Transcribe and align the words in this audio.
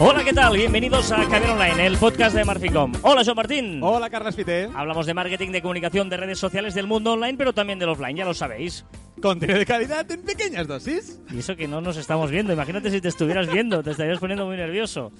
Hola, 0.00 0.22
¿qué 0.22 0.34
tal? 0.34 0.56
Bienvenidos 0.56 1.10
a 1.12 1.26
Caber 1.28 1.50
Online, 1.50 1.86
el 1.86 1.96
podcast 1.96 2.36
de 2.36 2.44
Marficom. 2.44 2.92
Hola, 3.02 3.22
Joan 3.24 3.36
Martín. 3.36 3.80
Hola, 3.82 4.10
Carlos 4.10 4.36
Fite. 4.36 4.68
Hablamos 4.74 5.06
de 5.06 5.14
marketing, 5.14 5.50
de 5.50 5.62
comunicación, 5.62 6.10
de 6.10 6.18
redes 6.18 6.38
sociales 6.38 6.74
del 6.74 6.86
mundo 6.86 7.12
online, 7.12 7.38
pero 7.38 7.54
también 7.54 7.78
del 7.78 7.88
offline, 7.88 8.16
ya 8.16 8.24
lo 8.26 8.34
sabéis. 8.34 8.84
Contenido 9.22 9.58
de 9.58 9.64
calidad 9.64 10.10
en 10.10 10.22
pequeñas 10.22 10.66
dosis. 10.66 11.20
Y 11.32 11.38
eso 11.38 11.56
que 11.56 11.68
no 11.68 11.80
nos 11.80 11.96
estamos 11.96 12.30
viendo. 12.30 12.52
Imagínate 12.52 12.90
si 12.90 13.00
te 13.00 13.08
estuvieras 13.08 13.50
viendo, 13.50 13.82
te 13.82 13.92
estarías 13.92 14.18
poniendo 14.18 14.44
muy 14.44 14.56
nervioso. 14.58 15.10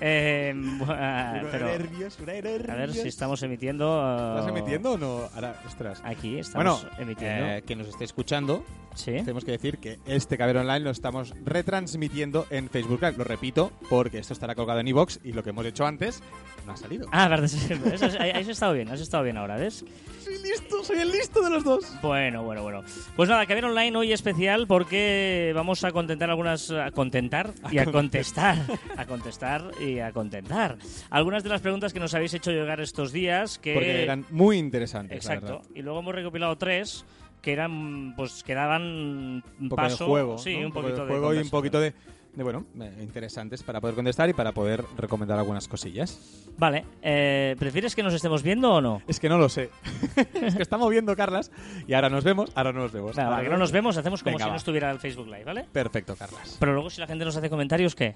Eh, 0.00 0.52
bu- 0.78 1.48
pero, 1.50 1.66
nervios, 1.66 2.18
a 2.20 2.74
ver 2.74 2.92
si 2.92 3.08
estamos 3.08 3.42
emitiendo. 3.42 3.86
uh, 4.00 4.38
¿Estás 4.38 4.48
emitiendo 4.56 4.92
o 4.92 4.98
no? 4.98 5.28
Ahora, 5.34 5.60
ostras. 5.66 6.00
Aquí 6.04 6.38
estamos 6.38 6.82
Bueno, 6.82 6.96
emitiendo. 6.98 7.46
eh, 7.46 7.62
que 7.66 7.74
nos 7.76 7.88
esté 7.88 8.04
escuchando, 8.04 8.64
sí. 8.94 9.12
tenemos 9.12 9.44
que 9.44 9.52
decir 9.52 9.78
que 9.78 9.98
este 10.06 10.38
Caber 10.38 10.58
Online 10.58 10.80
lo 10.80 10.90
estamos 10.90 11.34
retransmitiendo 11.44 12.46
en 12.50 12.68
Facebook 12.68 13.00
Live. 13.02 13.16
Lo 13.18 13.24
repito, 13.24 13.72
porque 13.90 14.18
esto 14.18 14.32
estará 14.32 14.54
colgado 14.54 14.80
en 14.80 14.88
iVoox 14.88 15.18
y 15.24 15.32
lo 15.32 15.42
que 15.42 15.50
hemos 15.50 15.66
hecho 15.66 15.86
antes 15.86 16.22
no 16.66 16.72
ha 16.72 16.76
salido. 16.76 17.08
Ah, 17.12 17.28
verdad, 17.28 17.44
eso, 17.92 18.06
ahí 18.20 18.30
has 18.30 18.48
estado 18.48 18.72
bien, 18.74 18.88
has 18.88 19.00
estado 19.00 19.24
bien 19.24 19.36
ahora, 19.36 19.56
¿ves? 19.56 19.84
Soy 20.22 20.38
listo, 20.42 20.84
soy 20.84 20.98
el 20.98 21.10
listo 21.10 21.42
de 21.42 21.50
los 21.50 21.64
dos. 21.64 21.84
Bueno, 22.02 22.42
bueno, 22.42 22.62
bueno. 22.62 22.82
Pues 23.16 23.28
nada, 23.28 23.46
Caber 23.46 23.64
Online 23.64 23.96
hoy 23.96 24.12
especial 24.12 24.66
porque 24.66 25.52
vamos 25.54 25.82
a 25.84 25.92
contentar 25.92 26.28
algunas. 26.30 26.70
a 26.70 26.90
contentar 26.90 27.52
y 27.70 27.78
a 27.78 27.86
contestar. 27.86 28.58
A 28.98 29.06
contestar 29.06 29.70
y 29.80 29.87
a 29.98 30.12
contentar. 30.12 30.76
Algunas 31.10 31.42
de 31.42 31.48
las 31.48 31.60
preguntas 31.60 31.92
que 31.92 32.00
nos 32.00 32.14
habéis 32.14 32.34
hecho 32.34 32.50
llegar 32.50 32.80
estos 32.80 33.12
días. 33.12 33.58
Que, 33.58 33.74
Porque 33.74 34.02
eran 34.02 34.24
muy 34.30 34.58
interesantes, 34.58 35.24
la 35.24 35.34
Exacto. 35.34 35.58
verdad. 35.60 35.70
Y 35.74 35.82
luego 35.82 36.00
hemos 36.00 36.14
recopilado 36.14 36.56
tres 36.58 37.04
que 37.42 37.52
eran. 37.52 38.14
Pues 38.16 38.42
que 38.42 38.54
daban 38.54 39.42
Un 39.60 39.68
poco 39.68 39.76
paso. 39.82 40.04
de 40.04 40.10
juego, 40.10 40.38
Sí, 40.38 40.56
¿no? 40.58 40.66
un 40.66 40.72
poco 40.72 40.82
poquito 40.88 41.02
de 41.04 41.08
juego 41.10 41.34
y 41.34 41.38
un 41.38 41.50
poquito 41.50 41.80
de, 41.80 41.94
de, 42.34 42.42
bueno, 42.42 42.66
eh, 42.80 42.92
interesantes 43.00 43.62
para 43.62 43.80
poder 43.80 43.94
contestar 43.94 44.28
y 44.28 44.32
para 44.32 44.52
poder 44.52 44.84
recomendar 44.96 45.38
algunas 45.38 45.66
cosillas. 45.68 46.44
Vale. 46.58 46.84
eh, 47.02 47.54
¿Prefieres 47.58 47.94
que 47.94 48.02
nos 48.02 48.12
estemos 48.14 48.42
viendo 48.42 48.72
o 48.74 48.80
no? 48.80 49.00
Es 49.06 49.20
que 49.20 49.28
no 49.28 49.38
lo 49.38 49.48
sé. 49.48 49.70
es 50.34 50.56
que 50.56 50.62
estamos 50.62 50.90
viendo, 50.90 51.14
Carlas, 51.14 51.52
y 51.86 51.94
ahora 51.94 52.10
nos 52.10 52.24
vemos, 52.24 52.50
ahora 52.56 52.72
no 52.72 52.80
nos 52.80 52.90
vemos. 52.92 53.14
Para 53.14 53.28
Ahora 53.28 53.42
que 53.44 53.48
no 53.50 53.58
nos 53.58 53.70
vemos, 53.70 53.96
hacemos 53.96 54.24
como 54.24 54.32
Venga, 54.34 54.44
si 54.44 54.48
no 54.48 54.54
va. 54.54 54.56
estuviera 54.56 54.90
el 54.90 54.98
Facebook 54.98 55.26
Live, 55.28 55.44
¿vale? 55.44 55.66
Perfecto, 55.72 56.16
Carlas. 56.16 56.56
Pero 56.58 56.72
luego 56.74 56.90
si 56.90 57.00
la 57.00 57.06
gente 57.06 57.24
nos 57.24 57.36
hace 57.36 57.48
comentarios, 57.48 57.94
¿qué? 57.94 58.14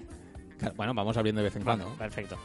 Bueno, 0.75 0.93
vamos 0.93 1.17
abriendo 1.17 1.41
de 1.41 1.45
vez 1.45 1.55
en 1.55 1.63
cuando. 1.63 1.87
Perfecto. 1.97 2.37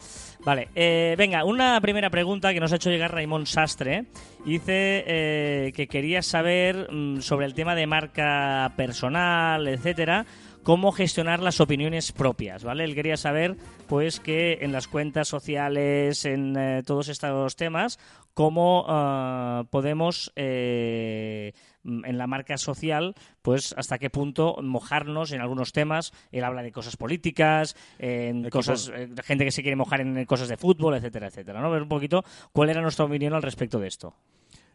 Vale, 0.44 0.68
eh, 0.74 1.14
venga, 1.16 1.44
una 1.44 1.80
primera 1.80 2.10
pregunta 2.10 2.52
que 2.52 2.60
nos 2.60 2.72
ha 2.72 2.76
hecho 2.76 2.90
llegar 2.90 3.12
Raimón 3.12 3.46
Sastre. 3.46 4.06
Dice 4.44 5.04
eh, 5.06 5.72
que 5.74 5.86
quería 5.88 6.22
saber 6.22 6.92
mm, 6.92 7.20
sobre 7.20 7.46
el 7.46 7.54
tema 7.54 7.74
de 7.74 7.86
marca 7.86 8.72
personal, 8.76 9.68
etcétera, 9.68 10.26
cómo 10.62 10.92
gestionar 10.92 11.40
las 11.40 11.60
opiniones 11.60 12.12
propias, 12.12 12.62
¿vale? 12.62 12.84
Él 12.84 12.94
quería 12.94 13.16
saber, 13.16 13.56
pues, 13.86 14.20
que 14.20 14.58
en 14.60 14.72
las 14.72 14.86
cuentas 14.86 15.26
sociales, 15.26 16.24
en 16.24 16.56
eh, 16.56 16.82
todos 16.84 17.08
estos 17.08 17.56
temas, 17.56 17.98
cómo 18.38 18.84
ah, 18.86 19.64
podemos 19.68 20.32
eh, 20.36 21.54
mm, 21.82 22.04
en 22.04 22.18
la 22.18 22.28
marca 22.28 22.56
social, 22.56 23.16
pues 23.42 23.74
hasta 23.76 23.98
qué 23.98 24.10
punto 24.10 24.58
mojarnos 24.62 25.32
en 25.32 25.40
algunos 25.40 25.72
temas. 25.72 26.12
Él 26.30 26.44
habla 26.44 26.62
de 26.62 26.70
cosas 26.70 26.96
políticas, 26.96 27.74
en 27.98 28.44
Equipo- 28.44 28.50
cosas, 28.58 28.92
eh, 28.94 29.08
gente 29.24 29.44
que 29.44 29.50
se 29.50 29.62
quiere 29.62 29.74
mojar 29.74 30.02
en 30.02 30.24
cosas 30.24 30.46
de 30.48 30.56
fútbol, 30.56 30.94
etcétera, 30.94 31.26
etcétera. 31.26 31.60
¿no? 31.60 31.68
Ver 31.68 31.82
un 31.82 31.88
poquito 31.88 32.22
cuál 32.52 32.70
era 32.70 32.80
nuestra 32.80 33.06
opinión 33.06 33.34
al 33.34 33.42
respecto 33.42 33.80
de 33.80 33.88
esto. 33.88 34.14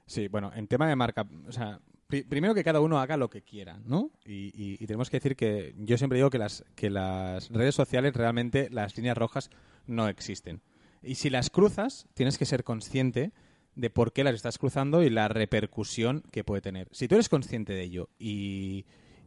Sí, 0.05 0.27
bueno, 0.27 0.51
en 0.53 0.67
tema 0.67 0.89
de 0.89 0.97
marca, 0.97 1.25
o 1.47 1.51
sea, 1.53 1.79
pri- 2.07 2.23
primero 2.23 2.53
que 2.53 2.65
cada 2.65 2.81
uno 2.81 2.99
haga 2.99 3.15
lo 3.15 3.29
que 3.29 3.43
quiera, 3.43 3.79
¿no? 3.85 4.11
Y, 4.25 4.47
y- 4.61 4.77
y 4.77 4.85
tenemos 4.87 5.09
que 5.09 5.17
decir 5.21 5.37
que 5.37 5.73
yo 5.77 5.97
siempre 5.97 6.17
digo 6.17 6.29
que 6.29 6.37
las, 6.37 6.65
que 6.75 6.89
las 6.89 7.47
redes 7.49 7.75
sociales 7.75 8.13
realmente, 8.13 8.67
las 8.71 8.97
líneas 8.97 9.17
rojas, 9.17 9.49
no 9.87 10.09
existen. 10.09 10.59
Y 11.01 11.15
si 11.15 11.29
las 11.29 11.49
cruzas, 11.49 12.07
tienes 12.13 12.37
que 12.37 12.45
ser 12.45 12.65
consciente 12.65 13.31
de 13.75 13.89
por 13.89 14.13
qué 14.13 14.23
las 14.23 14.35
estás 14.35 14.57
cruzando 14.57 15.01
y 15.03 15.09
la 15.09 15.27
repercusión 15.27 16.23
que 16.31 16.43
puede 16.43 16.61
tener. 16.61 16.87
Si 16.91 17.07
tú 17.07 17.15
eres 17.15 17.29
consciente 17.29 17.73
de 17.73 17.81
ello 17.83 18.09
y, 18.19 18.85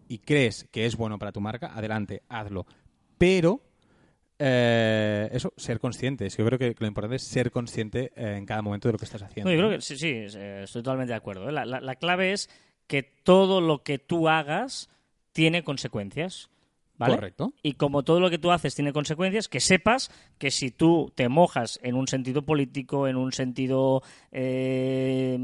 y 0.09 0.19
crees 0.19 0.67
que 0.71 0.87
es 0.87 0.97
bueno 0.97 1.19
para 1.19 1.33
tu 1.33 1.41
marca, 1.41 1.73
adelante, 1.77 2.23
hazlo. 2.29 2.67
Pero 3.19 3.61
eh, 4.39 5.29
eso, 5.33 5.53
ser 5.57 5.81
consciente. 5.81 6.27
Es 6.27 6.37
que 6.37 6.43
yo 6.43 6.47
creo 6.49 6.59
que 6.59 6.75
lo 6.79 6.87
importante 6.87 7.17
es 7.17 7.23
ser 7.23 7.51
consciente 7.51 8.13
eh, 8.17 8.37
en 8.37 8.47
cada 8.47 8.63
momento 8.63 8.89
de 8.89 8.93
lo 8.93 8.99
que 8.99 9.05
estás 9.07 9.23
haciendo. 9.23 9.51
No, 9.51 9.57
yo 9.57 9.67
creo 9.67 9.77
que 9.79 9.83
sí, 9.83 9.97
sí, 9.97 10.09
eh, 10.09 10.61
estoy 10.65 10.83
totalmente 10.83 11.13
de 11.13 11.17
acuerdo. 11.17 11.49
¿eh? 11.49 11.53
La, 11.53 11.65
la- 11.65 11.81
la 11.81 11.97
clave 11.97 12.33
es 12.33 12.51
que 12.87 13.03
todo 13.03 13.61
lo 13.61 13.83
que 13.83 13.99
tú 13.99 14.29
hagas 14.29 14.89
tiene 15.33 15.65
consecuencias. 15.65 16.51
¿Vale? 16.99 17.15
Correcto. 17.17 17.53
Y 17.63 17.73
como 17.75 18.03
todo 18.05 18.21
lo 18.21 18.31
que 18.31 18.39
tú 18.39 18.51
haces 18.51 18.75
tiene 18.75 18.93
consecuencias, 18.93 19.49
que 19.49 19.61
sepas 19.61 20.11
que 20.39 20.51
si 20.51 20.71
tú 20.71 21.13
te 21.15 21.29
mojas 21.29 21.79
en 21.83 21.95
un 21.95 22.09
sentido 22.09 22.43
político, 22.43 23.07
en 23.07 23.17
un 23.17 23.33
sentido 23.33 24.03
eh, 24.33 25.37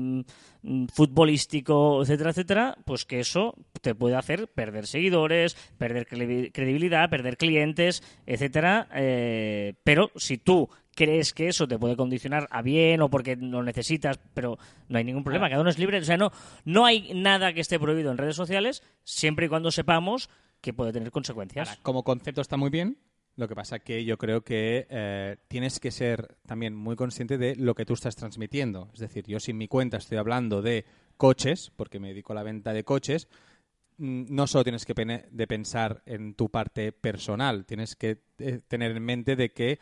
mm, 0.62 0.86
futbolístico, 0.92 2.02
etcétera, 2.02 2.30
etcétera, 2.30 2.78
pues 2.84 3.04
que 3.04 3.20
eso 3.20 3.54
te 3.80 3.94
puede 3.94 4.16
hacer 4.16 4.48
perder 4.48 4.86
seguidores, 4.86 5.54
perder 5.78 6.06
credi- 6.06 6.50
credibilidad, 6.52 7.10
perder 7.10 7.36
clientes, 7.36 8.02
etcétera. 8.26 8.88
eh, 8.94 9.74
pero 9.84 10.10
si 10.16 10.38
tú 10.38 10.68
crees 10.94 11.32
que 11.32 11.48
eso 11.48 11.66
te 11.66 11.78
puede 11.78 11.96
condicionar 11.96 12.46
a 12.50 12.60
bien 12.62 13.00
o 13.00 13.08
porque 13.10 13.36
lo 13.36 13.62
necesitas, 13.62 14.18
pero 14.34 14.58
no 14.88 14.98
hay 14.98 15.04
ningún 15.04 15.24
problema, 15.24 15.48
cada 15.48 15.60
uno 15.62 15.70
es 15.70 15.78
libre, 15.78 15.98
o 15.98 16.04
sea, 16.04 16.16
no, 16.18 16.30
no 16.64 16.84
hay 16.84 17.12
nada 17.14 17.52
que 17.54 17.60
esté 17.62 17.78
prohibido 17.78 18.10
en 18.10 18.18
redes 18.18 18.36
sociales 18.36 18.82
siempre 19.02 19.46
y 19.46 19.48
cuando 19.48 19.70
sepamos 19.70 20.28
que 20.62 20.72
puede 20.72 20.92
tener 20.92 21.10
consecuencias. 21.10 21.78
Como 21.82 22.04
concepto 22.04 22.40
está 22.40 22.56
muy 22.56 22.70
bien. 22.70 22.96
Lo 23.34 23.48
que 23.48 23.54
pasa 23.54 23.78
que 23.78 24.04
yo 24.04 24.18
creo 24.18 24.42
que 24.42 24.86
eh, 24.90 25.36
tienes 25.48 25.80
que 25.80 25.90
ser 25.90 26.36
también 26.46 26.74
muy 26.74 26.96
consciente 26.96 27.38
de 27.38 27.56
lo 27.56 27.74
que 27.74 27.86
tú 27.86 27.94
estás 27.94 28.14
transmitiendo. 28.14 28.90
Es 28.92 29.00
decir, 29.00 29.24
yo 29.26 29.40
si 29.40 29.52
en 29.52 29.58
mi 29.58 29.68
cuenta 29.68 29.96
estoy 29.96 30.18
hablando 30.18 30.60
de 30.60 30.84
coches, 31.16 31.72
porque 31.74 31.98
me 31.98 32.08
dedico 32.08 32.32
a 32.32 32.36
la 32.36 32.42
venta 32.42 32.72
de 32.72 32.84
coches, 32.84 33.28
mm, 33.96 34.24
no 34.28 34.46
solo 34.46 34.64
tienes 34.64 34.84
que 34.84 34.94
de 34.94 35.46
pensar 35.46 36.02
en 36.04 36.34
tu 36.34 36.50
parte 36.50 36.92
personal, 36.92 37.64
tienes 37.64 37.96
que 37.96 38.18
eh, 38.38 38.60
tener 38.68 38.94
en 38.94 39.02
mente 39.02 39.34
de 39.34 39.52
que 39.52 39.78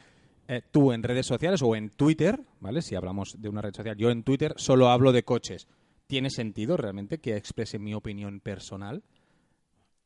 eh, 0.47 0.63
tú 0.71 0.93
en 0.93 1.03
redes 1.03 1.27
sociales 1.27 1.61
o 1.63 1.75
en 1.75 1.91
Twitter, 1.91 2.41
¿vale? 2.61 2.83
Si 2.83 2.95
hablamos 2.95 3.35
de 3.37 3.49
una 3.49 3.63
red 3.63 3.75
social, 3.75 3.97
yo 3.97 4.11
en 4.11 4.23
Twitter 4.23 4.55
solo 4.57 4.91
hablo 4.91 5.13
de 5.13 5.25
coches. 5.25 5.67
¿Tiene 6.07 6.31
sentido 6.31 6.77
realmente 6.77 7.19
que 7.19 7.37
exprese 7.37 7.81
mi 7.81 7.95
opinión 7.95 8.41
personal? 8.41 9.03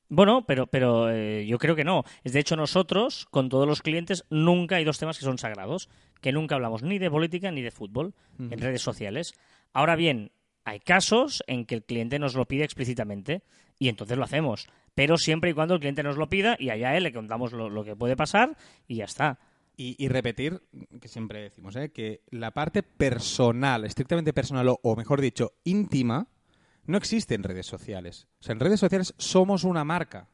Bueno, 0.09 0.45
pero, 0.47 0.67
pero 0.67 1.11
eh, 1.11 1.47
yo 1.47 1.59
creo 1.59 1.75
que 1.75 1.85
no. 1.85 2.05
Es 2.23 2.33
de 2.33 2.41
hecho 2.41 2.57
nosotros, 2.57 3.27
con 3.31 3.49
todos 3.49 3.67
los 3.67 3.83
clientes, 3.83 4.25
nunca 4.31 4.77
hay 4.77 4.85
dos 4.85 4.99
temas 4.99 5.19
que 5.19 5.25
son 5.25 5.39
sagrados, 5.39 5.89
que 6.21 6.33
nunca 6.33 6.55
hablamos 6.55 6.83
ni 6.83 6.99
de 6.99 7.11
política 7.11 7.51
ni 7.51 7.63
de 7.63 7.71
fútbol 7.71 8.15
en 8.39 8.59
redes 8.59 8.83
sociales. 8.83 9.35
Ahora 9.73 9.97
bien, 9.97 10.33
hay 10.65 10.81
casos 10.81 11.43
en 11.47 11.65
que 11.65 11.75
el 11.75 11.85
cliente 11.85 12.19
nos 12.19 12.35
lo 12.35 12.47
pide 12.47 12.65
explícitamente 12.65 13.43
y 13.79 13.89
entonces 13.89 14.17
lo 14.17 14.25
hacemos. 14.25 14.69
Pero 14.95 15.17
siempre 15.19 15.51
y 15.51 15.55
cuando 15.55 15.75
el 15.75 15.81
cliente 15.81 16.03
nos 16.03 16.17
lo 16.17 16.29
pida 16.29 16.57
y 16.59 16.71
allá 16.71 16.91
a 16.91 16.97
él 16.97 17.03
le 17.03 17.13
contamos 17.13 17.53
lo, 17.53 17.69
lo 17.69 17.85
que 17.85 17.97
puede 17.97 18.17
pasar 18.17 18.57
y 18.87 18.97
ya 18.97 19.05
está. 19.05 19.39
Y, 19.77 19.97
y 19.99 20.09
repetir, 20.09 20.63
que 21.01 21.09
siempre 21.09 21.43
decimos, 21.43 21.75
¿eh? 21.75 21.91
que 21.91 22.23
la 22.31 22.53
parte 22.53 22.85
personal, 22.85 23.85
estrictamente 23.85 24.33
personal, 24.33 24.69
o, 24.69 24.79
o 24.83 24.95
mejor 24.95 25.21
dicho, 25.21 25.55
íntima, 25.65 26.29
no 26.87 26.97
existe 26.99 27.35
en 27.35 27.43
redes 27.43 27.67
sociales. 27.67 28.27
O 28.41 28.43
sea, 28.45 28.53
en 28.53 28.61
redes 28.61 28.81
sociales 28.81 29.15
somos 29.19 29.65
una 29.65 29.85
marca. 29.85 30.29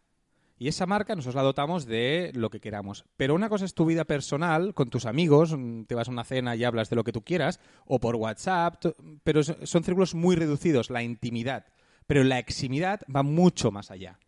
Y 0.59 0.69
esa 0.69 0.84
marca 0.84 1.15
nosotros 1.16 1.37
la 1.37 1.43
dotamos 1.43 1.87
de 1.87 2.33
lo 2.34 2.50
que 2.50 2.61
queramos. 2.61 3.06
Pero 3.16 3.34
una 3.34 3.49
cosa 3.49 3.65
es 3.65 3.72
tu 3.72 3.87
vida 3.87 4.05
personal, 4.05 4.75
con 4.75 4.91
tus 4.91 5.06
amigos, 5.06 5.55
mm, 5.56 5.84
te 5.84 5.94
vas 5.94 6.09
a 6.09 6.10
una 6.10 6.22
cena 6.25 6.55
y 6.55 6.65
hablas 6.65 6.91
de 6.91 6.97
lo 6.97 7.05
que 7.05 7.12
tú 7.12 7.22
quieras, 7.22 7.60
o 7.87 7.99
por 7.99 8.16
WhatsApp, 8.16 8.84
pero 9.25 9.43
so- 9.43 9.56
son 9.66 9.84
círculos 9.84 10.15
muy 10.15 10.37
reducidos, 10.37 10.91
la 10.91 11.03
intimidad. 11.03 11.65
Pero 12.07 12.25
la 12.25 12.39
eximidad 12.39 13.01
va 13.15 13.22
mucho 13.22 13.71
más 13.71 13.91
allá. 13.91 14.19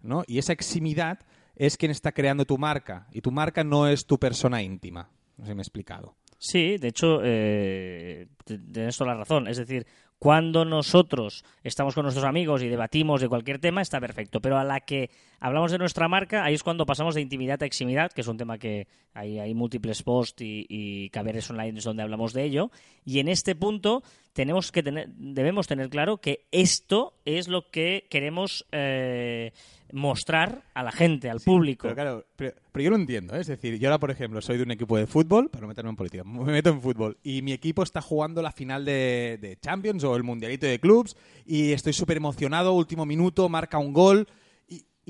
¿no? 0.00 0.24
Y 0.26 0.38
esa 0.38 0.52
eximidad 0.52 1.20
es 1.56 1.76
quien 1.78 1.90
está 1.90 2.12
creando 2.12 2.44
tu 2.44 2.58
marca. 2.58 3.06
Y 3.10 3.20
tu 3.22 3.30
marca 3.32 3.64
no 3.64 3.88
es 3.88 4.04
tu 4.06 4.18
persona 4.18 4.62
íntima. 4.62 5.08
No 5.38 5.44
sé 5.44 5.52
si 5.52 5.54
me 5.54 5.60
he 5.60 5.62
explicado. 5.62 6.16
Sí, 6.38 6.76
de 6.78 6.88
hecho, 6.88 7.20
eh, 7.24 8.28
tienes 8.44 8.96
toda 8.96 9.12
la 9.14 9.18
razón. 9.20 9.48
Es 9.48 9.56
decir, 9.56 9.86
cuando 10.18 10.64
nosotros 10.64 11.44
estamos 11.62 11.94
con 11.94 12.02
nuestros 12.04 12.26
amigos 12.26 12.62
y 12.62 12.68
debatimos 12.68 13.20
de 13.20 13.28
cualquier 13.28 13.58
tema, 13.58 13.82
está 13.82 14.00
perfecto. 14.00 14.40
Pero 14.40 14.58
a 14.58 14.64
la 14.64 14.80
que 14.80 15.10
hablamos 15.40 15.72
de 15.72 15.78
nuestra 15.78 16.08
marca, 16.08 16.44
ahí 16.44 16.54
es 16.54 16.62
cuando 16.62 16.86
pasamos 16.86 17.14
de 17.14 17.20
intimidad 17.20 17.62
a 17.62 17.66
eximidad, 17.66 18.12
que 18.12 18.22
es 18.22 18.28
un 18.28 18.36
tema 18.36 18.58
que 18.58 18.86
hay, 19.14 19.38
hay 19.38 19.54
múltiples 19.54 20.02
posts 20.02 20.42
y, 20.42 20.66
y 20.68 21.10
caberes 21.10 21.48
online 21.50 21.80
donde 21.80 22.02
hablamos 22.02 22.32
de 22.32 22.44
ello. 22.44 22.70
Y 23.04 23.20
en 23.20 23.28
este 23.28 23.54
punto 23.54 24.02
tenemos 24.32 24.70
que 24.70 24.82
tener, 24.82 25.08
debemos 25.08 25.66
tener 25.66 25.88
claro 25.88 26.18
que 26.18 26.46
esto 26.52 27.14
es 27.24 27.48
lo 27.48 27.70
que 27.70 28.06
queremos 28.08 28.66
eh, 28.70 29.52
mostrar 29.92 30.62
a 30.74 30.82
la 30.82 30.92
gente, 30.92 31.28
al 31.28 31.40
público. 31.40 31.82
Pero 31.82 31.94
claro, 31.94 32.26
pero, 32.36 32.54
pero 32.70 32.84
yo 32.84 32.90
lo 32.90 32.96
entiendo. 32.96 33.34
¿eh? 33.34 33.40
Es 33.40 33.48
decir, 33.48 33.78
yo 33.78 33.88
ahora, 33.88 33.98
por 33.98 34.10
ejemplo, 34.10 34.40
soy 34.40 34.56
de 34.56 34.62
un 34.62 34.70
equipo 34.70 34.96
de 34.96 35.06
fútbol, 35.06 35.50
para 35.50 35.62
no 35.62 35.68
meterme 35.68 35.90
en 35.90 35.96
política, 35.96 36.24
me 36.24 36.52
meto 36.52 36.70
en 36.70 36.80
fútbol, 36.80 37.18
y 37.22 37.42
mi 37.42 37.52
equipo 37.52 37.82
está 37.82 38.00
jugando 38.00 38.42
la 38.42 38.52
final 38.52 38.84
de, 38.84 39.38
de 39.40 39.58
Champions 39.60 40.04
o 40.04 40.14
el 40.14 40.22
Mundialito 40.22 40.66
de 40.66 40.78
Clubs 40.78 41.16
y 41.44 41.72
estoy 41.72 41.92
súper 41.92 42.18
emocionado, 42.18 42.74
último 42.74 43.06
minuto, 43.06 43.48
marca 43.48 43.78
un 43.78 43.92
gol 43.92 44.28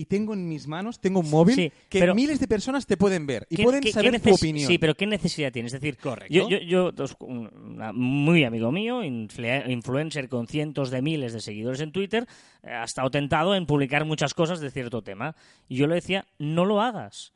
y, 0.00 0.04
tengo 0.06 0.34
en 0.34 0.48
mis 0.48 0.66
manos, 0.66 1.00
tengo 1.00 1.20
un 1.20 1.30
móvil 1.30 1.54
Sí, 1.54 1.72
que 1.88 1.98
pero- 2.00 2.14
miles 2.14 2.40
de 2.40 2.48
personas 2.48 2.86
te 2.86 2.96
pueden 2.96 3.26
ver 3.26 3.46
y 3.50 3.56
¿Qué- 3.56 3.62
pueden 3.64 3.80
qué- 3.80 3.88
qué 3.88 3.92
saber 3.92 4.20
tu 4.20 4.34
opinión. 4.34 4.68
Sí, 4.68 4.78
pero 4.78 4.94
¿qué 4.94 5.06
necesidad 5.06 5.52
tienes? 5.52 5.72
Es 5.74 5.80
decir, 5.80 5.96
Correcto. 5.98 6.32
yo, 6.32 6.48
yo, 6.48 6.58
yo 6.58 6.92
dos- 6.92 7.16
un 7.20 7.48
una- 7.74 7.92
muy 7.92 8.44
amigo 8.44 8.72
mío, 8.72 9.02
infle- 9.02 9.68
influencer 9.70 10.28
con 10.28 10.46
cientos 10.46 10.90
de 10.90 11.02
miles 11.02 11.32
de 11.32 11.40
seguidores 11.40 11.80
en 11.80 11.92
Twitter, 11.92 12.26
eh, 12.62 12.70
ha 12.70 12.84
estado 12.84 13.10
tentado 13.10 13.54
en 13.54 13.66
publicar 13.66 14.04
muchas 14.04 14.34
cosas 14.34 14.60
de 14.60 14.70
cierto 14.70 15.02
tema. 15.02 15.34
Y 15.68 15.76
yo 15.76 15.86
le 15.86 15.94
decía, 15.96 16.26
no 16.38 16.64
lo 16.64 16.80
hagas. 16.80 17.32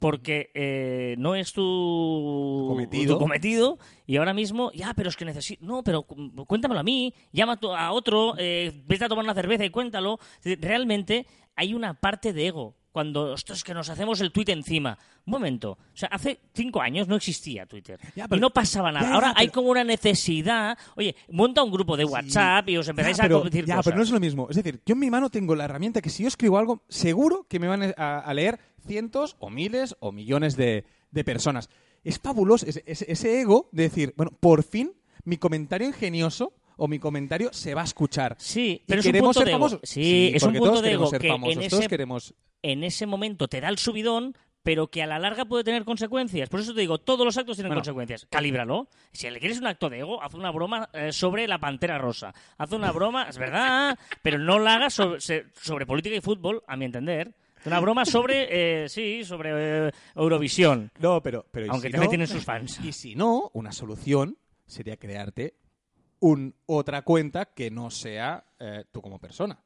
Porque 0.00 0.50
eh, 0.54 1.14
no 1.18 1.34
es 1.36 1.52
tu 1.52 2.64
Cometido. 2.68 3.14
tu 3.14 3.18
cometido 3.20 3.78
y 4.06 4.16
ahora 4.16 4.32
mismo, 4.34 4.72
ya, 4.72 4.94
pero 4.94 5.08
es 5.10 5.16
que 5.16 5.24
necesito. 5.26 5.64
No, 5.64 5.84
pero 5.84 6.02
cu- 6.02 6.44
cuéntamelo 6.46 6.80
a 6.80 6.82
mí, 6.82 7.14
llama 7.32 7.58
a 7.78 7.92
otro, 7.92 8.34
eh, 8.38 8.82
vete 8.86 9.04
a 9.04 9.08
tomar 9.08 9.24
una 9.24 9.34
cerveza 9.34 9.64
y 9.64 9.70
cuéntalo. 9.70 10.18
Realmente 10.42 11.26
hay 11.54 11.74
una 11.74 11.94
parte 11.94 12.32
de 12.32 12.46
ego. 12.48 12.76
Cuando, 12.92 13.36
que 13.64 13.72
nos 13.72 13.88
hacemos 13.88 14.20
el 14.20 14.32
tweet 14.32 14.46
encima. 14.48 14.98
Un 15.24 15.30
momento. 15.30 15.72
O 15.72 15.96
sea, 15.96 16.08
hace 16.10 16.40
cinco 16.52 16.80
años 16.82 17.06
no 17.06 17.14
existía 17.14 17.64
Twitter. 17.64 18.00
Ya, 18.16 18.26
pero- 18.26 18.38
y 18.38 18.40
no 18.40 18.50
pasaba 18.50 18.90
nada. 18.90 19.04
Ya, 19.04 19.10
ya, 19.10 19.14
Ahora 19.14 19.32
hay 19.36 19.46
como 19.46 19.68
una 19.70 19.84
necesidad. 19.84 20.76
Oye, 20.96 21.14
monta 21.30 21.62
un 21.62 21.70
grupo 21.70 21.96
de 21.96 22.04
WhatsApp 22.04 22.68
y 22.68 22.78
os 22.78 22.88
empezáis 22.88 23.16
pero, 23.20 23.42
a 23.42 23.44
decir 23.44 23.64
ya, 23.64 23.76
cosas. 23.76 23.84
pero 23.84 23.96
no 23.98 24.02
es 24.02 24.10
lo 24.10 24.18
mismo. 24.18 24.48
Es 24.50 24.56
decir, 24.56 24.80
yo 24.84 24.94
en 24.94 24.98
mi 24.98 25.08
mano 25.08 25.30
tengo 25.30 25.54
la 25.54 25.66
herramienta 25.66 26.02
que 26.02 26.10
si 26.10 26.24
yo 26.24 26.28
escribo 26.28 26.58
algo, 26.58 26.82
seguro 26.88 27.46
que 27.48 27.60
me 27.60 27.68
van 27.68 27.94
a, 27.96 28.18
a 28.18 28.34
leer 28.34 28.58
cientos 28.80 29.36
o 29.38 29.50
miles 29.50 29.96
o 30.00 30.12
millones 30.12 30.56
de, 30.56 30.84
de 31.10 31.24
personas. 31.24 31.68
Es 32.04 32.18
fabuloso 32.18 32.66
ese, 32.66 32.82
ese- 32.86 33.10
ese 33.12 33.40
ego 33.40 33.68
de 33.72 33.84
decir, 33.84 34.14
bueno, 34.16 34.32
por 34.38 34.62
fin 34.62 34.92
mi 35.24 35.36
comentario 35.36 35.86
ingenioso 35.86 36.54
o 36.76 36.88
mi 36.88 36.98
comentario 36.98 37.52
se 37.52 37.74
va 37.74 37.82
a 37.82 37.84
escuchar. 37.84 38.36
Sí, 38.38 38.80
Y 38.82 38.84
pero 38.86 39.00
un 39.00 39.04
queremos 39.04 39.26
punto 39.36 39.40
ser 39.40 39.46
de 39.46 39.50
ego. 39.52 39.58
famosos. 39.58 39.80
Sí, 39.82 40.32
es 40.34 40.42
un 40.42 40.46
porque 40.48 40.58
punto 40.60 40.70
todos 40.72 40.82
de 40.84 40.92
ego 40.92 41.06
ser 41.08 41.20
que 41.20 41.28
famosos, 41.28 41.62
en 41.62 41.68
todos 41.68 41.80
ese, 41.82 41.88
queremos... 41.90 42.34
en 42.62 42.84
ese 42.84 43.06
momento 43.06 43.48
te 43.48 43.60
da 43.60 43.68
el 43.68 43.76
subidón, 43.76 44.34
pero 44.62 44.88
que 44.90 45.02
a 45.02 45.06
la 45.06 45.18
larga 45.18 45.44
puede 45.44 45.62
tener 45.64 45.84
consecuencias. 45.84 46.48
Por 46.48 46.60
eso 46.60 46.72
te 46.74 46.80
digo, 46.80 46.96
todos 46.98 47.24
los 47.26 47.36
actos 47.36 47.56
tienen 47.58 47.68
Bueno. 47.70 47.80
consecuencias. 47.80 48.26
Calíbralo. 48.30 48.88
Si 49.12 49.28
le 49.28 49.38
quieres 49.40 49.58
un 49.58 49.66
acto 49.66 49.90
de 49.90 49.98
ego, 49.98 50.22
haz 50.22 50.32
una 50.32 50.50
broma 50.50 50.88
eh, 50.94 51.12
sobre 51.12 51.46
la 51.46 51.58
pantera 51.58 51.98
rosa. 51.98 52.32
Haz 52.56 52.72
una 52.72 52.92
broma, 52.92 53.24
es 53.28 53.36
verdad, 53.36 53.98
pero 54.22 54.38
no 54.38 54.58
la 54.58 54.74
hagas 54.76 54.94
sobre 54.94 55.86
política 55.86 56.16
y 56.16 56.20
fútbol, 56.22 56.62
a 56.66 56.76
mi 56.76 56.86
entender. 56.86 57.34
Una 57.66 57.80
broma 57.80 58.04
sobre, 58.04 58.84
eh, 58.84 58.88
sí, 58.88 59.24
sobre 59.24 59.88
eh, 59.88 59.90
Eurovisión. 60.14 60.90
No, 60.98 61.22
pero, 61.22 61.44
pero 61.50 61.66
¿y 61.66 61.68
Aunque 61.68 61.88
si 61.88 61.92
también 61.92 62.06
no? 62.06 62.10
tienen 62.10 62.26
sus 62.26 62.44
fans. 62.44 62.80
Y 62.82 62.92
si 62.92 63.14
no, 63.14 63.50
una 63.54 63.72
solución 63.72 64.36
sería 64.66 64.96
crearte 64.96 65.54
un, 66.20 66.54
otra 66.66 67.02
cuenta 67.02 67.46
que 67.46 67.70
no 67.70 67.90
sea 67.90 68.44
eh, 68.58 68.84
tú 68.90 69.02
como 69.02 69.18
persona. 69.18 69.58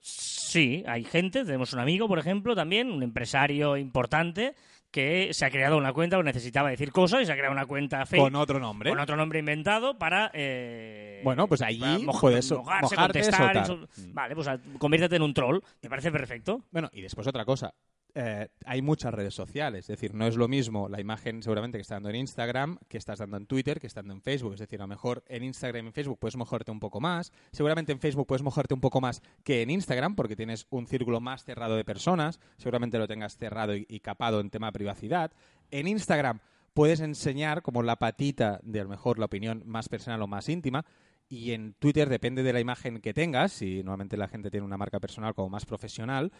Sí, 0.00 0.84
hay 0.86 1.04
gente, 1.04 1.44
tenemos 1.44 1.72
un 1.72 1.80
amigo, 1.80 2.06
por 2.06 2.18
ejemplo, 2.18 2.54
también, 2.54 2.90
un 2.90 3.02
empresario 3.02 3.76
importante, 3.76 4.54
que 4.94 5.30
se 5.34 5.44
ha 5.44 5.50
creado 5.50 5.76
una 5.76 5.92
cuenta, 5.92 6.16
o 6.18 6.22
necesitaba 6.22 6.70
decir 6.70 6.92
cosas, 6.92 7.22
y 7.22 7.26
se 7.26 7.32
ha 7.32 7.34
creado 7.34 7.50
una 7.52 7.66
cuenta 7.66 8.06
fake 8.06 8.22
Con 8.22 8.36
otro 8.36 8.60
nombre. 8.60 8.90
con 8.90 9.00
otro 9.00 9.16
nombre 9.16 9.40
inventado 9.40 9.98
para... 9.98 10.30
eh, 10.32 11.20
Bueno, 11.24 11.48
pues 11.48 11.62
allí 11.62 12.04
moja- 12.04 12.20
puedes 12.20 12.52
mojarse, 12.52 12.94
mojarte, 12.94 13.18
contestar, 13.20 13.56
insul- 13.56 13.88
Vale, 14.12 14.36
pues 14.36 14.46
a- 14.46 14.60
conviértete 14.78 15.16
en 15.16 15.22
un 15.22 15.34
troll, 15.34 15.58
me 15.82 15.88
parece 15.90 16.12
perfecto. 16.12 16.60
Bueno, 16.70 16.88
y 16.92 17.02
después 17.02 17.26
otra 17.26 17.44
cosa. 17.44 17.74
Eh, 18.16 18.48
hay 18.64 18.80
muchas 18.80 19.12
redes 19.12 19.34
sociales, 19.34 19.84
es 19.84 19.88
decir, 19.88 20.14
no 20.14 20.28
es 20.28 20.36
lo 20.36 20.46
mismo 20.46 20.88
la 20.88 21.00
imagen 21.00 21.42
seguramente 21.42 21.78
que 21.78 21.82
está 21.82 21.96
dando 21.96 22.10
en 22.10 22.16
Instagram, 22.16 22.78
que 22.88 22.96
estás 22.96 23.18
dando 23.18 23.36
en 23.36 23.46
Twitter, 23.46 23.80
que 23.80 23.88
estando 23.88 24.12
en 24.12 24.22
Facebook. 24.22 24.54
Es 24.54 24.60
decir, 24.60 24.80
a 24.80 24.84
lo 24.84 24.88
mejor 24.88 25.24
en 25.26 25.42
Instagram 25.42 25.86
y 25.86 25.88
en 25.88 25.92
Facebook 25.92 26.20
puedes 26.20 26.36
mojarte 26.36 26.70
un 26.70 26.78
poco 26.78 27.00
más. 27.00 27.32
Seguramente 27.50 27.90
en 27.90 27.98
Facebook 27.98 28.28
puedes 28.28 28.42
mojarte 28.42 28.72
un 28.72 28.80
poco 28.80 29.00
más 29.00 29.20
que 29.42 29.62
en 29.62 29.70
Instagram, 29.70 30.14
porque 30.14 30.36
tienes 30.36 30.66
un 30.70 30.86
círculo 30.86 31.20
más 31.20 31.44
cerrado 31.44 31.74
de 31.76 31.84
personas. 31.84 32.38
Seguramente 32.56 32.98
lo 32.98 33.08
tengas 33.08 33.36
cerrado 33.36 33.74
y, 33.74 34.00
capado 34.00 34.40
en 34.40 34.50
tema 34.50 34.70
privacidad. 34.70 35.32
En 35.72 35.88
Instagram 35.88 36.38
puedes 36.72 37.00
enseñar 37.00 37.62
como 37.62 37.82
la 37.82 37.96
patita 37.96 38.60
de 38.62 38.80
a 38.80 38.84
lo 38.84 38.90
mejor 38.90 39.18
la 39.18 39.26
opinión 39.26 39.64
más 39.66 39.88
personal 39.88 40.22
o 40.22 40.28
más 40.28 40.48
íntima. 40.48 40.84
Y 41.28 41.52
en 41.52 41.74
Twitter 41.74 42.08
depende 42.08 42.42
de 42.42 42.52
la 42.52 42.60
imagen 42.60 43.00
que 43.00 43.14
tengas, 43.14 43.52
si 43.52 43.82
normalmente 43.82 44.16
la 44.16 44.28
gente 44.28 44.50
tiene 44.50 44.66
una 44.66 44.76
marca 44.76 45.00
personal 45.00 45.34
como 45.34 45.48
más 45.48 45.64
profesional, 45.64 46.32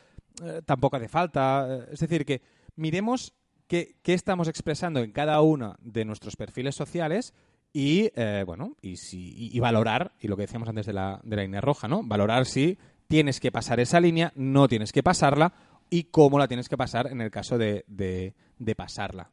eh, 0.45 0.61
tampoco 0.65 0.97
hace 0.97 1.09
falta. 1.09 1.67
Eh, 1.69 1.89
Es 1.93 2.01
decir, 2.01 2.25
que 2.25 2.43
miremos 2.77 3.35
qué, 3.67 3.97
qué 4.03 4.13
estamos 4.15 4.47
expresando 4.47 5.01
en 5.01 5.13
cada 5.13 5.41
uno 5.41 5.77
de 5.81 6.05
nuestros 6.05 6.37
perfiles 6.37 6.75
sociales 6.75 7.35
y, 7.73 8.11
eh, 8.15 8.45
bueno, 8.47 8.77
y, 8.83 8.97
si, 8.97 9.51
y, 9.53 9.59
valorar, 9.59 10.13
y 10.21 10.29
lo 10.29 10.37
que 10.37 10.43
decíamos 10.43 10.69
antes 10.69 10.87
de 10.87 10.93
la, 10.93 11.21
de 11.25 11.37
la 11.37 11.43
línea 11.43 11.61
roja, 11.61 11.89
¿no? 11.89 12.03
Valorar 12.05 12.47
si 12.47 12.79
tienes 13.09 13.41
que 13.41 13.51
pasar 13.51 13.81
esa 13.81 14.01
línea, 14.01 14.33
no 14.37 14.69
tienes 14.69 14.93
que 14.93 15.03
pasarla 15.03 15.55
y 15.91 16.05
cómo 16.05 16.39
la 16.39 16.47
tienes 16.47 16.69
que 16.69 16.77
pasar 16.77 17.09
en 17.09 17.21
el 17.21 17.31
caso 17.31 17.59
de, 17.59 17.85
de, 17.89 18.35
de 18.59 18.75
pasarla. 18.75 19.31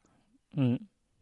Mm. 0.54 0.76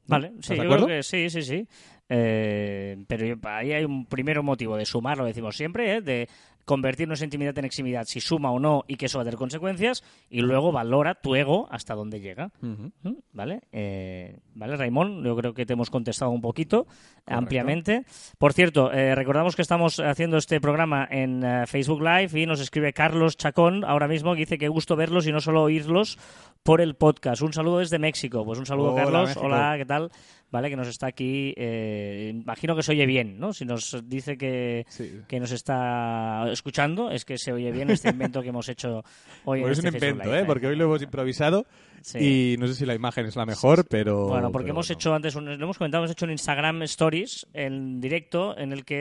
Vale, 0.10 0.30
sí, 0.42 0.54
¿Estás 0.54 0.58
de 0.58 0.64
yo 0.64 0.70
creo 0.70 0.88
que 0.88 1.04
sí, 1.04 1.30
sí, 1.30 1.42
sí. 1.44 1.68
Eh, 2.12 2.98
pero 3.08 3.38
ahí 3.44 3.72
hay 3.72 3.86
un 3.86 4.06
primero 4.06 4.42
motivo 4.42 4.76
de 4.76 4.86
sumar, 4.86 5.18
lo 5.18 5.26
decimos 5.26 5.56
siempre, 5.56 5.98
¿eh? 5.98 6.02
de 6.02 6.28
convertir 6.70 7.08
nuestra 7.08 7.26
intimidad 7.26 7.58
en 7.58 7.66
eximidad, 7.66 8.06
si 8.06 8.22
suma 8.22 8.52
o 8.52 8.60
no 8.60 8.86
y 8.88 8.98
que 8.98 9.08
eso 9.08 9.18
va 9.18 9.24
a 9.24 9.26
tener 9.26 9.40
consecuencias, 9.40 10.04
y 10.30 10.42
luego 10.42 10.72
valora 10.72 11.16
tu 11.16 11.34
ego 11.34 11.68
hasta 11.72 11.96
dónde 11.96 12.20
llega. 12.20 12.52
¿Mm? 12.62 12.90
¿Vale? 13.34 13.62
Eh, 13.72 14.38
¿Vale, 14.54 14.78
Raimón? 14.78 15.24
Yo 15.24 15.36
creo 15.36 15.56
que 15.56 15.66
te 15.66 15.74
hemos 15.74 15.90
contestado 15.90 16.30
un 16.30 16.42
poquito, 16.42 16.86
ampliamente. 17.26 18.06
Por 18.38 18.54
cierto, 18.54 18.92
eh, 18.92 19.16
recordamos 19.16 19.56
que 19.56 19.64
estamos 19.64 20.00
haciendo 20.00 20.38
este 20.38 20.62
programa 20.62 21.08
en 21.10 21.44
eh, 21.44 21.66
Facebook 21.66 22.04
Live 22.04 22.40
y 22.40 22.46
nos 22.46 22.60
escribe 22.60 22.94
Carlos 22.94 23.36
Chacón 23.36 23.84
ahora 23.84 24.08
mismo 24.08 24.34
que 24.34 24.42
dice 24.42 24.60
que 24.60 24.68
gusto 24.68 24.96
verlos 24.96 25.26
y 25.26 25.32
no 25.32 25.40
solo 25.40 25.64
oírlos 25.64 26.20
por 26.62 26.82
el 26.82 26.94
podcast. 26.94 27.42
Un 27.42 27.52
saludo 27.52 27.80
desde 27.80 27.98
México. 27.98 28.46
Pues 28.46 28.60
un 28.60 28.68
saludo, 28.68 28.94
Hola, 28.94 29.04
Carlos. 29.04 29.30
México. 29.30 29.46
Hola, 29.48 29.74
¿qué 29.76 29.86
tal? 29.86 30.12
Vale, 30.52 30.70
que 30.70 30.76
nos 30.76 30.88
está 30.88 31.08
aquí. 31.08 31.54
eh, 31.58 32.32
imagino 32.34 32.76
que 32.76 32.82
se 32.84 32.92
oye 32.92 33.06
bien, 33.06 33.40
¿no? 33.40 33.54
Si 33.54 33.66
nos 33.66 33.98
dice 34.08 34.38
que, 34.38 34.86
Sí. 34.90 35.22
que 35.28 35.40
nos 35.40 35.52
está 35.52 36.46
escuchando, 36.52 37.12
es 37.12 37.24
que 37.26 37.38
se 37.38 37.54
oye 37.54 37.72
bien 37.72 37.90
este 37.92 38.10
invento 38.10 38.42
que 38.42 38.50
hemos 38.50 38.68
hecho 38.68 39.04
hoy 39.46 39.60
en 39.62 39.66
Pues 39.66 39.78
es 39.78 39.84
un 39.84 39.88
este 39.88 40.00
Facebook 40.00 40.12
invento, 40.24 40.32
Live, 40.32 40.44
¿eh? 40.44 40.46
Porque 40.48 40.68
hoy 40.68 40.76
lo 40.76 40.86
hemos 40.86 41.02
improvisado 41.04 41.66
Sí. 42.02 42.54
y 42.54 42.58
no 42.58 42.68
sé 42.68 42.76
si 42.76 42.86
la 42.86 42.94
imagen 42.96 43.26
es 43.26 43.36
la 43.36 43.46
mejor, 43.46 43.86
pero... 43.88 44.28
Bueno, 44.28 44.52
porque 44.52 44.66
pero 44.66 44.76
hemos 44.76 44.88
bueno. 44.88 44.98
hecho 45.00 45.14
antes, 45.14 45.36
un- 45.36 45.46
lo 45.58 45.64
hemos 45.64 45.78
comentado, 45.78 46.04
hemos 46.04 46.12
hecho 46.12 46.26
un 46.26 46.32
Instagram 46.32 46.82
Stories 46.84 47.48
en 47.54 48.00
directo 48.00 48.58
en 48.58 48.72
el 48.74 48.86
que 48.86 48.96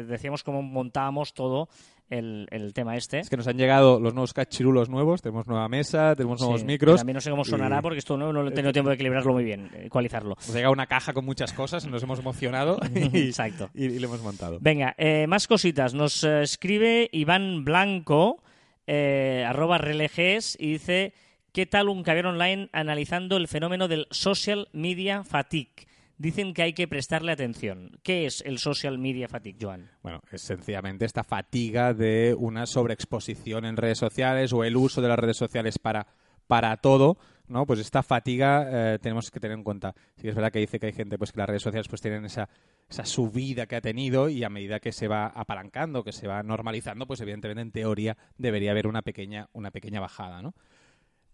eh, 0.00 0.04
decíamos 0.04 0.42
cómo 0.42 0.62
montábamos 0.62 1.34
todo 1.34 1.68
el, 2.08 2.46
el 2.52 2.72
tema 2.72 2.96
este. 2.96 3.18
Es 3.18 3.28
que 3.28 3.36
nos 3.36 3.48
han 3.48 3.56
llegado 3.58 3.98
los 3.98 4.14
nuevos 4.14 4.32
cachirulos 4.32 4.88
nuevos, 4.88 5.22
tenemos 5.22 5.48
nueva 5.48 5.68
mesa, 5.68 6.14
tenemos 6.14 6.40
nuevos 6.40 6.62
micros. 6.62 6.98
También 6.98 7.14
no 7.14 7.20
sé 7.20 7.30
cómo 7.30 7.44
sonará 7.44 7.80
y 7.80 7.82
porque 7.82 7.98
esto 7.98 8.16
nuevo 8.16 8.32
no 8.32 8.46
he 8.46 8.52
tenido 8.52 8.72
tiempo 8.72 8.90
de 8.90 8.94
equilibrarlo 8.94 9.32
muy 9.32 9.42
bien, 9.42 9.70
eh, 9.74 9.86
ecualizarlo. 9.86 10.36
Nos 10.36 10.50
ha 10.50 10.52
llegado 10.54 10.72
una 10.72 10.86
caja 10.86 11.12
con 11.12 11.24
muchas 11.24 11.52
cosas, 11.52 11.84
nos 11.86 12.00
hemos 12.04 12.20
emocionado 12.20 12.78
y, 13.12 13.26
Exacto. 13.26 13.70
y, 13.74 13.86
y 13.86 13.98
lo 13.98 14.06
hemos 14.06 14.22
montado. 14.22 14.58
Venga, 14.60 14.94
eh, 14.98 15.26
más 15.26 15.48
cositas. 15.48 15.94
Nos 15.94 16.22
eh, 16.22 16.42
escribe 16.42 17.08
Iván 17.10 17.64
Blanco, 17.64 18.40
eh, 18.86 19.44
arroba 19.44 19.78
releges, 19.78 20.56
y 20.60 20.74
dice, 20.74 21.12
¿qué 21.56 21.64
tal 21.64 21.88
un 21.88 22.02
caviar 22.02 22.26
online 22.26 22.68
analizando 22.72 23.38
el 23.38 23.48
fenómeno 23.48 23.88
del 23.88 24.08
social 24.10 24.68
media 24.74 25.24
fatigue? 25.24 25.88
Dicen 26.18 26.52
que 26.52 26.60
hay 26.60 26.74
que 26.74 26.86
prestarle 26.86 27.32
atención. 27.32 27.98
¿Qué 28.02 28.26
es 28.26 28.42
el 28.44 28.58
social 28.58 28.98
media 28.98 29.26
fatigue, 29.26 29.56
Joan? 29.62 29.90
Bueno, 30.02 30.20
es 30.30 30.42
sencillamente 30.42 31.06
esta 31.06 31.24
fatiga 31.24 31.94
de 31.94 32.36
una 32.38 32.66
sobreexposición 32.66 33.64
en 33.64 33.78
redes 33.78 33.96
sociales 33.96 34.52
o 34.52 34.64
el 34.64 34.76
uso 34.76 35.00
de 35.00 35.08
las 35.08 35.18
redes 35.18 35.38
sociales 35.38 35.78
para, 35.78 36.06
para 36.46 36.76
todo, 36.76 37.16
¿no? 37.48 37.64
Pues 37.64 37.80
esta 37.80 38.02
fatiga 38.02 38.66
eh, 38.92 38.98
tenemos 38.98 39.30
que 39.30 39.40
tener 39.40 39.56
en 39.56 39.64
cuenta. 39.64 39.94
Sí 40.16 40.28
es 40.28 40.34
verdad 40.34 40.52
que 40.52 40.58
dice 40.58 40.78
que 40.78 40.88
hay 40.88 40.92
gente 40.92 41.16
pues 41.16 41.32
que 41.32 41.38
las 41.38 41.48
redes 41.48 41.62
sociales 41.62 41.88
pues 41.88 42.02
tienen 42.02 42.26
esa, 42.26 42.50
esa 42.86 43.06
subida 43.06 43.64
que 43.64 43.76
ha 43.76 43.80
tenido 43.80 44.28
y 44.28 44.44
a 44.44 44.50
medida 44.50 44.78
que 44.78 44.92
se 44.92 45.08
va 45.08 45.28
apalancando, 45.28 46.04
que 46.04 46.12
se 46.12 46.28
va 46.28 46.42
normalizando, 46.42 47.06
pues 47.06 47.22
evidentemente 47.22 47.62
en 47.62 47.72
teoría 47.72 48.18
debería 48.36 48.72
haber 48.72 48.86
una 48.86 49.00
pequeña, 49.00 49.48
una 49.54 49.70
pequeña 49.70 50.00
bajada, 50.00 50.42
¿no? 50.42 50.52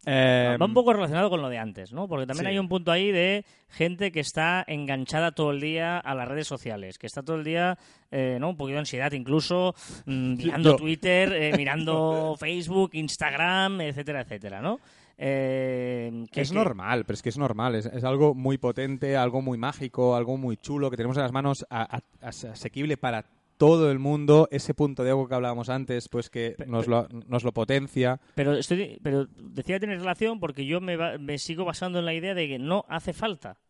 Eh, 0.04 0.56
Va 0.60 0.66
un 0.66 0.74
poco 0.74 0.92
relacionado 0.92 1.30
con 1.30 1.40
lo 1.42 1.48
de 1.48 1.58
antes, 1.58 1.92
¿no? 1.92 2.08
Porque 2.08 2.26
también 2.26 2.46
sí. 2.46 2.50
hay 2.50 2.58
un 2.58 2.68
punto 2.68 2.90
ahí 2.90 3.12
de 3.12 3.44
gente 3.68 4.10
que 4.10 4.18
está 4.20 4.64
enganchada 4.66 5.30
todo 5.32 5.52
el 5.52 5.60
día 5.60 5.98
a 5.98 6.14
las 6.16 6.26
redes 6.26 6.48
sociales, 6.48 6.98
que 6.98 7.06
está 7.06 7.22
todo 7.22 7.36
el 7.36 7.44
día, 7.44 7.78
eh, 8.10 8.38
¿no? 8.40 8.50
Un 8.50 8.56
poquito 8.56 8.74
de 8.74 8.80
ansiedad 8.80 9.12
incluso, 9.12 9.74
mm, 10.06 10.34
mirando 10.36 10.70
Yo. 10.70 10.76
Twitter, 10.76 11.32
eh, 11.32 11.52
mirando 11.56 12.34
Facebook, 12.38 12.90
Instagram, 12.94 13.80
etcétera, 13.82 14.22
etcétera, 14.22 14.60
¿no? 14.60 14.80
Eh, 15.18 16.24
que- 16.32 16.40
es 16.40 16.48
que- 16.50 16.54
normal, 16.56 17.04
pero 17.04 17.14
es 17.14 17.22
que 17.22 17.28
es 17.28 17.38
normal. 17.38 17.76
Es, 17.76 17.86
es 17.86 18.02
algo 18.02 18.34
muy 18.34 18.58
potente, 18.58 19.16
algo 19.16 19.40
muy 19.40 19.56
mágico, 19.56 20.16
algo 20.16 20.36
muy 20.36 20.56
chulo 20.56 20.90
que 20.90 20.96
tenemos 20.96 21.16
en 21.16 21.22
las 21.22 21.32
manos 21.32 21.64
a- 21.70 21.96
a- 21.98 22.26
as- 22.28 22.44
asequible 22.46 22.96
para 22.96 23.24
todo 23.62 23.92
el 23.92 24.00
mundo. 24.00 24.48
Ese 24.50 24.74
punto 24.74 25.04
de 25.04 25.10
ego 25.10 25.28
que 25.28 25.36
hablábamos 25.36 25.68
antes, 25.68 26.08
pues 26.08 26.30
que 26.30 26.56
nos 26.66 26.88
lo, 26.88 27.06
nos 27.28 27.44
lo 27.44 27.52
potencia. 27.52 28.20
Pero, 28.34 28.54
estoy, 28.54 28.98
pero 29.04 29.26
decía 29.36 29.78
tiene 29.78 29.94
relación 29.94 30.40
porque 30.40 30.66
yo 30.66 30.80
me, 30.80 31.38
sigo 31.38 31.64
basando 31.64 32.00
en 32.00 32.04
la 32.06 32.12
idea 32.12 32.34
de 32.34 32.48
que 32.48 32.58
no 32.58 32.84
hace 32.88 33.12
falta. 33.12 33.60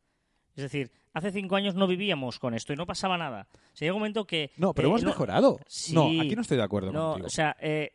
Es 0.57 0.63
decir, 0.63 0.91
hace 1.13 1.31
cinco 1.31 1.57
años 1.57 1.75
no 1.75 1.87
vivíamos 1.87 2.39
con 2.39 2.55
esto 2.55 2.73
y 2.73 2.77
no 2.77 2.87
pasaba 2.87 3.19
nada. 3.19 3.49
O 3.53 3.77
sea, 3.77 3.85
llega 3.85 3.93
un 3.93 4.01
momento 4.01 4.27
que... 4.27 4.51
No, 4.57 4.73
pero 4.73 4.89
eh, 4.89 4.91
hemos 4.93 5.03
no- 5.03 5.11
mejorado. 5.11 5.61
Sí. 5.67 5.93
No, 5.95 6.07
aquí 6.07 6.35
no 6.37 6.41
estoy 6.41 6.57
de 6.57 6.63
acuerdo 6.63 6.91
No, 6.91 7.09
contigo. 7.11 7.27
o 7.27 7.31
sea, 7.31 7.55
eh, 7.61 7.93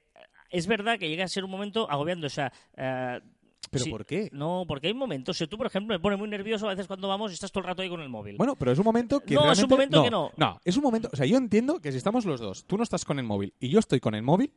es 0.52 0.68
verdad 0.68 1.00
que 1.00 1.10
llega 1.10 1.24
a 1.26 1.28
ser 1.28 1.46
un 1.46 1.50
momento 1.50 1.90
agobiando. 1.90 2.28
O 2.28 2.30
sea, 2.30 2.54
eh, 2.76 3.20
¿Pero 3.70 3.84
sí- 3.84 3.90
por 3.92 4.06
qué? 4.06 4.30
No, 4.32 4.64
porque 4.68 4.88
hay 4.88 4.94
momentos. 4.94 5.38
Si 5.38 5.46
tú, 5.48 5.58
por 5.58 5.68
ejemplo, 5.68 5.94
me 5.96 6.00
pones 6.00 6.18
muy 6.18 6.30
nervioso 6.30 6.68
a 6.68 6.70
veces 6.70 6.88
cuando 6.88 7.08
vamos 7.08 7.32
y 7.32 7.34
estás 7.34 7.52
todo 7.52 7.62
el 7.62 7.68
rato 7.68 7.82
ahí 7.82 7.90
con 7.90 8.00
el 8.02 8.10
móvil. 8.10 8.38
Bueno, 8.38 8.56
pero 8.56 8.72
es 8.72 8.80
un 8.80 8.86
momento 8.86 9.20
que 9.20 9.36
No, 9.36 9.52
es 9.52 9.62
un 9.62 9.70
momento 9.70 10.04
que 10.04 10.10
no. 10.12 10.32
No, 10.38 10.60
es 10.64 10.78
un 10.78 10.84
momento... 10.84 11.10
O 11.12 11.16
sea, 11.16 11.26
yo 11.26 11.38
entiendo 11.38 11.80
que 11.80 11.92
si 11.92 11.98
estamos 11.98 12.26
los 12.26 12.40
dos, 12.40 12.66
tú 12.66 12.78
no 12.78 12.84
estás 12.84 13.04
con 13.04 13.20
el 13.20 13.26
móvil 13.26 13.54
y 13.60 13.70
yo 13.70 13.80
estoy 13.80 14.00
con 14.00 14.16
el 14.16 14.24
móvil, 14.24 14.54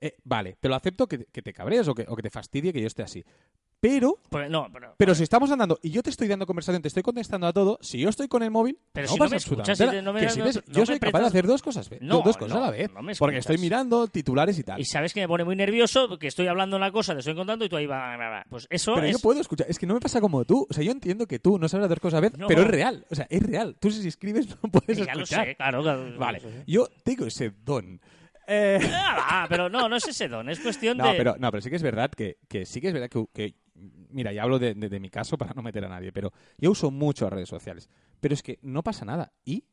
eh, 0.00 0.16
vale, 0.24 0.56
te 0.60 0.68
lo 0.68 0.74
acepto 0.76 1.06
que, 1.06 1.26
que 1.26 1.42
te 1.42 1.52
cabrees 1.52 1.88
o 1.88 1.94
que, 1.94 2.06
o 2.08 2.16
que 2.16 2.22
te 2.22 2.30
fastidie 2.30 2.72
que 2.72 2.80
yo 2.80 2.86
esté 2.86 3.02
así. 3.02 3.22
Pero... 3.88 4.18
No, 4.48 4.68
pero, 4.72 4.94
Pero 4.96 5.14
si 5.14 5.22
estamos 5.22 5.50
andando 5.50 5.78
y 5.82 5.90
yo 5.90 6.02
te 6.02 6.08
estoy 6.10 6.26
dando 6.26 6.46
conversación, 6.46 6.80
te 6.80 6.88
estoy 6.88 7.02
contestando 7.02 7.46
a 7.46 7.52
todo, 7.52 7.78
si 7.82 7.98
yo 7.98 8.08
estoy 8.08 8.28
con 8.28 8.42
el 8.42 8.50
móvil, 8.50 8.78
Pero 8.92 9.06
no 9.08 9.12
si 9.12 9.18
pasa 9.18 9.36
yo 10.68 10.86
soy 10.86 10.98
capaz 10.98 11.20
de 11.20 11.26
hacer 11.26 11.46
dos 11.46 11.62
cosas, 11.62 11.90
ve- 11.90 11.98
No, 12.00 12.22
dos 12.22 12.36
cosas 12.36 12.56
a 12.56 12.60
la 12.60 12.70
vez. 12.70 12.90
no 12.92 13.02
me 13.02 13.14
porque 13.14 13.38
estoy 13.38 13.58
mirando 13.58 14.06
titulares 14.08 14.58
y 14.58 14.62
tal. 14.64 14.80
Y 14.80 14.84
sabes 14.84 15.12
que 15.12 15.20
me 15.20 15.28
pone 15.28 15.44
muy 15.44 15.54
nervioso, 15.56 16.18
que 16.18 16.26
estoy 16.28 16.46
hablando 16.46 16.76
una 16.76 16.90
cosa, 16.90 17.12
te 17.12 17.18
estoy 17.18 17.34
contando 17.34 17.64
y 17.64 17.68
tú 17.68 17.76
ahí 17.76 17.86
va. 17.86 18.44
Pues 18.48 18.66
eso 18.70 18.94
Pero 18.94 19.06
es... 19.06 19.12
yo 19.12 19.18
puedo 19.18 19.40
escuchar. 19.40 19.66
Es 19.68 19.78
que 19.78 19.86
no 19.86 19.94
me 19.94 20.00
pasa 20.00 20.20
como 20.20 20.44
tú. 20.44 20.66
O 20.70 20.72
sea, 20.72 20.82
yo 20.82 20.90
entiendo 20.92 21.26
que 21.26 21.38
tú 21.38 21.58
no 21.58 21.68
sabes 21.68 21.86
hacer 21.86 22.00
cosas 22.00 22.18
a 22.18 22.20
vez, 22.22 22.38
No. 22.38 22.46
pero 22.46 22.62
es 22.62 22.68
real. 22.68 23.04
O 23.10 23.14
sea, 23.14 23.26
es 23.28 23.42
real. 23.42 23.76
Tú 23.80 23.90
si 23.90 24.06
escribes 24.08 24.48
no 24.62 24.70
puedes 24.70 24.96
Ya 24.98 25.14
lo 25.14 25.22
escuchar. 25.24 25.46
sé, 25.46 25.56
claro. 25.56 25.82
claro. 25.82 26.18
Vale. 26.18 26.40
Sí, 26.40 26.46
sí. 26.48 26.62
Yo 26.66 26.88
tengo 27.02 27.26
ese 27.26 27.52
don. 27.64 28.00
Eh, 28.46 28.78
Ah, 29.26 29.46
pero 29.48 29.68
no, 29.68 29.88
no 29.88 29.96
es 29.96 30.06
ese 30.06 30.28
don, 30.28 30.48
es 30.50 30.60
cuestión 30.60 30.98
No, 30.98 31.10
de... 31.10 31.16
pero, 31.16 31.34
no, 31.38 31.50
pero 31.50 31.60
sí 31.62 31.70
que 31.70 31.76
es 31.76 31.82
verdad 31.82 32.10
que, 32.10 32.36
que 32.48 32.66
sí 32.66 32.80
que 32.80 32.88
es 32.88 32.92
verdad 32.92 33.08
que, 33.08 33.24
que- 33.32 33.54
mira, 33.74 34.32
ya 34.32 34.42
hablo 34.42 34.58
de, 34.58 34.74
de- 34.74 34.88
de 34.88 35.00
mi 35.00 35.10
caso 35.10 35.36
para 35.38 35.52
no 35.54 35.62
meter 35.62 35.84
a 35.84 35.88
nadie, 35.88 36.12
pero 36.12 36.32
yo 36.58 36.70
uso 36.70 36.90
mucho 36.90 37.24
las 37.26 37.32
redes 37.34 37.48
sociales. 37.48 37.88
Pero 38.20 38.34
es 38.34 38.42
que 38.42 38.58
no 38.62 38.82
pasa 38.82 39.04
nada. 39.04 39.32
¿Y? 39.44 39.64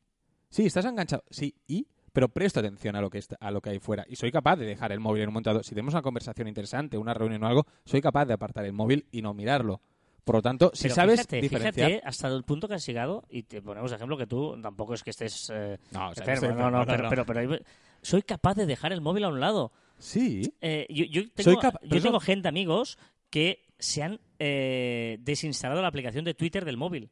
Sí, 0.50 0.66
estás 0.66 0.86
enganchado. 0.86 1.24
Sí, 1.30 1.56
¿y? 1.68 1.88
Pero 2.14 2.28
presto 2.30 2.60
atención 2.60 2.96
a 2.98 3.02
lo 3.02 3.10
que 3.10 3.20
está, 3.20 3.38
a 3.40 3.52
lo 3.52 3.62
que 3.62 3.70
hay 3.70 3.80
fuera. 3.80 4.06
Y 4.10 4.18
soy 4.18 4.32
capaz 4.32 4.58
de 4.58 4.66
dejar 4.66 4.92
el 4.92 5.00
móvil 5.00 5.22
en 5.24 5.30
un 5.30 5.34
momento 5.36 5.50
dado. 5.52 5.64
Si 5.64 5.70
tenemos 5.70 5.94
una 5.94 6.02
conversación 6.02 6.48
interesante, 6.48 6.98
una 6.98 7.14
reunión 7.14 7.42
o 7.44 7.48
algo, 7.48 7.66
soy 7.86 8.02
capaz 8.02 8.26
de 8.26 8.34
apartar 8.34 8.66
el 8.66 8.74
móvil 8.74 9.06
y 9.12 9.22
no 9.22 9.34
mirarlo. 9.34 9.82
Por 10.26 10.36
lo 10.36 10.42
tanto, 10.42 10.72
si 10.74 10.84
Pero 10.84 10.96
sabes 10.96 11.20
fíjate, 11.22 11.42
diferenciar... 11.42 11.90
fíjate 11.90 12.08
hasta 12.08 12.28
el 12.28 12.44
punto 12.44 12.68
que 12.68 12.76
has 12.76 12.86
llegado, 12.86 13.24
y 13.30 13.44
te 13.44 13.62
ponemos 13.62 13.92
ejemplo 13.92 14.18
que 14.18 14.28
tú 14.28 14.56
tampoco 14.62 14.94
es 14.94 15.04
que 15.04 15.10
estés 15.10 15.50
eh, 15.54 15.80
No, 15.92 16.10
o 16.10 16.14
sea, 16.14 16.26
enfermo, 16.26 16.48
no, 16.70 16.82
enfermo, 16.82 16.98
no, 17.08 17.16
no, 17.16 17.26
pero, 17.26 17.58
soy 18.04 18.22
capaz 18.22 18.56
de 18.56 18.66
dejar 18.66 18.92
el 18.94 19.02
móvil 19.02 19.24
a 19.24 19.30
un 19.30 19.40
lado. 19.40 19.72
Sí. 19.98 20.54
Eh, 20.62 20.86
yo 20.90 21.06
yo 21.06 21.32
tengo, 21.32 21.60
Soy 21.62 22.02
yo 22.02 22.20
gente, 22.20 22.48
amigos, 22.48 23.00
que 23.32 23.64
se 23.82 24.04
han 24.04 24.20
eh, 24.40 25.18
desinstalado 25.20 25.82
la 25.82 25.90
aplicación 25.90 26.24
de 26.24 26.34
Twitter 26.34 26.64
del 26.64 26.78
móvil. 26.78 27.10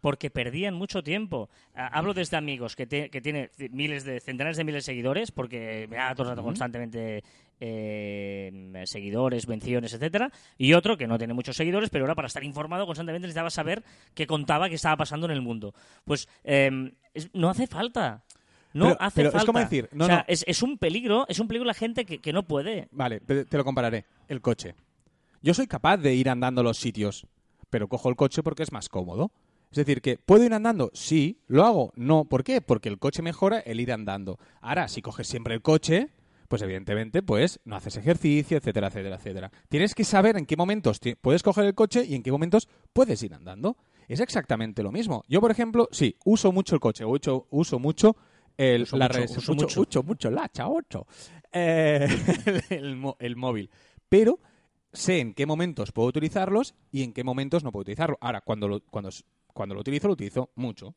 Porque 0.00 0.30
perdían 0.30 0.74
mucho 0.74 1.04
tiempo. 1.04 1.48
Ah, 1.76 1.86
Hablo 1.92 2.12
desde 2.12 2.36
amigos 2.36 2.74
que, 2.74 2.88
te- 2.88 3.08
que 3.08 3.20
tiene 3.20 3.50
miles 3.70 4.02
de, 4.02 4.18
centenares 4.18 4.56
de 4.56 4.64
miles 4.64 4.84
de 4.84 4.92
seguidores, 4.92 5.30
porque 5.30 5.86
me 5.88 5.94
da 5.96 6.12
todo 6.12 6.24
el 6.24 6.30
rato 6.30 6.42
constantemente 6.42 7.22
eh, 7.60 8.82
seguidores, 8.86 9.46
menciones, 9.46 9.92
etcétera, 9.94 10.30
y 10.58 10.72
otro 10.72 10.96
que 10.96 11.06
no 11.06 11.18
tiene 11.18 11.34
muchos 11.34 11.56
seguidores, 11.56 11.88
pero 11.90 12.04
ahora 12.04 12.16
para 12.16 12.26
estar 12.26 12.42
informado 12.42 12.84
constantemente 12.86 13.26
necesitaba 13.28 13.50
saber 13.50 13.84
qué 14.14 14.26
contaba, 14.26 14.68
qué 14.68 14.74
estaba 14.74 14.96
pasando 14.96 15.26
en 15.26 15.32
el 15.32 15.40
mundo. 15.42 15.72
Pues 16.04 16.28
eh, 16.44 16.92
es- 17.14 17.30
no 17.32 17.48
hace 17.48 17.66
falta. 17.68 18.24
No 18.74 18.86
Pero- 18.86 19.02
hace 19.02 19.16
pero 19.16 19.28
es 19.28 19.32
falta. 19.34 19.46
como 19.46 19.58
decir, 19.58 19.88
no, 19.92 20.04
o 20.04 20.06
sea, 20.08 20.16
no. 20.16 20.24
Es, 20.26 20.44
es 20.48 20.62
un 20.62 20.78
peligro, 20.78 21.26
es 21.28 21.38
un 21.38 21.46
peligro 21.46 21.66
la 21.66 21.74
gente 21.74 22.04
que, 22.04 22.18
que 22.18 22.32
no 22.32 22.42
puede. 22.42 22.88
Vale, 22.90 23.20
te 23.20 23.56
lo 23.56 23.64
compararé. 23.64 24.04
El 24.28 24.40
coche. 24.40 24.74
Yo 25.42 25.54
soy 25.54 25.66
capaz 25.66 25.96
de 25.98 26.14
ir 26.14 26.28
andando 26.30 26.60
a 26.60 26.64
los 26.64 26.78
sitios, 26.78 27.26
pero 27.70 27.88
cojo 27.88 28.08
el 28.08 28.16
coche 28.16 28.42
porque 28.42 28.62
es 28.62 28.72
más 28.72 28.88
cómodo. 28.88 29.32
Es 29.70 29.76
decir, 29.76 30.02
que 30.02 30.18
¿puedo 30.18 30.44
ir 30.44 30.52
andando? 30.52 30.90
Sí. 30.92 31.40
¿Lo 31.46 31.64
hago? 31.64 31.92
No. 31.96 32.24
¿Por 32.26 32.44
qué? 32.44 32.60
Porque 32.60 32.88
el 32.88 32.98
coche 32.98 33.22
mejora 33.22 33.58
el 33.60 33.80
ir 33.80 33.90
andando. 33.92 34.38
Ahora, 34.60 34.86
si 34.88 35.00
coges 35.00 35.26
siempre 35.26 35.54
el 35.54 35.62
coche, 35.62 36.10
pues 36.48 36.60
evidentemente, 36.60 37.22
pues 37.22 37.58
no 37.64 37.76
haces 37.76 37.96
ejercicio, 37.96 38.58
etcétera, 38.58 38.88
etcétera, 38.88 39.16
etcétera. 39.16 39.50
Tienes 39.70 39.94
que 39.94 40.04
saber 40.04 40.36
en 40.36 40.44
qué 40.44 40.56
momentos 40.56 41.00
puedes 41.22 41.42
coger 41.42 41.64
el 41.64 41.74
coche 41.74 42.04
y 42.04 42.14
en 42.14 42.22
qué 42.22 42.30
momentos 42.30 42.68
puedes 42.92 43.22
ir 43.22 43.32
andando. 43.32 43.78
Es 44.08 44.20
exactamente 44.20 44.82
lo 44.82 44.92
mismo. 44.92 45.24
Yo, 45.26 45.40
por 45.40 45.50
ejemplo, 45.50 45.88
sí, 45.90 46.16
uso 46.26 46.52
mucho 46.52 46.74
el 46.74 46.80
coche, 46.80 47.06
uso, 47.06 47.46
uso 47.50 47.78
mucho 47.78 48.14
el, 48.58 48.82
Uso 48.82 48.98
la 48.98 49.06
mucho, 49.08 49.18
red- 49.18 49.30
uso 49.30 49.52
mucho, 49.54 49.64
mucho. 49.64 49.80
mucho, 49.80 50.02
mucho, 50.02 50.30
la 50.30 50.48
chaocho. 50.50 51.06
Eh, 51.50 52.06
el 53.18 53.36
móvil. 53.36 53.70
Pero 54.10 54.38
sé 54.92 55.20
en 55.20 55.34
qué 55.34 55.46
momentos 55.46 55.92
puedo 55.92 56.08
utilizarlos 56.08 56.74
y 56.90 57.02
en 57.02 57.12
qué 57.12 57.24
momentos 57.24 57.64
no 57.64 57.72
puedo 57.72 57.82
utilizarlo. 57.82 58.18
Ahora, 58.20 58.40
cuando 58.40 58.68
lo, 58.68 58.80
cuando, 58.80 59.10
cuando 59.52 59.74
lo 59.74 59.80
utilizo, 59.80 60.08
lo 60.08 60.14
utilizo 60.14 60.50
mucho. 60.54 60.88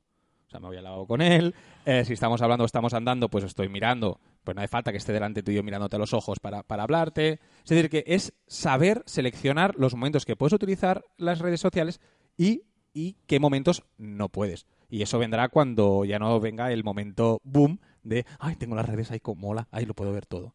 O 0.48 0.50
sea, 0.50 0.60
me 0.60 0.68
voy 0.68 0.78
al 0.78 0.84
lado 0.84 1.08
con 1.08 1.22
él. 1.22 1.56
Eh, 1.86 2.06
si 2.06 2.14
estamos 2.14 2.42
hablando 2.42 2.64
o 2.64 2.66
estamos 2.66 2.94
andando, 2.94 3.30
pues 3.30 3.44
estoy 3.44 3.68
mirando. 3.68 4.20
Pues 4.44 4.56
no 4.56 4.62
hace 4.62 4.68
falta 4.68 4.92
que 4.92 4.98
esté 4.98 5.12
delante 5.12 5.42
tuyo 5.42 5.64
mirándote 5.64 5.96
a 5.96 6.00
los 6.00 6.14
ojos 6.14 6.40
para, 6.40 6.64
para 6.64 6.84
hablarte. 6.84 7.40
Es 7.64 7.70
decir, 7.70 7.90
que 7.90 8.04
es 8.08 8.34
saber 8.48 9.02
seleccionar 9.06 9.76
los 9.78 9.96
momentos 9.96 10.26
que 10.26 10.36
puedes 10.36 10.54
utilizar 10.54 11.04
las 11.18 11.40
redes 11.40 11.62
sociales 11.62 12.00
y, 12.38 12.64
y 12.94 13.18
qué 13.26 13.40
momentos 13.40 13.84
no 13.98 14.30
puedes. 14.30 14.68
Y 14.88 15.02
eso 15.02 15.18
vendrá 15.18 15.50
cuando 15.50 16.06
ya 16.06 16.20
no 16.20 16.40
venga 16.40 16.72
el 16.72 16.84
momento 16.84 17.42
boom 17.44 17.80
de, 18.04 18.26
ay, 18.40 18.56
tengo 18.56 18.76
las 18.76 18.88
redes 18.88 19.10
ahí 19.12 19.20
como 19.20 19.42
mola, 19.42 19.68
ahí 19.72 19.86
lo 19.86 19.96
puedo 19.96 20.12
ver 20.12 20.28
todo. 20.28 20.54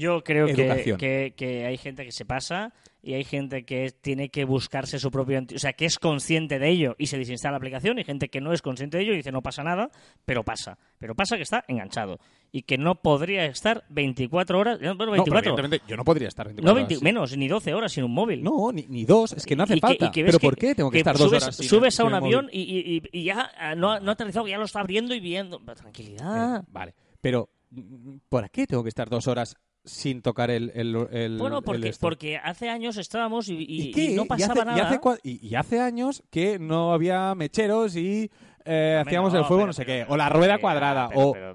Yo 0.00 0.22
creo 0.24 0.46
que, 0.46 0.94
que, 0.98 1.34
que 1.36 1.66
hay 1.66 1.76
gente 1.76 2.04
que 2.04 2.12
se 2.12 2.24
pasa 2.24 2.72
y 3.02 3.14
hay 3.14 3.24
gente 3.24 3.64
que 3.64 3.90
tiene 3.90 4.28
que 4.30 4.44
buscarse 4.44 4.98
su 4.98 5.10
propio... 5.10 5.40
O 5.54 5.58
sea, 5.58 5.72
que 5.74 5.84
es 5.86 5.98
consciente 5.98 6.58
de 6.58 6.68
ello 6.68 6.94
y 6.98 7.06
se 7.06 7.16
desinstala 7.18 7.52
la 7.52 7.56
aplicación 7.58 7.98
y 7.98 8.04
gente 8.04 8.28
que 8.28 8.40
no 8.40 8.52
es 8.52 8.62
consciente 8.62 8.96
de 8.98 9.04
ello 9.04 9.12
y 9.14 9.16
dice 9.16 9.32
no 9.32 9.42
pasa 9.42 9.62
nada, 9.62 9.90
pero 10.24 10.42
pasa. 10.44 10.78
Pero 10.98 11.14
pasa 11.14 11.36
que 11.36 11.42
está 11.42 11.64
enganchado 11.68 12.18
y 12.52 12.62
que 12.62 12.78
no 12.78 12.96
podría 12.96 13.44
estar 13.46 13.84
24 13.90 14.58
horas... 14.58 14.78
Bueno, 14.78 14.92
No, 14.94 14.98
pero 14.98 15.12
24. 15.12 15.38
evidentemente 15.52 15.80
yo 15.88 15.96
no 15.96 16.04
podría 16.04 16.28
estar 16.28 16.46
24 16.46 16.66
no 16.66 16.72
horas 16.72 16.88
20 16.88 16.94
sin- 16.96 17.04
menos, 17.04 17.36
ni 17.36 17.48
12 17.48 17.74
horas 17.74 17.92
sin 17.92 18.04
un 18.04 18.12
móvil. 18.12 18.42
No, 18.42 18.72
ni, 18.72 18.86
ni 18.88 19.04
dos, 19.04 19.32
es 19.32 19.44
que 19.46 19.54
no 19.56 19.62
hace 19.64 19.76
Y 19.76 19.80
falta. 19.80 20.06
y 20.06 20.10
que 20.10 20.22
ves 20.22 20.32
¿Pero 20.36 20.40
por 20.50 20.56
qué 20.58 20.74
tengo 20.74 20.90
que, 20.90 20.98
estar 20.98 21.16
dos 21.16 21.28
subes, 21.28 21.42
horas 21.42 21.56
sin 21.56 21.68
Subes 21.68 22.00
a 22.00 22.04
un 22.04 22.14
avión 22.14 22.48
y, 22.52 22.60
y- 22.60 23.02
y 23.12 23.24
ya 23.24 23.50
ah, 23.58 23.74
no, 23.74 23.90
ha- 23.92 24.00
no 24.00 24.10
ha 24.10 24.14
aterrizado, 24.14 24.46
ya 24.48 24.58
lo 24.58 24.64
está 24.64 24.80
abriendo 24.80 25.14
y 25.14 25.20
viendo. 25.20 25.60
Pero 25.60 25.74
tranquilidad. 25.76 26.60
Eh, 26.60 26.64
vale, 26.68 26.94
pero 27.20 27.50
mm, 27.70 28.16
¿por 28.28 28.50
qué 28.50 28.66
tengo 28.66 28.82
que 28.82 28.88
estar 28.88 29.08
dos 29.08 29.26
horas 29.28 29.56
sin 29.84 30.22
tocar 30.22 30.50
el... 30.50 30.70
el, 30.74 30.96
el- 31.10 31.38
bueno, 31.38 31.62
porque, 31.62 31.92
porque 32.00 32.36
hace 32.36 32.68
años 32.68 32.96
estábamos 32.96 33.48
y, 33.48 33.54
y- 33.54 33.88
¿Y 33.88 33.92
qué? 33.92 34.04
y 34.04 34.14
no 34.14 34.24
Y 34.24 34.28
pasaba 34.28 34.52
hace, 34.52 34.64
nada. 34.64 34.88
hace 34.88 35.00
y, 35.22 35.54
hace 35.54 35.80
años 35.80 36.22
que 36.30 36.58
no 36.58 36.92
había 36.92 37.34
mecheros 37.34 37.96
y 37.96 38.30
eh, 38.64 39.02
hacíamos 39.04 39.32
no, 39.32 39.38
el 39.40 39.44
fuego 39.46 39.62
pero- 39.62 39.66
no 39.68 39.72
sé 39.72 39.84
pero- 39.84 40.06
qué. 40.06 40.12
O 40.12 40.16
la 40.16 40.28
rueda 40.28 40.54
pero- 40.54 40.60
cuadrada. 40.60 41.08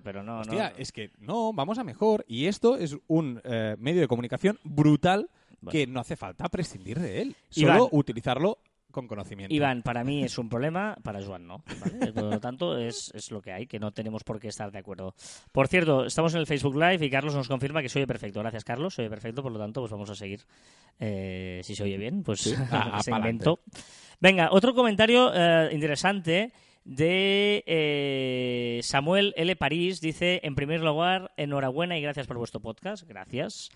pero- 0.04 0.20
o... 0.22 0.24
no, 0.24 0.40
Hostia, 0.40 0.74
es 0.78 0.92
que 0.92 1.12
no, 1.20 1.54
vamos 1.54 1.78
a 1.78 1.84
mejor. 1.84 2.26
Y 2.28 2.48
esto 2.48 2.78
es 2.78 2.98
un 3.08 3.42
eh, 3.44 3.76
medio 3.80 4.02
de 4.02 4.08
comunicación 4.08 4.60
brutal 4.64 5.30
Bueno. 5.62 5.72
que 5.72 5.86
no 5.88 6.00
hace 6.00 6.16
falta 6.16 6.50
prescindir 6.50 7.00
de 7.00 7.22
él. 7.22 7.36
Iván. 7.56 7.78
Solo 7.78 7.90
utilizarlo 7.92 8.58
con 8.96 9.08
conocimiento. 9.08 9.54
Iván, 9.54 9.84
para 9.84 10.04
mí 10.06 10.24
es 10.24 10.38
un 10.38 10.48
problema, 10.48 10.96
para 11.04 11.22
Joan 11.22 11.46
no. 11.46 11.64
¿vale? 11.82 12.14
Por 12.14 12.24
lo 12.24 12.40
tanto, 12.40 12.78
es, 12.78 13.12
es 13.14 13.30
lo 13.30 13.42
que 13.42 13.52
hay, 13.52 13.68
que 13.68 13.78
no 13.78 13.92
tenemos 13.92 14.24
por 14.24 14.40
qué 14.40 14.48
estar 14.48 14.72
de 14.72 14.80
acuerdo. 14.80 15.14
Por 15.52 15.68
cierto, 15.68 16.06
estamos 16.06 16.34
en 16.34 16.40
el 16.40 16.48
Facebook 16.48 16.76
Live 16.76 17.06
y 17.06 17.10
Carlos 17.10 17.36
nos 17.36 17.50
confirma 17.50 17.82
que 17.82 17.90
se 17.90 18.00
oye 18.00 18.08
perfecto. 18.08 18.40
Gracias, 18.40 18.64
Carlos, 18.64 18.96
se 18.96 19.02
oye 19.02 19.10
perfecto, 19.10 19.44
por 19.44 19.52
lo 19.52 19.60
tanto, 19.60 19.82
pues 19.82 19.92
vamos 19.92 20.10
a 20.10 20.16
seguir. 20.16 20.46
Eh, 20.98 21.60
si 21.64 21.76
se 21.76 21.84
oye 21.84 21.98
bien, 21.98 22.24
pues 22.24 22.40
Sí, 22.40 22.56
se 23.04 23.12
inventó. 23.12 23.60
Venga, 24.22 24.48
otro 24.52 24.74
comentario 24.74 25.32
eh, 25.36 25.70
interesante 25.74 26.54
de 26.86 27.64
eh, 27.66 28.80
Samuel 28.82 29.34
L. 29.36 29.56
París. 29.58 30.00
Dice, 30.00 30.40
en 30.44 30.56
primer 30.56 30.82
lugar, 30.82 31.34
enhorabuena 31.36 31.98
y 31.98 32.02
gracias 32.02 32.28
por 32.28 32.38
vuestro 32.38 32.62
podcast. 32.62 33.04
Gracias. 33.08 33.70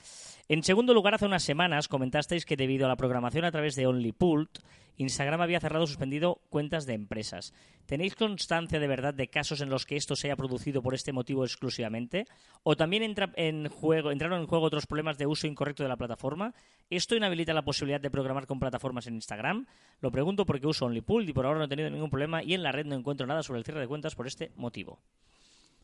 En 0.52 0.64
segundo 0.64 0.96
lugar, 0.96 1.14
hace 1.14 1.28
unas 1.28 1.44
semanas 1.44 1.88
comentasteis 1.88 2.44
que 2.44 2.58
debido 2.58 2.88
a 2.88 2.90
la 2.90 2.96
programación 2.96 3.46
a 3.46 3.52
través 3.52 3.76
de 3.76 3.86
OnlyPult, 3.86 4.58
Instagram 4.98 5.42
había 5.42 5.60
cerrado 5.60 5.84
o 5.84 5.88
suspendido 5.88 6.42
cuentas 6.50 6.88
de 6.88 6.96
empresas. 6.96 7.54
¿Tenéis 7.86 8.16
constancia 8.16 8.80
de 8.80 8.88
verdad 8.88 9.14
de 9.14 9.28
casos 9.28 9.62
en 9.62 9.70
los 9.70 9.86
que 9.86 9.96
esto 9.96 10.16
se 10.16 10.26
haya 10.26 10.36
producido 10.36 10.82
por 10.82 10.96
este 10.96 11.14
motivo 11.14 11.46
exclusivamente? 11.46 12.26
¿O 12.64 12.76
también 12.76 13.04
entra 13.04 13.32
en 13.36 13.70
juego, 13.70 14.10
entraron 14.10 14.42
en 14.42 14.48
juego 14.48 14.66
otros 14.66 14.88
problemas 14.88 15.20
de 15.20 15.28
uso 15.28 15.46
incorrecto 15.46 15.84
de 15.84 15.90
la 15.90 15.98
plataforma? 15.98 16.56
¿Esto 16.90 17.16
inhabilita 17.16 17.54
la 17.54 17.62
posibilidad 17.62 18.02
de 18.02 18.10
programar 18.10 18.48
con 18.48 18.60
plataformas 18.60 19.06
en 19.06 19.14
Instagram? 19.14 19.68
Lo 20.02 20.10
pregunto 20.10 20.48
porque 20.48 20.66
uso 20.66 20.88
OnlyPult 20.88 21.30
y 21.30 21.34
por 21.34 21.46
ahora 21.46 21.60
no 21.60 21.66
he 21.66 21.70
tenido 21.70 21.92
ningún 21.92 22.10
problema 22.10 22.42
y 22.42 22.56
en 22.56 22.64
la 22.64 22.72
red 22.72 22.88
no 22.88 22.96
encuentro 22.96 23.28
nada 23.28 23.44
sobre 23.44 23.60
el 23.60 23.66
cierre 23.66 23.82
de 23.82 23.88
cuentas 23.88 24.16
por 24.16 24.26
este 24.26 24.52
motivo. 24.56 25.00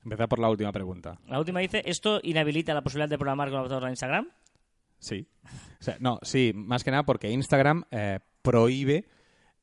Empezar 0.04 0.28
por 0.28 0.40
la 0.40 0.50
última 0.50 0.72
pregunta. 0.72 1.20
La 1.28 1.38
última 1.38 1.60
dice, 1.60 1.84
¿esto 1.86 2.20
inhabilita 2.24 2.74
la 2.74 2.82
posibilidad 2.82 3.10
de 3.10 3.20
programar 3.20 3.50
con 3.50 3.58
la 3.58 3.62
plataforma 3.62 3.90
de 3.90 3.94
Instagram? 3.94 4.28
Sí. 5.06 5.28
O 5.80 5.84
sea, 5.84 5.98
no, 6.00 6.20
sí, 6.24 6.52
más 6.56 6.84
que 6.84 6.90
nada 6.92 7.04
porque 7.04 7.30
Instagram 7.30 7.84
eh, 7.92 8.20
prohíbe 8.42 9.06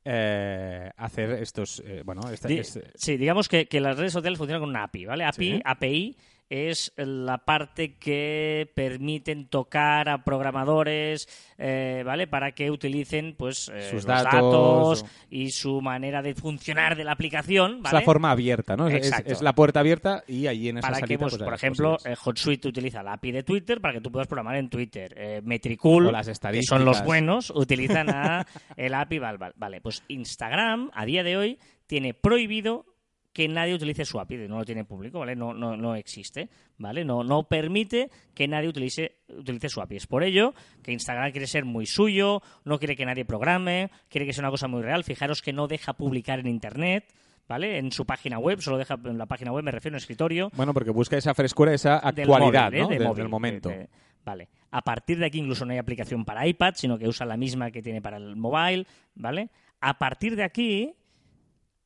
eh, 0.05 0.89
hacer 0.97 1.31
estos. 1.31 1.81
eh, 1.85 2.01
bueno, 2.05 2.21
esta, 2.31 2.47
Di- 2.47 2.59
este- 2.59 2.91
sí, 2.95 3.17
digamos 3.17 3.47
que, 3.49 3.67
que 3.67 3.79
las 3.81 3.97
redes 3.97 4.13
sociales 4.13 4.37
funcionan 4.37 4.61
con 4.61 4.69
una 4.69 4.83
API, 4.83 5.05
¿vale? 5.05 5.25
API, 5.25 5.51
Sí. 5.55 5.61
API 5.65 6.17
es 6.53 6.93
la 6.97 7.39
parte 7.39 7.95
que 7.97 8.69
permiten 8.75 9.47
tocar 9.47 10.07
a 10.09 10.23
programadores, 10.23 11.27
eh, 11.57 12.03
¿vale? 12.05 12.27
Para 12.27 12.51
que 12.53 12.69
utilicen 12.69 13.35
pues 13.37 13.69
eh, 13.73 13.81
Sus 13.83 13.93
los 13.93 14.05
datos, 14.05 14.23
datos 14.31 15.03
o- 15.03 15.07
y 15.29 15.49
su 15.51 15.81
manera 15.81 16.21
de 16.21 16.35
funcionar 16.35 16.95
de 16.95 17.03
la 17.03 17.11
aplicación, 17.13 17.77
Es 17.77 17.81
¿vale? 17.81 17.99
la 17.99 18.05
forma 18.05 18.31
abierta, 18.31 18.75
¿no? 18.75 18.87
Es- 18.87 18.93
Es, 19.03 19.07
Exacto. 19.07 19.33
es 19.33 19.41
la 19.41 19.53
puerta 19.53 19.79
abierta 19.79 20.23
y 20.27 20.47
allí 20.47 20.69
en 20.69 20.77
esa 20.77 20.89
para 20.89 21.01
que, 21.05 21.17
pues, 21.17 21.33
pues, 21.35 21.43
por 21.43 21.53
ejemplo, 21.53 21.97
eh, 22.05 22.15
HotSuite 22.23 22.67
utiliza 22.67 23.01
la 23.03 23.13
API 23.13 23.31
de 23.31 23.43
Twitter 23.43 23.81
para 23.81 23.93
que 23.95 24.01
tú 24.01 24.11
puedas 24.11 24.27
programar 24.27 24.55
en 24.57 24.69
Twitter. 24.69 25.13
Eh, 25.17 25.41
Metricool, 25.43 26.11
las 26.11 26.27
que 26.39 26.61
son 26.63 26.85
los 26.85 27.03
buenos, 27.03 27.51
utilizan 27.55 28.09
a 28.09 28.45
el 28.77 28.93
API. 28.93 29.19
Vale, 29.19 29.37
vale, 29.55 29.81
pues 29.81 30.03
Instagram 30.07 30.91
a 30.93 31.05
día 31.05 31.23
de 31.23 31.37
hoy 31.37 31.59
tiene 31.87 32.13
prohibido 32.13 32.85
que 33.33 33.47
nadie 33.47 33.73
utilice 33.73 34.05
su 34.05 34.19
API, 34.19 34.47
no 34.47 34.59
lo 34.59 34.65
tiene 34.65 34.85
público, 34.85 35.19
¿vale? 35.19 35.35
No, 35.35 35.53
no, 35.53 35.75
no 35.75 35.95
existe, 35.95 36.49
¿vale? 36.77 37.03
No, 37.03 37.23
no 37.23 37.43
permite 37.47 38.09
que 38.35 38.47
nadie 38.47 38.69
utilice, 38.69 39.17
utilice 39.27 39.69
su 39.69 39.81
API. 39.81 39.95
Es 39.97 40.07
por 40.07 40.23
ello 40.23 40.53
que 40.83 40.91
Instagram 40.91 41.31
quiere 41.31 41.47
ser 41.47 41.65
muy 41.65 41.85
suyo, 41.87 42.41
no 42.63 42.77
quiere 42.77 42.95
que 42.95 43.05
nadie 43.05 43.25
programe, 43.25 43.89
quiere 44.07 44.25
que 44.27 44.33
sea 44.33 44.43
una 44.43 44.51
cosa 44.51 44.67
muy 44.67 44.83
real. 44.83 45.03
Fijaros 45.03 45.41
que 45.41 45.51
no 45.51 45.67
deja 45.67 45.93
publicar 45.93 46.39
en 46.39 46.47
Internet, 46.47 47.11
¿vale? 47.47 47.79
En 47.79 47.91
su 47.91 48.05
página 48.05 48.37
web, 48.37 48.61
solo 48.61 48.77
deja 48.77 48.99
en 49.03 49.17
la 49.17 49.25
página 49.25 49.51
web, 49.51 49.63
me 49.63 49.71
refiero 49.71 49.95
en 49.95 49.97
escritorio, 49.97 50.51
Bueno, 50.55 50.73
porque 50.73 50.91
busca 50.91 51.17
esa 51.17 51.33
frescura, 51.33 51.73
esa 51.73 51.99
del 52.13 52.29
actualidad, 52.31 52.65
móvil, 52.65 52.77
¿eh? 52.79 52.81
¿no? 52.83 52.87
De 52.89 52.95
Del- 52.99 53.07
móvil, 53.07 53.17
del 53.23 53.29
momento. 53.29 53.69
de- 53.69 53.89
vale. 54.23 54.47
A 54.69 54.81
partir 54.83 55.17
de 55.17 55.25
aquí 55.25 55.39
incluso 55.39 55.65
no 55.65 55.71
hay 55.73 55.79
aplicación 55.79 56.23
para 56.23 56.45
iPad, 56.47 56.73
sino 56.75 56.97
que 56.99 57.07
usa 57.07 57.25
la 57.25 57.35
misma 57.35 57.71
que 57.71 57.81
tiene 57.81 57.99
para 58.01 58.17
el 58.17 58.35
mobile, 58.35 58.85
¿vale? 59.15 59.49
A 59.81 59.97
partir 59.97 60.35
de 60.35 60.43
aquí 60.43 60.93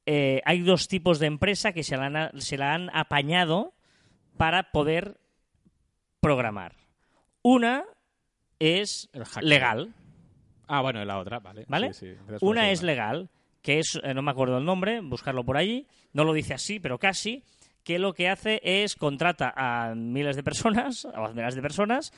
eh, 0.07 0.41
hay 0.45 0.61
dos 0.61 0.87
tipos 0.87 1.19
de 1.19 1.27
empresa 1.27 1.73
que 1.73 1.83
se 1.83 1.97
la, 1.97 2.05
han, 2.05 2.41
se 2.41 2.57
la 2.57 2.73
han 2.73 2.89
apañado 2.95 3.73
para 4.37 4.71
poder 4.71 5.19
programar. 6.19 6.73
Una 7.43 7.83
es 8.59 9.09
legal, 9.41 9.93
Ah, 10.67 10.81
bueno, 10.81 11.03
la 11.05 11.17
otra, 11.17 11.39
vale. 11.39 11.65
¿vale? 11.67 11.93
Sí, 11.93 12.13
sí, 12.13 12.35
Una 12.41 12.71
es 12.71 12.83
legal, 12.83 13.29
que 13.61 13.79
es, 13.79 13.99
eh, 14.03 14.13
no 14.13 14.21
me 14.21 14.31
acuerdo 14.31 14.57
el 14.57 14.65
nombre, 14.65 14.99
buscarlo 14.99 15.45
por 15.45 15.57
allí, 15.57 15.87
no 16.13 16.25
lo 16.25 16.33
dice 16.33 16.53
así, 16.53 16.79
pero 16.79 16.99
casi, 16.99 17.43
que 17.83 17.99
lo 17.99 18.13
que 18.13 18.29
hace 18.29 18.59
es 18.63 18.95
contrata 18.95 19.53
a 19.55 19.95
miles 19.95 20.35
de 20.35 20.43
personas, 20.43 21.05
o 21.05 21.25
a 21.25 21.33
miles 21.33 21.55
de 21.55 21.61
personas, 21.61 22.11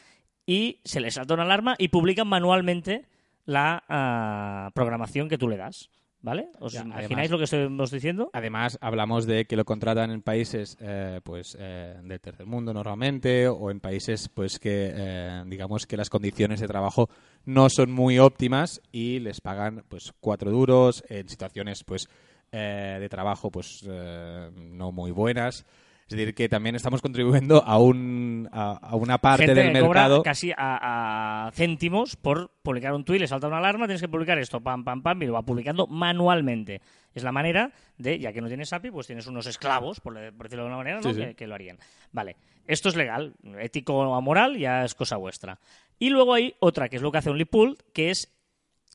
y 0.48 0.79
se 0.84 1.00
les 1.00 1.13
salta 1.13 1.36
una 1.36 1.43
alarma 1.43 1.75
y 1.77 1.89
publican 1.89 2.27
manualmente 2.27 3.05
la 3.46 3.84
ah, 3.88 4.72
programación 4.74 5.29
que 5.29 5.38
tú 5.38 5.48
le 5.48 5.58
das. 5.58 5.91
¿Vale? 6.21 6.49
¿Os 6.59 6.73
Ya, 6.73 6.81
imagináis 6.81 7.09
además- 7.09 7.29
lo 7.31 7.38
que 7.38 7.43
estamos 7.45 7.91
diciendo? 7.91 8.29
Además, 8.33 8.77
hablamos 8.81 9.25
de 9.25 9.45
que 9.45 9.55
lo 9.55 9.63
contratan 9.63 10.11
en 10.11 10.21
países 10.21 10.77
eh, 10.81 11.21
pues 11.23 11.55
eh, 11.57 11.95
del 12.03 12.19
tercer 12.19 12.45
mundo 12.45 12.73
normalmente 12.73 13.47
o 13.47 13.71
en 13.71 13.79
países 13.79 14.27
pues 14.27 14.59
que 14.59 14.91
eh, 14.93 15.43
digamos 15.47 15.88
que 15.88 15.95
las 15.95 16.09
condiciones 16.09 16.59
de 16.59 16.67
trabajo 16.67 17.09
no 17.45 17.69
son 17.69 17.91
muy 17.91 18.19
óptimas 18.19 18.81
y 18.91 19.19
les 19.19 19.39
pagan 19.39 19.85
pues 19.88 20.11
cuatro 20.19 20.51
duros 20.51 21.05
en 21.07 21.29
situaciones 21.29 21.85
pues 21.85 22.09
eh, 22.51 22.97
de 22.99 23.07
trabajo 23.07 23.49
pues 23.49 23.83
no 23.88 24.91
muy 24.91 25.11
buenas. 25.11 25.65
Es 26.09 26.17
decir, 26.17 26.33
que 26.33 26.49
también 26.49 26.75
estamos 26.75 27.01
contribuyendo 27.03 27.63
a, 27.63 27.77
un, 27.77 28.49
a, 28.51 28.71
a 28.77 28.95
una 28.95 29.19
parte 29.19 29.45
Gente 29.45 29.61
del 29.61 29.73
que 29.73 29.79
cobra 29.79 30.01
mercado. 30.01 30.23
casi 30.23 30.51
a, 30.51 31.45
a 31.47 31.51
céntimos 31.51 32.15
por 32.15 32.49
publicar 32.63 32.93
un 32.93 33.05
tuit, 33.05 33.21
le 33.21 33.27
salta 33.27 33.45
una 33.47 33.59
alarma, 33.59 33.85
tienes 33.85 34.01
que 34.01 34.07
publicar 34.09 34.39
esto, 34.39 34.59
pam, 34.59 34.83
pam, 34.83 35.03
pam, 35.03 35.21
y 35.21 35.27
lo 35.27 35.33
va 35.33 35.43
publicando 35.43 35.85
manualmente. 35.85 36.81
Es 37.13 37.21
la 37.21 37.31
manera 37.31 37.71
de, 37.97 38.17
ya 38.17 38.33
que 38.33 38.41
no 38.41 38.47
tienes 38.47 38.73
API, 38.73 38.89
pues 38.89 39.05
tienes 39.05 39.27
unos 39.27 39.45
esclavos, 39.45 39.99
por, 39.99 40.13
por 40.33 40.47
decirlo 40.47 40.63
de 40.63 40.69
alguna 40.71 40.77
manera, 40.77 40.97
¿no? 40.97 41.03
Sí, 41.03 41.13
sí. 41.13 41.21
Que, 41.27 41.35
que 41.35 41.47
lo 41.47 41.53
harían. 41.53 41.77
Vale, 42.11 42.37
esto 42.65 42.89
es 42.89 42.95
legal, 42.95 43.35
ético 43.59 43.95
o 43.99 44.21
moral, 44.21 44.57
ya 44.57 44.83
es 44.85 44.95
cosa 44.95 45.15
vuestra. 45.17 45.59
Y 45.99 46.09
luego 46.09 46.33
hay 46.33 46.55
otra, 46.59 46.89
que 46.89 46.95
es 46.95 47.03
lo 47.03 47.11
que 47.11 47.19
hace 47.19 47.29
OnlyPool, 47.29 47.77
que 47.93 48.09
es 48.09 48.33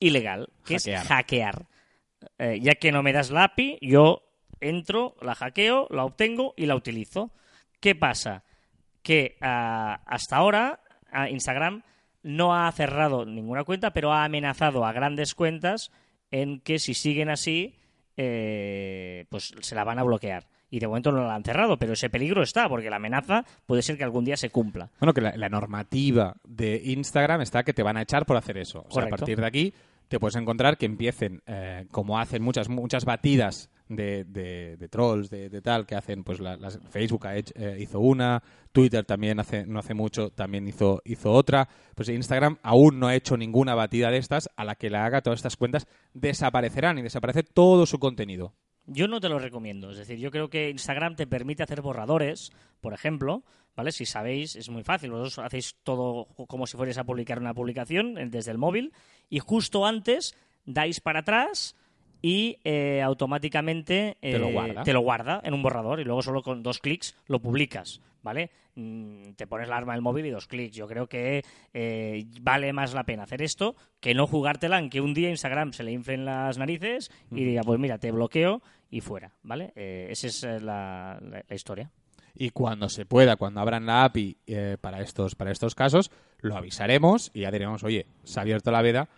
ilegal, 0.00 0.48
que 0.64 0.74
Hackear. 0.78 1.02
es 1.02 1.08
hackear. 1.08 1.66
Eh, 2.38 2.58
ya 2.60 2.74
que 2.74 2.90
no 2.90 3.02
me 3.04 3.12
das 3.12 3.30
la 3.30 3.44
API, 3.44 3.78
yo 3.82 4.22
entro, 4.64 5.16
la 5.20 5.34
hackeo, 5.34 5.86
la 5.90 6.04
obtengo 6.04 6.54
y 6.56 6.66
la 6.66 6.76
utilizo. 6.76 7.32
¿Qué 7.80 7.94
pasa? 7.94 8.44
Que 9.02 9.36
ah, 9.40 10.00
hasta 10.06 10.36
ahora 10.36 10.80
ah, 11.12 11.28
Instagram 11.28 11.82
no 12.22 12.54
ha 12.54 12.70
cerrado 12.72 13.26
ninguna 13.26 13.64
cuenta, 13.64 13.92
pero 13.92 14.12
ha 14.12 14.24
amenazado 14.24 14.84
a 14.84 14.92
grandes 14.92 15.34
cuentas 15.34 15.92
en 16.30 16.60
que 16.60 16.78
si 16.78 16.94
siguen 16.94 17.28
así, 17.28 17.78
eh, 18.16 19.26
pues 19.28 19.54
se 19.60 19.74
la 19.74 19.84
van 19.84 19.98
a 19.98 20.04
bloquear. 20.04 20.48
Y 20.70 20.80
de 20.80 20.88
momento 20.88 21.12
no 21.12 21.24
la 21.24 21.34
han 21.36 21.44
cerrado, 21.44 21.78
pero 21.78 21.92
ese 21.92 22.10
peligro 22.10 22.42
está, 22.42 22.68
porque 22.68 22.90
la 22.90 22.96
amenaza 22.96 23.44
puede 23.66 23.82
ser 23.82 23.96
que 23.96 24.02
algún 24.02 24.24
día 24.24 24.36
se 24.36 24.50
cumpla. 24.50 24.90
Bueno, 24.98 25.12
que 25.12 25.20
la, 25.20 25.36
la 25.36 25.48
normativa 25.48 26.34
de 26.42 26.80
Instagram 26.84 27.42
está 27.42 27.62
que 27.62 27.74
te 27.74 27.84
van 27.84 27.96
a 27.96 28.02
echar 28.02 28.26
por 28.26 28.36
hacer 28.36 28.58
eso. 28.58 28.84
O 28.88 28.90
sea, 28.90 29.04
a 29.04 29.08
partir 29.08 29.38
de 29.38 29.46
aquí 29.46 29.74
te 30.08 30.18
puedes 30.18 30.36
encontrar 30.36 30.76
que 30.76 30.86
empiecen, 30.86 31.42
eh, 31.46 31.86
como 31.90 32.18
hacen 32.18 32.42
muchas 32.42 32.68
muchas 32.68 33.04
batidas 33.04 33.70
de, 33.88 34.24
de- 34.24 34.76
de 34.78 34.88
trolls, 34.88 35.28
de, 35.30 35.48
de 35.50 35.60
tal, 35.60 35.86
que 35.86 35.94
hacen, 35.94 36.24
pues 36.24 36.40
la- 36.40 36.56
las- 36.56 36.78
Facebook 36.90 37.26
ha 37.26 37.36
hecho- 37.36 37.52
eh, 37.56 37.76
hizo 37.80 38.00
una, 38.00 38.42
Twitter 38.72 39.04
también 39.04 39.38
hace, 39.40 39.66
no 39.66 39.78
hace 39.78 39.94
mucho 39.94 40.30
también 40.30 40.66
hizo, 40.66 41.00
hizo 41.04 41.30
otra. 41.32 41.68
Pues 41.94 42.08
Instagram 42.08 42.58
aún 42.62 42.98
no 42.98 43.06
ha 43.08 43.14
hecho 43.14 43.36
ninguna 43.36 43.74
batida 43.74 44.10
de 44.10 44.16
estas, 44.18 44.48
a 44.56 44.64
la 44.64 44.74
que 44.74 44.90
la 44.90 45.04
haga 45.04 45.20
todas 45.22 45.38
estas 45.38 45.56
cuentas 45.56 45.86
desaparecerán 46.14 46.98
y 46.98 47.02
desaparece 47.02 47.42
todo 47.42 47.86
su 47.86 47.98
contenido. 47.98 48.54
Yo 48.86 49.08
no 49.08 49.20
te 49.20 49.28
lo 49.28 49.38
recomiendo. 49.38 49.90
Es 49.90 49.96
decir, 49.98 50.18
yo 50.18 50.30
creo 50.30 50.48
que 50.50 50.70
Instagram 50.70 51.16
te 51.16 51.26
permite 51.26 51.62
hacer 51.62 51.80
borradores, 51.80 52.52
por 52.80 52.92
ejemplo, 52.92 53.42
¿vale? 53.76 53.92
Si 53.92 54.04
sabéis, 54.06 54.56
es 54.56 54.68
muy 54.68 54.82
fácil. 54.82 55.10
Vosotros 55.10 55.38
hacéis 55.38 55.76
todo 55.82 56.26
como 56.48 56.66
si 56.66 56.76
fuerais 56.76 56.98
a 56.98 57.04
publicar 57.04 57.38
una 57.38 57.54
publicación 57.54 58.18
eh, 58.18 58.26
desde 58.28 58.50
el 58.50 58.58
móvil 58.58 58.92
y 59.30 59.38
justo 59.38 59.86
antes 59.86 60.34
dais 60.66 61.00
para 61.00 61.20
atrás 61.20 61.76
y 62.26 62.56
eh, 62.64 63.02
automáticamente 63.02 64.16
Te 64.18 64.38
lo 64.38 64.48
eh, 64.48 64.52
guarda. 64.52 64.82
te 64.82 64.92
lo 64.94 65.00
guarda 65.00 65.40
en 65.44 65.52
un 65.52 65.62
borrador 65.62 66.00
y 66.00 66.04
luego 66.04 66.22
solo 66.22 66.42
con 66.42 66.62
dos 66.62 66.78
clics 66.78 67.14
lo 67.26 67.38
publicas, 67.40 68.00
¿vale? 68.22 68.50
Mm, 68.76 69.32
Te 69.36 69.46
pones 69.46 69.68
la 69.68 69.76
arma 69.76 69.92
del 69.92 70.00
móvil 70.00 70.24
y 70.24 70.30
dos 70.30 70.46
clics. 70.46 70.74
Yo 70.74 70.86
creo 70.88 71.06
que 71.06 71.44
eh, 71.74 72.24
vale 72.40 72.72
más 72.72 72.94
la 72.94 73.04
pena 73.04 73.24
hacer 73.24 73.42
esto 73.42 73.76
que 74.00 74.14
no 74.14 74.26
jugártela 74.26 74.78
en 74.78 74.88
que 74.88 75.02
un 75.02 75.12
día 75.12 75.28
Instagram 75.28 75.74
se 75.74 75.82
le 75.82 75.92
inflen 75.92 76.24
las 76.24 76.56
narices 76.56 77.10
y 77.30 77.44
diga, 77.44 77.60
pues 77.62 77.78
mira, 77.78 77.98
te 77.98 78.10
bloqueo 78.10 78.62
y 78.90 79.02
fuera, 79.02 79.32
¿vale? 79.42 79.72
Eh, 79.76 80.06
esa 80.10 80.26
es 80.28 80.42
la, 80.62 81.18
la- 81.20 81.44
la 81.46 81.54
historia. 81.54 81.90
Y 82.34 82.50
cuando 82.50 82.88
se 82.88 83.04
pueda, 83.04 83.36
cuando 83.36 83.60
abran 83.60 83.84
la 83.86 84.04
API 84.04 84.38
eh, 84.46 84.76
para, 84.80 85.02
estos, 85.02 85.34
para 85.34 85.52
estos 85.52 85.74
casos, 85.74 86.10
lo 86.40 86.56
avisaremos 86.56 87.30
y 87.34 87.42
ya 87.42 87.50
diremos, 87.50 87.84
oye, 87.84 88.06
se 88.24 88.40
ha 88.40 88.42
abierto 88.42 88.72
la 88.72 88.80
veda, 88.82 89.08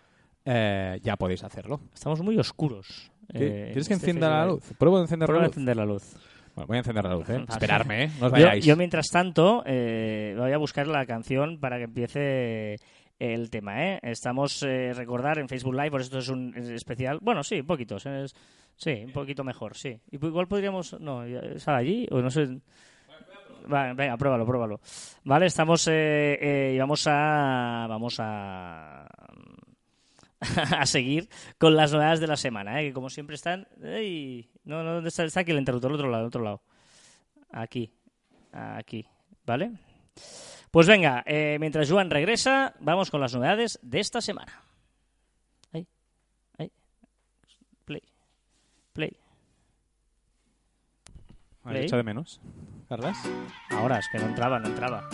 eh, 0.49 0.99
ya 1.03 1.17
podéis 1.17 1.43
hacerlo. 1.43 1.81
Estamos 1.93 2.21
muy 2.21 2.37
oscuros. 2.39 3.11
¿Qué- 3.31 3.37
eh, 3.37 3.63
¿Quieres 3.73 3.87
que 3.89 3.93
este 3.95 4.05
encienda 4.05 4.29
la 4.29 4.45
luz? 4.45 4.63
Pruebo 4.77 4.97
de 4.97 5.03
encender 5.03 5.29
la 5.29 5.35
luz. 5.39 5.45
encender 5.47 5.75
la 5.75 5.85
luz. 5.85 6.03
Bueno, 6.55 6.67
voy 6.67 6.77
a 6.77 6.79
encender 6.79 7.03
la 7.03 7.13
luz, 7.13 7.29
¿eh? 7.29 7.45
Esperarme, 7.49 8.03
¿eh? 8.05 8.07
No 8.19 8.27
os 8.27 8.31
Yo, 8.31 8.45
vayáis. 8.45 8.65
yo, 8.65 8.75
mientras 8.77 9.07
tanto, 9.09 9.63
eh, 9.65 10.33
voy 10.37 10.51
a 10.53 10.57
buscar 10.57 10.87
la 10.87 11.05
canción 11.05 11.59
para 11.59 11.77
que 11.77 11.83
empiece 11.83 12.77
el 13.19 13.49
tema, 13.49 13.83
¿eh? 13.85 13.99
Estamos, 14.03 14.63
eh, 14.63 14.93
recordar, 14.95 15.37
en 15.39 15.49
Facebook 15.49 15.73
Live, 15.75 15.91
por 15.91 16.01
esto 16.01 16.19
es 16.19 16.29
un 16.29 16.53
es 16.55 16.69
especial. 16.69 17.19
Bueno, 17.21 17.43
sí, 17.43 17.61
poquitos. 17.63 18.05
es- 18.05 18.33
sí, 18.75 19.03
un 19.05 19.11
poquito 19.11 19.43
mejor, 19.43 19.75
sí. 19.75 19.99
Igual 20.11 20.47
podríamos... 20.47 20.99
No, 20.99 21.23
¿sale 21.57 21.77
allí? 21.77 22.07
O 22.11 22.21
no 22.21 22.29
sé... 22.31 22.47
Venga, 23.67 24.15
pruébalo, 24.17 24.45
pruébalo. 24.45 24.79
Vale, 25.25 25.47
estamos... 25.47 25.87
Eh, 25.89 26.37
eh, 26.39 26.73
y 26.75 26.79
vamos 26.79 27.05
a... 27.07 27.85
Vamos 27.89 28.15
a... 28.19 29.05
a 30.77 30.85
seguir 30.85 31.29
con 31.57 31.75
las 31.75 31.91
novedades 31.91 32.19
de 32.19 32.27
la 32.27 32.37
semana, 32.37 32.81
¿eh? 32.81 32.87
que 32.87 32.93
como 32.93 33.09
siempre 33.09 33.35
están... 33.35 33.67
¡Ey! 33.83 34.49
No, 34.63 34.83
no, 34.83 34.93
¿dónde 34.95 35.09
está? 35.09 35.23
Está 35.23 35.41
aquí 35.41 35.51
el 35.51 35.57
interruptor, 35.57 35.91
al 35.91 35.95
otro 35.95 36.09
lado, 36.09 36.21
al 36.23 36.27
otro 36.27 36.43
lado. 36.43 36.61
Aquí, 37.51 37.91
aquí, 38.51 39.05
¿vale? 39.45 39.71
Pues 40.71 40.87
venga, 40.87 41.23
eh, 41.25 41.57
mientras 41.59 41.89
Joan 41.89 42.09
regresa, 42.09 42.75
vamos 42.79 43.09
con 43.09 43.21
las 43.21 43.33
novedades 43.33 43.79
de 43.81 43.99
esta 43.99 44.21
semana. 44.21 44.61
Ahí, 45.71 45.87
ahí. 46.57 46.71
Play, 47.85 48.01
play. 48.93 49.17
¿Me 51.63 51.71
has 51.71 51.73
Play. 51.73 51.85
hecho 51.85 51.97
de 51.97 52.03
menos? 52.03 52.41
¿Carlas? 52.87 53.17
Ahora, 53.71 53.99
es 53.99 54.07
que 54.11 54.19
no 54.19 54.25
entraba, 54.27 54.59
no 54.59 54.67
entraba. 54.67 55.09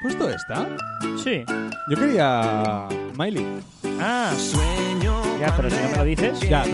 ¿Has 0.00 0.02
puesto 0.02 0.30
esta? 0.30 0.66
Sí. 1.22 1.44
Yo 1.90 1.96
quería 1.96 2.88
Miley. 3.18 3.46
Ah, 4.00 4.32
ya, 5.38 5.54
pero 5.54 5.68
si 5.68 5.76
no 5.76 5.90
me 5.90 5.96
lo 5.98 6.04
dices, 6.04 6.40
Ya, 6.40 6.64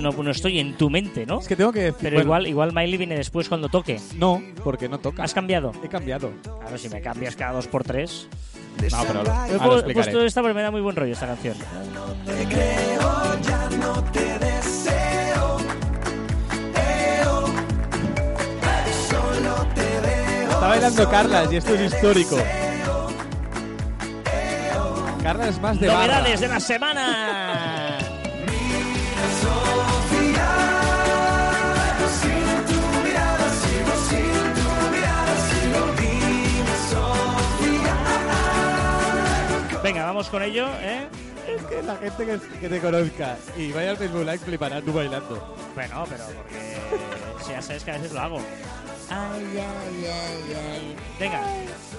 no, 0.00 0.12
no 0.12 0.30
estoy 0.30 0.60
en 0.60 0.76
tu 0.76 0.88
mente, 0.88 1.26
¿no? 1.26 1.40
es 1.40 1.48
que 1.48 1.56
tengo 1.56 1.72
que 1.72 1.80
decir... 1.80 1.98
Pero 2.02 2.16
bueno, 2.16 2.26
igual, 2.26 2.46
igual 2.46 2.72
Miley 2.72 2.96
viene 2.96 3.16
después 3.16 3.48
cuando 3.48 3.68
toque. 3.68 4.00
No, 4.14 4.40
porque 4.62 4.88
no 4.88 5.00
toca. 5.00 5.24
¿Has 5.24 5.34
cambiado? 5.34 5.72
He 5.82 5.88
cambiado. 5.88 6.30
Claro, 6.42 6.78
si 6.78 6.88
me 6.88 7.00
cambias 7.00 7.34
cada 7.34 7.54
dos 7.54 7.66
por 7.66 7.82
tres. 7.82 8.28
No, 8.92 9.04
pero 9.04 9.24
lo, 9.24 9.90
He 9.90 9.92
puesto 9.92 10.24
esta 10.24 10.42
porque 10.42 10.54
me 10.54 10.62
da 10.62 10.70
muy 10.70 10.82
buen 10.82 10.94
rollo 10.94 11.12
esta 11.12 11.26
canción. 11.26 11.56
Está 20.66 20.80
bailando 20.80 21.08
Carlas 21.08 21.52
y 21.52 21.56
esto 21.58 21.74
es 21.76 21.92
histórico. 21.92 22.36
Carlas 25.22 25.50
es 25.50 25.60
más 25.60 25.78
de 25.78 25.86
barra. 25.86 26.06
Novedades 26.06 26.40
de 26.40 26.48
la 26.48 26.58
semana. 26.58 27.98
Venga, 39.84 40.04
vamos 40.04 40.28
con 40.28 40.42
ello, 40.42 40.66
¿eh? 40.80 41.06
Es 41.46 41.62
que 41.62 41.80
la 41.84 41.94
gente 41.94 42.26
que, 42.26 42.58
que 42.58 42.68
te 42.68 42.80
conozca 42.80 43.36
y 43.56 43.70
vaya 43.70 43.90
al 43.90 43.96
Facebook 43.96 44.24
Live 44.24 44.38
flipará 44.38 44.82
tú 44.82 44.92
bailando. 44.92 45.56
Bueno, 45.76 46.04
pero 46.10 46.24
porque 46.24 46.76
si 47.44 47.52
ya 47.52 47.62
sabes 47.62 47.84
que 47.84 47.92
a 47.92 47.94
veces 47.94 48.10
lo 48.10 48.20
hago. 48.20 48.40
Ay, 49.08 49.44
ay, 49.54 50.04
ay, 50.04 50.56
ay. 50.72 50.96
Venga, 51.18 51.40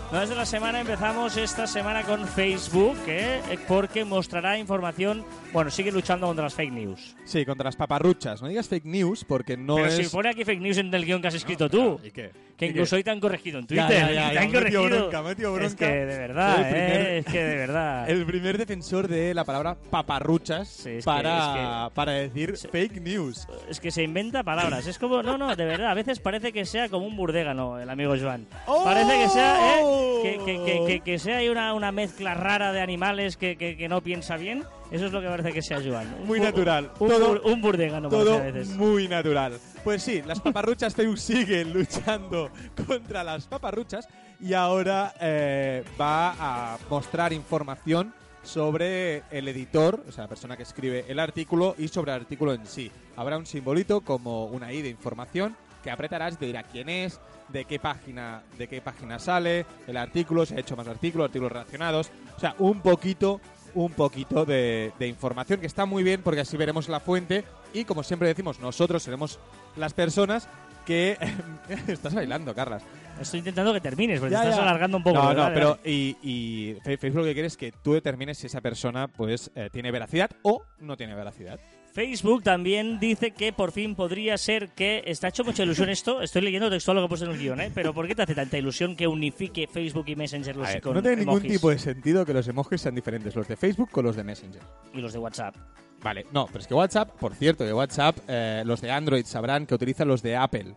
Novedades 0.08 0.30
de 0.30 0.36
la 0.36 0.46
semana 0.46 0.80
empezamos 0.82 1.36
esta 1.36 1.67
semana 1.67 2.04
con 2.04 2.26
Facebook, 2.28 2.98
¿eh? 3.08 3.41
porque 3.67 4.06
mostrará 4.06 4.58
información. 4.58 5.26
Bueno, 5.52 5.70
sigue 5.70 5.91
luchando 5.91 6.28
contra 6.28 6.43
las 6.46 6.54
fake 6.54 6.72
news. 6.72 7.15
Sí, 7.26 7.46
contra 7.46 7.65
las 7.65 7.76
paparruchas. 7.76 8.41
No 8.41 8.48
digas 8.48 8.67
fake 8.70 8.86
news 8.86 9.26
porque 9.26 9.58
no 9.58 9.76
Pero 9.76 9.88
es. 9.88 9.96
si 9.96 10.04
pone 10.08 10.30
aquí 10.30 10.46
fake 10.46 10.62
news 10.62 10.78
en 10.78 10.93
el 10.93 11.04
guion 11.06 11.22
que 11.22 11.28
has 11.28 11.34
escrito 11.34 11.70
tú. 11.70 12.00
¿Y 12.04 12.12
qué? 12.12 12.32
Que 12.58 12.67
¿Y 12.67 12.70
incluso 12.70 12.91
qué? 12.91 12.96
hoy 12.98 13.04
te 13.04 13.12
han 13.12 13.20
corregido 13.20 13.60
en 13.60 13.67
Twitter. 13.67 13.89
ya, 13.89 14.00
ya, 14.00 14.08
te 14.08 14.13
ya, 14.13 14.28
han 14.28 14.34
me 14.52 14.58
he 14.58 14.62
metido 14.62 14.82
corregido. 14.82 15.00
bronca, 15.10 15.22
me 15.22 15.26
he 15.28 15.30
metido 15.32 15.50
Es 15.52 15.60
bronca. 15.76 15.78
que 15.78 15.91
de 16.06 16.17
verdad, 16.17 16.56
Soy 16.56 16.63
el 16.63 16.70
primer- 16.72 17.02
¿eh? 17.02 17.17
Es 17.20 17.26
que 17.26 17.43
de 17.43 17.56
verdad. 17.56 18.10
El 18.10 18.26
primer 18.26 18.58
defensor 18.58 19.08
de 19.10 19.34
la 19.34 19.43
palabra 19.43 19.76
paparruchas 19.89 20.67
Sí, 20.70 20.89
es 20.91 20.96
que- 20.98 21.04
para, 21.04 21.38
es 21.86 21.89
que- 21.89 21.96
para 21.96 22.12
decir 22.13 22.58
fake 22.58 23.02
news. 23.02 23.46
Es 23.70 23.80
que 23.82 23.91
se 23.91 24.04
inventa 24.04 24.41
palabras. 24.43 24.88
Es 24.88 24.98
como, 24.98 25.22
no, 25.22 25.38
no, 25.38 25.54
de 25.56 25.65
verdad. 25.65 25.91
A 25.91 25.93
veces 25.93 26.20
parece 26.20 26.52
que 26.54 26.65
sea 26.65 26.88
como 26.89 26.96
un 27.05 27.15
burdégano, 27.15 27.79
el 27.79 27.89
amigo 27.89 28.15
Joan. 28.19 28.47
¡Oh! 28.65 28.83
Parece 28.83 29.17
que 29.19 29.29
sea, 29.29 29.79
¿eh? 29.79 29.83
Que, 30.23 30.38
que, 30.43 30.86
que, 30.88 30.99
que, 31.01 31.19
sea 31.19 31.38
ahí 31.38 31.49
una, 31.49 31.73
una 31.73 31.91
mezcla 31.91 32.33
rara 32.33 32.73
de 32.73 32.81
animales 32.81 33.38
que, 33.38 33.86
no 33.89 34.01
piensa 34.01 34.38
bien. 34.38 34.63
Eso 34.91 35.07
es 35.07 35.12
lo 35.12 35.21
que 35.21 35.27
parece 35.27 35.51
que 35.51 35.62
sea 35.62 35.79
Joan. 35.83 36.15
Un 36.21 36.27
Muy 36.27 36.39
natural. 36.39 36.91
Un, 36.99 37.10
Todo- 37.10 37.41
un 37.43 37.62
burdégano, 37.62 38.10
Todo 38.10 38.39
veces. 38.39 38.69
muy 38.69 39.07
natural. 39.07 39.53
Pues 39.83 40.01
sí, 40.03 40.21
las 40.25 40.39
paparruchas 40.39 40.93
Facebook 40.95 41.19
siguen 41.19 41.73
luchando 41.73 42.49
contra 42.88 43.23
las 43.23 43.45
paparruchas 43.47 44.07
y 44.39 44.53
ahora 44.53 45.13
eh, 45.19 45.83
va 45.99 46.36
a 46.73 46.77
mostrar 46.89 47.33
información 47.33 48.13
sobre 48.43 49.23
el 49.29 49.47
editor, 49.49 50.03
o 50.07 50.12
sea, 50.12 50.23
la 50.23 50.29
persona 50.29 50.55
que 50.55 50.63
escribe 50.63 51.03
el 51.10 51.19
artículo 51.19 51.75
y 51.77 51.89
sobre 51.89 52.13
el 52.13 52.21
artículo 52.21 52.53
en 52.53 52.65
sí. 52.65 52.89
Habrá 53.17 53.38
un 53.38 53.45
simbolito 53.45 54.01
como 54.01 54.45
una 54.45 54.71
I 54.71 54.81
de 54.81 54.89
información 54.89 55.55
que 55.88 55.91
apretarás 55.91 56.34
y 56.34 56.38
te 56.38 56.45
dirá 56.47 56.63
quién 56.63 56.89
es, 56.89 57.21
de 57.47 57.63
qué 57.63 57.80
página, 57.80 58.43
de 58.58 58.67
qué 58.67 58.82
página 58.82 59.19
sale, 59.19 59.65
el 59.88 59.95
artículo, 59.95 60.45
si 60.45 60.54
ha 60.54 60.60
hecho 60.60 60.76
más 60.76 60.86
artículos, 60.86 61.28
artículos 61.28 61.54
relacionados. 61.54 62.12
O 62.36 62.39
sea, 62.41 62.56
un 62.60 62.82
poquito, 62.82 63.39
un 63.73 63.93
poquito 63.93 64.43
de, 64.43 64.91
de 65.00 65.08
información 65.08 65.62
que 65.62 65.65
está 65.65 65.86
muy 65.86 66.04
bien 66.04 66.23
porque 66.23 66.41
así 66.41 66.58
veremos 66.58 66.89
la 66.89 67.00
fuente 67.00 67.45
y 67.73 67.86
como 67.86 68.04
siempre 68.04 68.28
decimos, 68.28 68.60
nosotros 68.60 69.02
seremos 69.02 69.39
las 69.78 69.93
personas 69.93 70.50
que... 70.86 71.17
Estás 71.88 72.13
bailando, 72.13 72.54
Carlas. 72.54 72.84
Estoy 73.21 73.39
intentando 73.39 73.73
que 73.73 73.80
termines, 73.80 74.19
porque 74.19 74.34
Ya, 74.34 74.41
te 74.41 74.50
estás 74.50 74.60
ya. 74.60 74.69
alargando 74.69 74.97
un 74.97 75.04
poco. 75.04 75.15
No, 75.17 75.34
no, 75.34 75.54
pero 75.54 75.80
y, 75.86 76.76
Facebook 76.84 77.19
lo 77.19 77.23
que 77.23 77.34
quiere 77.34 77.47
es 77.47 77.56
que 77.56 77.71
tú 77.71 77.93
determines 77.93 78.38
si 78.39 78.47
esa 78.47 78.60
persona 78.60 79.08
pues 79.08 79.52
eh, 79.56 79.69
tiene 79.71 79.89
veracidad 79.91 80.32
o 80.43 80.63
no 80.80 80.97
tiene 80.97 81.15
veracidad. 81.15 81.62
Facebook 81.97 82.43
también 82.43 82.99
dice 82.99 83.31
que 83.31 83.51
por 83.51 83.71
fin 83.71 83.95
podría 83.95 84.38
ser 84.38 84.69
que 84.69 85.01
está 85.07 85.29
hecho 85.29 85.43
mucha 85.43 85.63
ilusión 85.63 85.89
esto. 85.89 86.21
Estoy 86.21 86.43
leyendo 86.43 86.69
textual 86.69 86.97
lo 86.97 87.01
que 87.01 87.10
puesto 87.10 87.25
en 87.25 87.31
el 87.31 87.39
guion, 87.39 87.60
¿eh? 87.60 87.71
Pero 87.73 87.91
¿por 87.91 88.07
qué 88.07 88.13
te 88.13 88.21
hace 88.21 88.36
tanta 88.36 88.55
ilusión 88.55 88.95
que 88.95 89.07
unifique 89.07 89.65
Facebook 89.65 90.03
y 90.07 90.15
Messenger 90.15 90.55
los 90.55 90.67
ver, 90.67 90.86
no 90.86 91.01
tiene 91.01 91.17
ningún 91.17 91.39
emojis? 91.39 91.53
tipo 91.53 91.71
de 91.71 91.79
sentido 91.79 92.23
que 92.23 92.36
los 92.36 92.47
emojis 92.47 92.81
sean 92.81 92.93
diferentes, 92.93 93.36
los 93.36 93.47
de 93.47 93.55
Facebook 93.55 93.89
con 93.89 94.05
los 94.05 94.15
de 94.15 94.23
Messenger. 94.23 94.62
y 94.93 95.01
los 95.01 95.12
de 95.12 95.17
WhatsApp. 95.17 95.55
Vale, 96.03 96.27
no, 96.31 96.45
pero 96.45 96.60
es 96.60 96.67
que 96.67 96.75
WhatsApp, 96.75 97.15
por 97.19 97.33
cierto, 97.33 97.63
de 97.63 97.73
WhatsApp, 97.73 98.15
eh, 98.27 98.62
los 98.63 98.79
de 98.79 98.91
Android 98.91 99.25
sabrán 99.25 99.65
que 99.65 99.73
utilizan 99.73 100.07
los 100.07 100.21
de 100.21 100.36
Apple. 100.36 100.75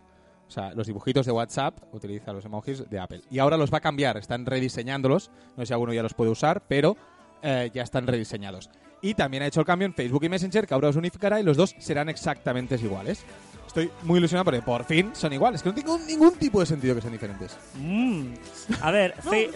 O 0.49 0.51
sea, 0.51 0.73
los 0.73 0.87
dibujitos 0.87 1.27
de 1.27 1.33
WhatsApp 1.33 1.81
utilizan 1.93 2.35
los 2.35 2.47
emojis 2.47 2.89
de 2.89 2.99
Apple. 2.99 3.21
Y 3.31 3.41
ahora 3.41 3.59
los 3.59 3.71
va 3.71 3.77
a 3.77 3.83
cambiar, 3.83 4.17
están 4.17 4.47
rediseñándolos. 4.47 5.31
No 5.59 5.65
sé 5.65 5.67
si 5.67 5.73
alguno 5.75 5.93
ya 5.93 6.03
los 6.03 6.15
puede 6.15 6.31
usar, 6.31 6.63
pero 6.67 6.97
eh, 7.43 7.71
ya 7.75 7.83
están 7.83 8.07
rediseñados. 8.07 8.71
Y 9.03 9.15
también 9.15 9.43
ha 9.43 9.47
hecho 9.47 9.61
el 9.61 9.67
cambio 9.67 9.87
en 9.87 9.95
Facebook 9.95 10.25
y 10.25 10.29
Messenger, 10.29 10.67
que 10.67 10.75
ahora 10.75 10.89
os 10.89 10.97
unificará 10.97 11.41
y 11.41 11.43
los 11.43 11.57
dos 11.57 11.75
serán 11.79 12.09
exactamente 12.09 12.75
iguales. 12.77 13.25
Estoy 13.67 13.91
muy 14.03 14.19
ilusionado 14.19 14.45
porque 14.47 14.63
por 14.63 14.85
fin 14.85 15.11
son 15.15 15.33
iguales, 15.33 15.63
que 15.63 15.69
no 15.69 15.75
tiene 15.75 15.91
ningún 16.07 16.35
tipo 16.35 16.59
de 16.59 16.67
sentido 16.67 16.95
que 16.95 17.01
sean 17.01 17.13
diferentes. 17.13 17.57
Mm. 17.77 18.33
A 18.81 18.91
ver, 18.91 19.15
No, 19.25 19.31
Fe-. 19.31 19.51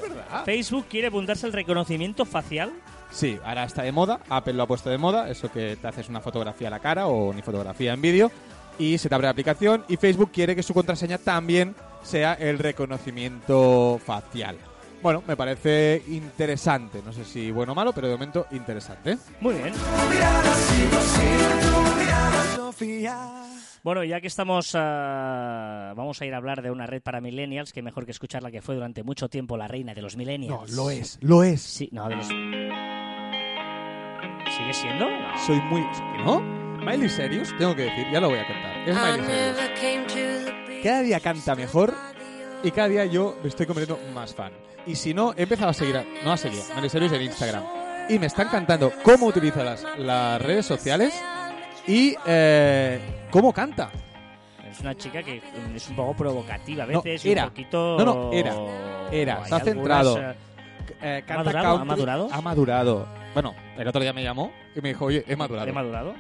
Facebook 0.45 0.87
quiere 0.89 1.09
apuntarse 1.09 1.47
al 1.47 1.53
reconocimiento 1.53 2.25
facial. 2.25 2.73
Sí, 3.11 3.39
ahora 3.45 3.65
está 3.65 3.83
de 3.83 3.93
moda, 3.93 4.21
Apple 4.29 4.55
lo 4.55 4.63
ha 4.63 4.67
puesto 4.67 4.89
de 4.89 4.99
moda, 4.99 5.29
eso 5.29 5.51
que 5.51 5.77
te 5.77 5.87
haces 5.87 6.09
una 6.09 6.21
fotografía 6.21 6.69
a 6.69 6.71
la 6.71 6.81
cara 6.81 7.07
o 7.07 7.33
ni 7.33 7.43
fotografía 7.43 7.93
en 7.93 8.01
vídeo 8.01 8.31
y 8.79 8.99
se 8.99 9.09
te 9.09 9.15
abre 9.15 9.27
la 9.27 9.31
aplicación 9.31 9.85
y 9.89 9.97
Facebook 9.97 10.31
quiere 10.33 10.57
que 10.57 10.63
su 10.63 10.75
contraseña 10.75 11.19
también 11.19 11.75
sea 12.03 12.35
el 12.35 12.59
reconocimiento 12.59 14.01
facial. 14.05 14.57
Bueno, 15.05 15.23
me 15.29 15.37
parece 15.37 16.03
interesante, 16.09 17.03
no 17.05 17.13
sé 17.13 17.27
si 17.27 17.51
bueno 17.51 17.73
o 17.73 17.75
malo, 17.75 17.93
pero 17.93 18.09
de 18.09 18.15
momento 18.15 18.47
interesante. 18.53 19.19
Muy 19.39 19.55
bien. 19.55 19.75
Bueno, 23.83 24.03
ya 24.03 24.23
que 24.23 24.29
estamos, 24.29 24.71
ah, 24.73 25.93
vamos 25.95 26.23
a 26.23 26.25
ir 26.25 26.33
a 26.33 26.39
hablar 26.39 26.63
de 26.63 26.71
una 26.71 26.87
red 26.87 27.03
para 27.03 27.21
millennials, 27.21 27.75
que 27.75 27.83
mejor 27.83 28.07
que 28.07 28.13
escuchar 28.13 28.43
la 28.43 28.51
que 28.51 28.63
fue 28.63 28.77
durante 28.77 29.03
mucho 29.03 29.29
tiempo 29.29 29.59
la 29.59 29.69
reina 29.69 29.93
de 29.93 30.01
los 30.01 30.17
millennials. 30.17 30.71
No, 30.71 30.85
lo 30.85 30.91
es, 30.91 31.19
lo 31.21 31.43
es. 31.43 31.61
Sí, 31.61 31.91
no, 31.93 32.09
de 32.09 32.17
los... 32.17 32.27
¿Sigue 34.57 34.73
siendo? 34.73 35.11
No. 35.11 35.39
Soy 35.45 35.61
muy... 35.61 35.83
¿No? 36.25 36.41
Miley 36.83 37.11
Serious, 37.11 37.55
tengo 37.59 37.77
que 37.77 37.83
decir, 37.83 38.07
ya 38.11 38.21
lo 38.21 38.31
voy 38.31 38.39
a 38.39 38.47
contar. 38.47 38.89
Es 38.89 38.97
Miley 38.97 39.23
Serious. 39.77 40.51
Cada 40.83 41.01
día 41.03 41.21
canta 41.21 41.55
mejor 41.55 41.95
y 42.65 42.71
cada 42.73 42.89
día 42.89 43.05
yo 43.07 43.37
me 43.43 43.49
estoy 43.49 43.67
convirtiendo 43.67 44.03
más 44.13 44.35
fan. 44.35 44.53
Y 44.87 44.97
si 44.97 45.15
no, 45.15 45.33
he 45.37 45.43
empezado 45.45 45.71
a 45.71 45.75
seguir, 45.75 45.97
a- 45.97 46.05
no 46.25 46.33
a 46.33 46.37
seguir, 46.37 46.61
Miley 46.75 46.91
Cyrus 46.91 47.13
en 47.13 47.23
Instagram. 47.23 47.63
Y 48.09 48.19
me 48.19 48.27
están 48.27 48.49
cantando 48.49 48.93
cómo 49.03 49.27
utiliza 49.27 49.63
las, 49.65 49.87
las 49.99 50.41
redes 50.43 50.67
sociales 50.67 51.15
y 51.87 52.15
eh, 52.27 53.27
cómo 53.31 53.53
canta. 53.53 53.91
Es 54.71 54.81
una 54.81 54.95
chica 54.97 55.23
que 55.23 55.41
es 55.75 55.89
un 55.89 55.97
poco 55.97 56.15
provocativa 56.15 56.85
a 56.85 56.87
No, 56.89 57.01
veces 57.01 57.25
era. 57.25 57.43
y 57.43 57.45
un 57.45 57.51
poquito... 57.51 57.97
No, 57.99 58.05
no, 58.05 58.33
era. 58.33 58.55
Era, 59.13 59.43
está 59.45 59.57
algunas, 59.57 59.65
centrado. 59.65 60.19
eh, 60.21 60.35
Eh, 61.01 61.23
¿Ha 61.23 61.27
canta 61.27 61.45
madurado? 61.45 61.77
¿Ha 61.79 61.85
madurado? 61.85 62.29
Ha 62.33 62.41
madurado. 62.41 63.09
Bueno, 63.33 63.55
el 63.79 63.89
otro 63.89 64.01
día 64.03 64.13
me 64.13 64.23
llamó 64.23 64.53
y 64.77 64.81
me 64.81 64.89
dijo, 64.91 65.07
oye, 65.07 65.25
he 65.27 65.37
madurado. 65.37 65.67
¿He 65.69 65.73
madurado? 65.73 66.15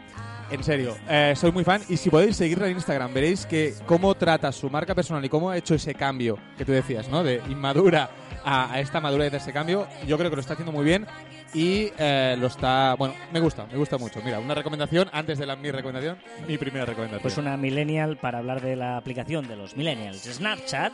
En 0.54 0.62
serio, 0.62 0.96
eh, 1.08 1.34
soy 1.36 1.50
muy 1.50 1.64
fan 1.64 1.82
y 1.88 1.96
si 1.96 2.10
podéis 2.10 2.36
seguirla 2.36 2.68
en 2.68 2.76
Instagram 2.76 3.12
veréis 3.12 3.44
que 3.44 3.74
cómo 3.86 4.14
trata 4.14 4.52
su 4.52 4.70
marca 4.70 4.94
personal 4.94 5.24
y 5.24 5.28
cómo 5.28 5.50
ha 5.50 5.56
hecho 5.56 5.74
ese 5.74 5.94
cambio 5.94 6.38
que 6.56 6.64
tú 6.64 6.70
decías, 6.70 7.08
¿no? 7.08 7.24
De 7.24 7.42
inmadura 7.48 8.08
a, 8.44 8.72
a 8.72 8.78
esta 8.78 9.00
madurez 9.00 9.32
de 9.32 9.38
ese 9.38 9.52
cambio, 9.52 9.88
yo 10.06 10.16
creo 10.16 10.30
que 10.30 10.36
lo 10.36 10.40
está 10.40 10.52
haciendo 10.52 10.70
muy 10.70 10.84
bien 10.84 11.08
y 11.54 11.92
eh, 11.98 12.36
lo 12.38 12.48
está, 12.48 12.94
bueno, 12.94 13.14
me 13.32 13.40
gusta, 13.40 13.66
me 13.70 13.78
gusta 13.78 13.96
mucho. 13.96 14.20
Mira, 14.24 14.40
una 14.40 14.54
recomendación 14.54 15.08
antes 15.12 15.38
de 15.38 15.46
la 15.46 15.56
mi 15.56 15.70
recomendación, 15.70 16.18
mi 16.46 16.58
primera 16.58 16.84
recomendación. 16.84 17.22
Pues 17.22 17.38
una 17.38 17.56
millennial 17.56 18.16
para 18.16 18.38
hablar 18.38 18.60
de 18.60 18.76
la 18.76 18.96
aplicación 18.96 19.46
de 19.46 19.56
los 19.56 19.76
millennials. 19.76 20.22
Snapchat. 20.24 20.92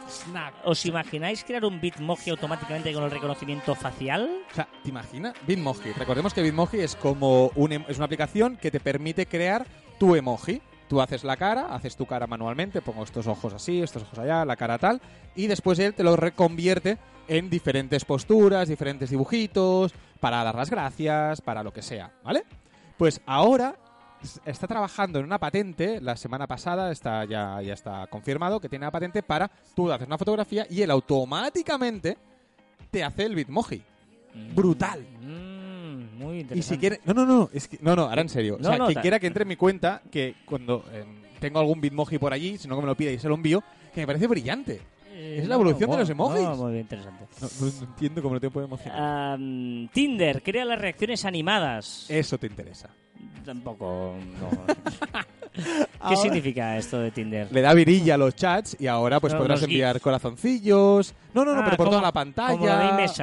¿Os 0.64 0.85
imagináis 0.87 1.44
crear 1.44 1.64
un 1.64 1.81
Bitmoji 1.81 2.31
automáticamente 2.31 2.92
con 2.92 3.05
el 3.05 3.11
reconocimiento 3.11 3.75
facial? 3.75 4.29
O 4.51 4.55
sea, 4.55 4.68
¿te 4.83 4.90
imaginas? 4.90 5.35
Bitmoji. 5.46 5.92
Recordemos 5.92 6.35
que 6.35 6.42
Bitmoji 6.42 6.81
es 6.81 6.94
como 6.96 7.51
un 7.55 7.73
em- 7.73 7.85
es 7.88 7.96
una 7.96 8.05
aplicación 8.07 8.57
que 8.57 8.70
te 8.70 8.81
permite 8.81 9.27
crear 9.27 9.66
tu 9.99 10.14
emoji. 10.14 10.61
Tú 10.90 11.00
haces 11.00 11.22
la 11.22 11.37
cara, 11.37 11.72
haces 11.72 11.94
tu 11.94 12.05
cara 12.05 12.26
manualmente, 12.26 12.83
pongo 12.83 13.05
estos 13.05 13.29
ojos 13.29 13.55
así, 13.55 13.81
estos 13.81 14.03
ojos 14.03 14.18
allá, 14.18 14.44
la 14.44 14.57
cara 14.57 14.76
tal, 14.76 15.00
y 15.37 15.46
después 15.46 15.79
él 15.79 15.94
te 15.94 16.03
lo 16.03 16.16
reconvierte 16.16 16.98
en 17.29 17.48
diferentes 17.48 18.05
posturas, 18.05 18.66
diferentes 18.66 19.09
dibujitos, 19.09 19.94
para 20.18 20.42
dar 20.42 20.57
las 20.57 20.68
gracias, 20.68 21.42
para 21.42 21.62
lo 21.62 21.72
que 21.72 21.83
sea, 21.83 22.12
¿vale? 22.24 22.42
Pues 22.98 23.20
ahora 23.24 23.76
está 24.44 24.66
trabajando 24.66 25.20
en 25.20 25.26
una 25.26 25.38
patente, 25.38 26.00
la 26.00 26.16
semana 26.16 26.48
pasada 26.48 26.90
está 26.90 27.24
ya, 27.24 27.62
ya 27.62 27.72
está 27.72 28.09
confirmado 28.09 28.59
que 28.59 28.68
tiene 28.68 28.85
la 28.85 28.90
patente 28.90 29.22
para 29.22 29.48
tú 29.76 29.92
haces 29.92 30.09
una 30.09 30.18
fotografía 30.18 30.66
y 30.68 30.83
él 30.83 30.90
automáticamente 30.90 32.18
te 32.90 33.05
hace 33.05 33.26
el 33.26 33.37
Bitmoji. 33.37 33.81
Brutal. 34.57 35.07
Mm, 35.20 35.49
muy 36.20 36.37
Y 36.37 36.40
interesante. 36.40 36.74
si 36.74 36.78
quiere, 36.80 37.00
no, 37.04 37.14
no, 37.14 37.26
no, 37.26 37.48
es 37.52 37.66
que, 37.68 37.78
no, 37.80 37.96
no, 37.96 38.02
ahora 38.02 38.22
en 38.22 38.28
serio. 38.28 38.56
No, 38.61 38.68
o 38.68 38.70
sea, 38.70 38.78
no, 38.78 38.87
quien 38.87 38.94
ta- 38.96 39.00
quiera 39.02 39.18
que 39.18 39.26
entre 39.26 39.42
en 39.42 39.48
mi 39.48 39.56
cuenta, 39.56 40.02
que 40.11 40.35
cuando 40.44 40.85
eh, 40.92 41.04
tengo 41.40 41.59
algún 41.59 41.80
Bitmoji 41.80 42.18
por 42.18 42.33
allí, 42.33 42.59
si 42.59 42.68
no 42.68 42.76
que 42.76 42.83
me 42.83 42.87
lo 42.87 42.94
pida 42.96 43.11
y 43.11 43.18
se 43.18 43.28
lo 43.28 43.35
envío, 43.35 43.62
que 43.94 44.00
me 44.02 44.06
parece 44.06 44.26
brillante. 44.26 44.80
Eh, 45.12 45.40
es 45.42 45.48
la 45.48 45.54
evolución 45.56 45.90
de 45.90 45.96
no, 45.96 46.00
los 46.00 46.11
emojis. 46.11 46.42
no, 46.42 46.56
muy 46.56 46.78
interesante. 46.78 47.24
No, 47.40 47.66
entiendo 47.88 48.22
cómo 48.22 48.35
no 48.35 48.40
te 48.40 48.48
puede 48.50 48.66
emocionar. 48.66 49.33
Am, 49.35 49.88
Tinder 49.88 50.42
crea 50.42 50.64
las 50.64 50.78
reacciones 50.80 51.24
animadas. 51.24 52.06
Eso 52.09 52.38
te 52.38 52.46
interesa. 52.46 52.88
Tampoco. 53.44 54.14
¿Qué 55.52 55.62
Ahora- 55.98 56.16
significa 56.16 56.76
esto 56.78 57.00
de 57.00 57.11
Tinder? 57.11 57.48
Le 57.52 57.61
da 57.61 57.74
virilla 57.74 58.14
a 58.14 58.18
los 58.18 58.35
chats 58.37 58.76
y 58.78 58.87
ahora 58.87 59.18
pues 59.20 59.35
podrás 59.35 59.62
enviar 59.62 59.94
GIFs. 59.96 60.02
corazoncillos. 60.04 61.14
No, 61.35 61.44
no, 61.44 61.54
no, 61.54 61.61
Ah, 61.61 61.64
pero 61.64 61.76
por 61.76 61.87
como- 61.87 61.90
toda 61.96 62.02
la 62.02 62.12
pantalla. 62.12 62.52
como 62.56 62.66
de 62.66 62.72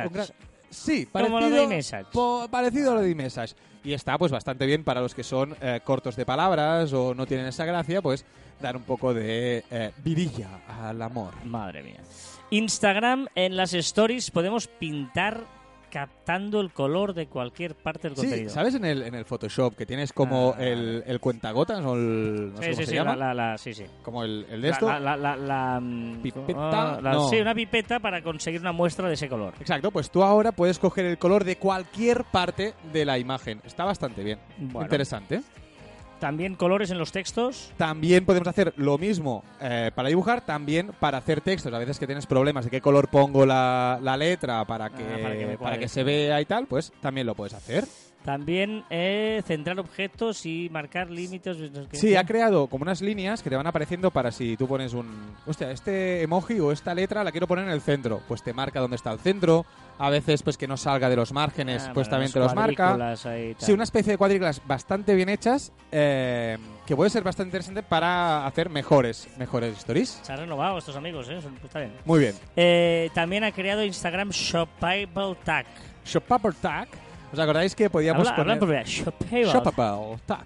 un 0.07 0.13
gran- 0.13 0.27
Sí, 0.69 1.06
Como 1.06 1.13
parecido, 1.30 1.39
lo 1.49 1.56
de 1.56 1.63
iMessage. 1.63 2.08
po- 2.12 2.47
parecido 2.49 2.91
a 2.91 2.95
lo 2.95 3.01
de 3.01 3.10
iMessage. 3.12 3.56
Y 3.84 3.93
está 3.93 4.17
pues 4.17 4.32
bastante 4.32 4.65
bien 4.65 4.84
para 4.84 4.99
los 5.01 5.15
que 5.15 5.23
son 5.23 5.56
eh, 5.62 5.80
cortos 5.84 6.15
de 6.15 6.25
palabras 6.25 6.91
o 6.93 7.13
no 7.15 7.25
tienen 7.25 7.45
esa 7.47 7.63
gracia, 7.65 8.01
pues 8.01 8.25
dar 8.60 8.75
un 8.75 8.84
poco 8.84 9.13
de 9.13 9.63
eh, 9.71 9.91
virilla 10.03 10.49
al 10.67 11.01
amor. 11.01 11.34
Madre 11.45 11.84
mía. 11.84 12.01
Instagram, 12.49 13.27
en 13.36 13.56
las 13.56 13.73
stories 13.73 14.32
podemos 14.32 14.67
pintar 14.67 15.41
captando 15.89 16.60
el 16.62 16.71
color 16.71 17.13
de 17.13 17.28
cualquier 17.28 17.76
parte 17.76 18.08
del 18.10 18.15
Sí, 18.17 18.21
contenido. 18.23 18.50
¿sabes 18.50 18.76
en 18.76 18.86
el, 18.86 19.02
en 19.04 19.15
el 19.15 19.26
Photoshop 19.26 19.76
que 19.76 19.86
tienes 19.86 20.13
como 20.13 20.54
Ah. 20.58 20.63
el, 20.63 21.04
el 21.08 21.19
cuentagotas 21.19 21.84
o 21.86 21.95
el... 21.95 22.52
no 22.54 22.58
sé 22.58 22.63
Sí, 22.63 22.69
cómo 22.71 22.78
sí, 22.78 22.84
se 22.84 22.86
sí, 22.89 22.95
llama? 22.95 23.15
la, 23.15 23.34
la- 23.34 23.52
la- 23.52 23.58
sí, 23.58 23.73
sí. 23.73 23.86
Como 24.04 24.23
el, 24.23 24.45
el 24.50 24.62
de 24.62 24.67
La- 24.69 24.73
esto. 24.73 24.88
La, 25.00 25.80
mm, 25.82 26.21
¿Pipeta? 26.21 26.54
ah, 26.97 27.00
No. 27.02 27.30
Sí, 27.30 27.39
una 27.39 27.56
pipeta 27.56 28.00
para 28.00 28.21
conseguir 28.21 28.62
una 28.62 28.71
muestra 28.71 29.08
de 29.08 29.13
ese 29.15 29.28
color. 29.30 29.54
Exacto, 29.60 29.91
pues 29.91 30.10
tú 30.12 30.23
ahora 30.23 30.52
puedes 30.52 30.80
coger 30.80 31.06
el 31.06 31.17
color 31.17 31.43
de 31.43 31.58
cualquier 31.58 32.23
parte 32.26 32.73
de 32.91 33.06
la 33.06 33.17
imagen. 33.17 33.62
Está 33.65 33.84
bastante 33.86 34.23
bien. 34.23 34.39
Bueno. 34.58 34.82
Interesante. 34.84 35.41
También 36.19 36.56
colores 36.56 36.89
en 36.91 36.97
los 36.97 37.12
textos. 37.12 37.71
También 37.77 38.25
podemos 38.25 38.47
hacer 38.47 38.73
lo 38.77 38.97
mismo 38.97 39.43
eh, 39.62 39.91
para 39.93 40.10
dibujar, 40.10 40.41
también 40.45 40.91
para 40.99 41.19
hacer 41.19 41.41
textos. 41.41 41.73
A 41.73 41.77
veces 41.80 41.99
que 41.99 42.08
tienes 42.08 42.25
problemas 42.25 42.65
de 42.65 42.71
qué 42.71 42.82
color 42.82 43.08
pongo 43.10 43.45
la, 43.45 43.99
la 44.01 44.17
letra 44.17 44.65
para 44.65 44.89
que, 44.89 45.03
Ah, 45.03 45.19
para 45.21 45.38
que 45.38 45.58
para 45.58 45.77
que 45.77 45.88
se 45.88 46.03
vea 46.03 46.41
y 46.41 46.45
tal, 46.45 46.65
pues 46.67 46.91
también 47.01 47.27
lo 47.27 47.36
puedes 47.36 47.53
hacer. 47.53 47.86
También 48.23 48.84
eh, 48.89 49.41
centrar 49.45 49.80
objetos 49.80 50.45
y 50.45 50.69
marcar 50.69 51.10
límites. 51.10 51.58
Sí, 51.93 52.15
ha 52.15 52.25
creado 52.25 52.67
como 52.67 52.82
unas 52.82 53.01
líneas 53.01 53.41
que 53.41 53.49
te 53.49 53.56
van 53.56 53.67
apareciendo 53.67 54.12
para 54.12 54.32
si 54.32 54.58
tú 54.58 54.67
pones 54.67 54.93
un... 54.93 55.08
Hostia, 55.45 55.71
este 55.71 56.23
emoji 56.23 56.60
o 56.60 56.73
esta 56.73 56.93
letra 56.93 57.23
la 57.23 57.32
quiero 57.32 57.47
poner 57.47 57.65
en 57.65 57.71
el 57.71 57.80
centro. 57.80 58.21
Pues 58.27 58.43
te 58.43 58.51
marca 58.53 58.82
dónde 58.82 58.97
está 58.97 59.13
el 59.13 59.19
centro. 59.19 59.65
A 59.99 60.10
veces 60.12 60.43
pues 60.43 60.57
que 60.57 60.67
no 60.67 60.77
salga 60.77 61.10
de 61.10 61.15
los 61.15 61.33
márgenes, 61.33 61.86
Ah, 61.88 61.91
pues 61.93 62.07
también 62.07 62.31
te 62.31 62.39
los 62.39 62.53
marca. 62.53 63.13
ahí. 63.25 63.55
Sí, 63.57 63.71
una 63.71 63.83
especie 63.83 64.12
de 64.13 64.17
cuadrículas 64.17 64.62
bastante 64.65 65.15
bien 65.15 65.27
hechas 65.29 65.71
eh, 65.91 66.57
que 66.86 66.95
puede 66.95 67.10
ser 67.10 67.23
bastante 67.23 67.47
interesante 67.49 67.81
para 67.81 68.45
hacer 68.45 68.69
mejores, 68.69 69.27
mejores 69.38 69.75
stories. 69.79 70.19
Se 70.21 70.31
han 70.33 70.39
renovado 70.39 70.77
estos 70.77 70.95
amigos, 70.95 71.27
¿eh? 71.29 71.41
Son- 71.41 71.57
Está 71.63 71.79
bien. 71.79 71.93
Muy 72.05 72.19
bien. 72.19 72.36
Eh, 72.55 73.10
también 73.15 73.43
ha 73.43 73.51
creado 73.51 73.83
Instagram 73.83 74.29
Shoppable 74.29 75.36
Tag. 75.43 75.65
Shopable 76.05 76.53
Tag. 76.62 76.89
¿Os 77.33 77.39
acordáis 77.39 77.73
que 77.75 77.89
podíamos 77.89 78.27
Habla, 78.27 78.57
poner... 78.60 78.86
Shopable 78.86 80.19
Tag. 80.25 80.45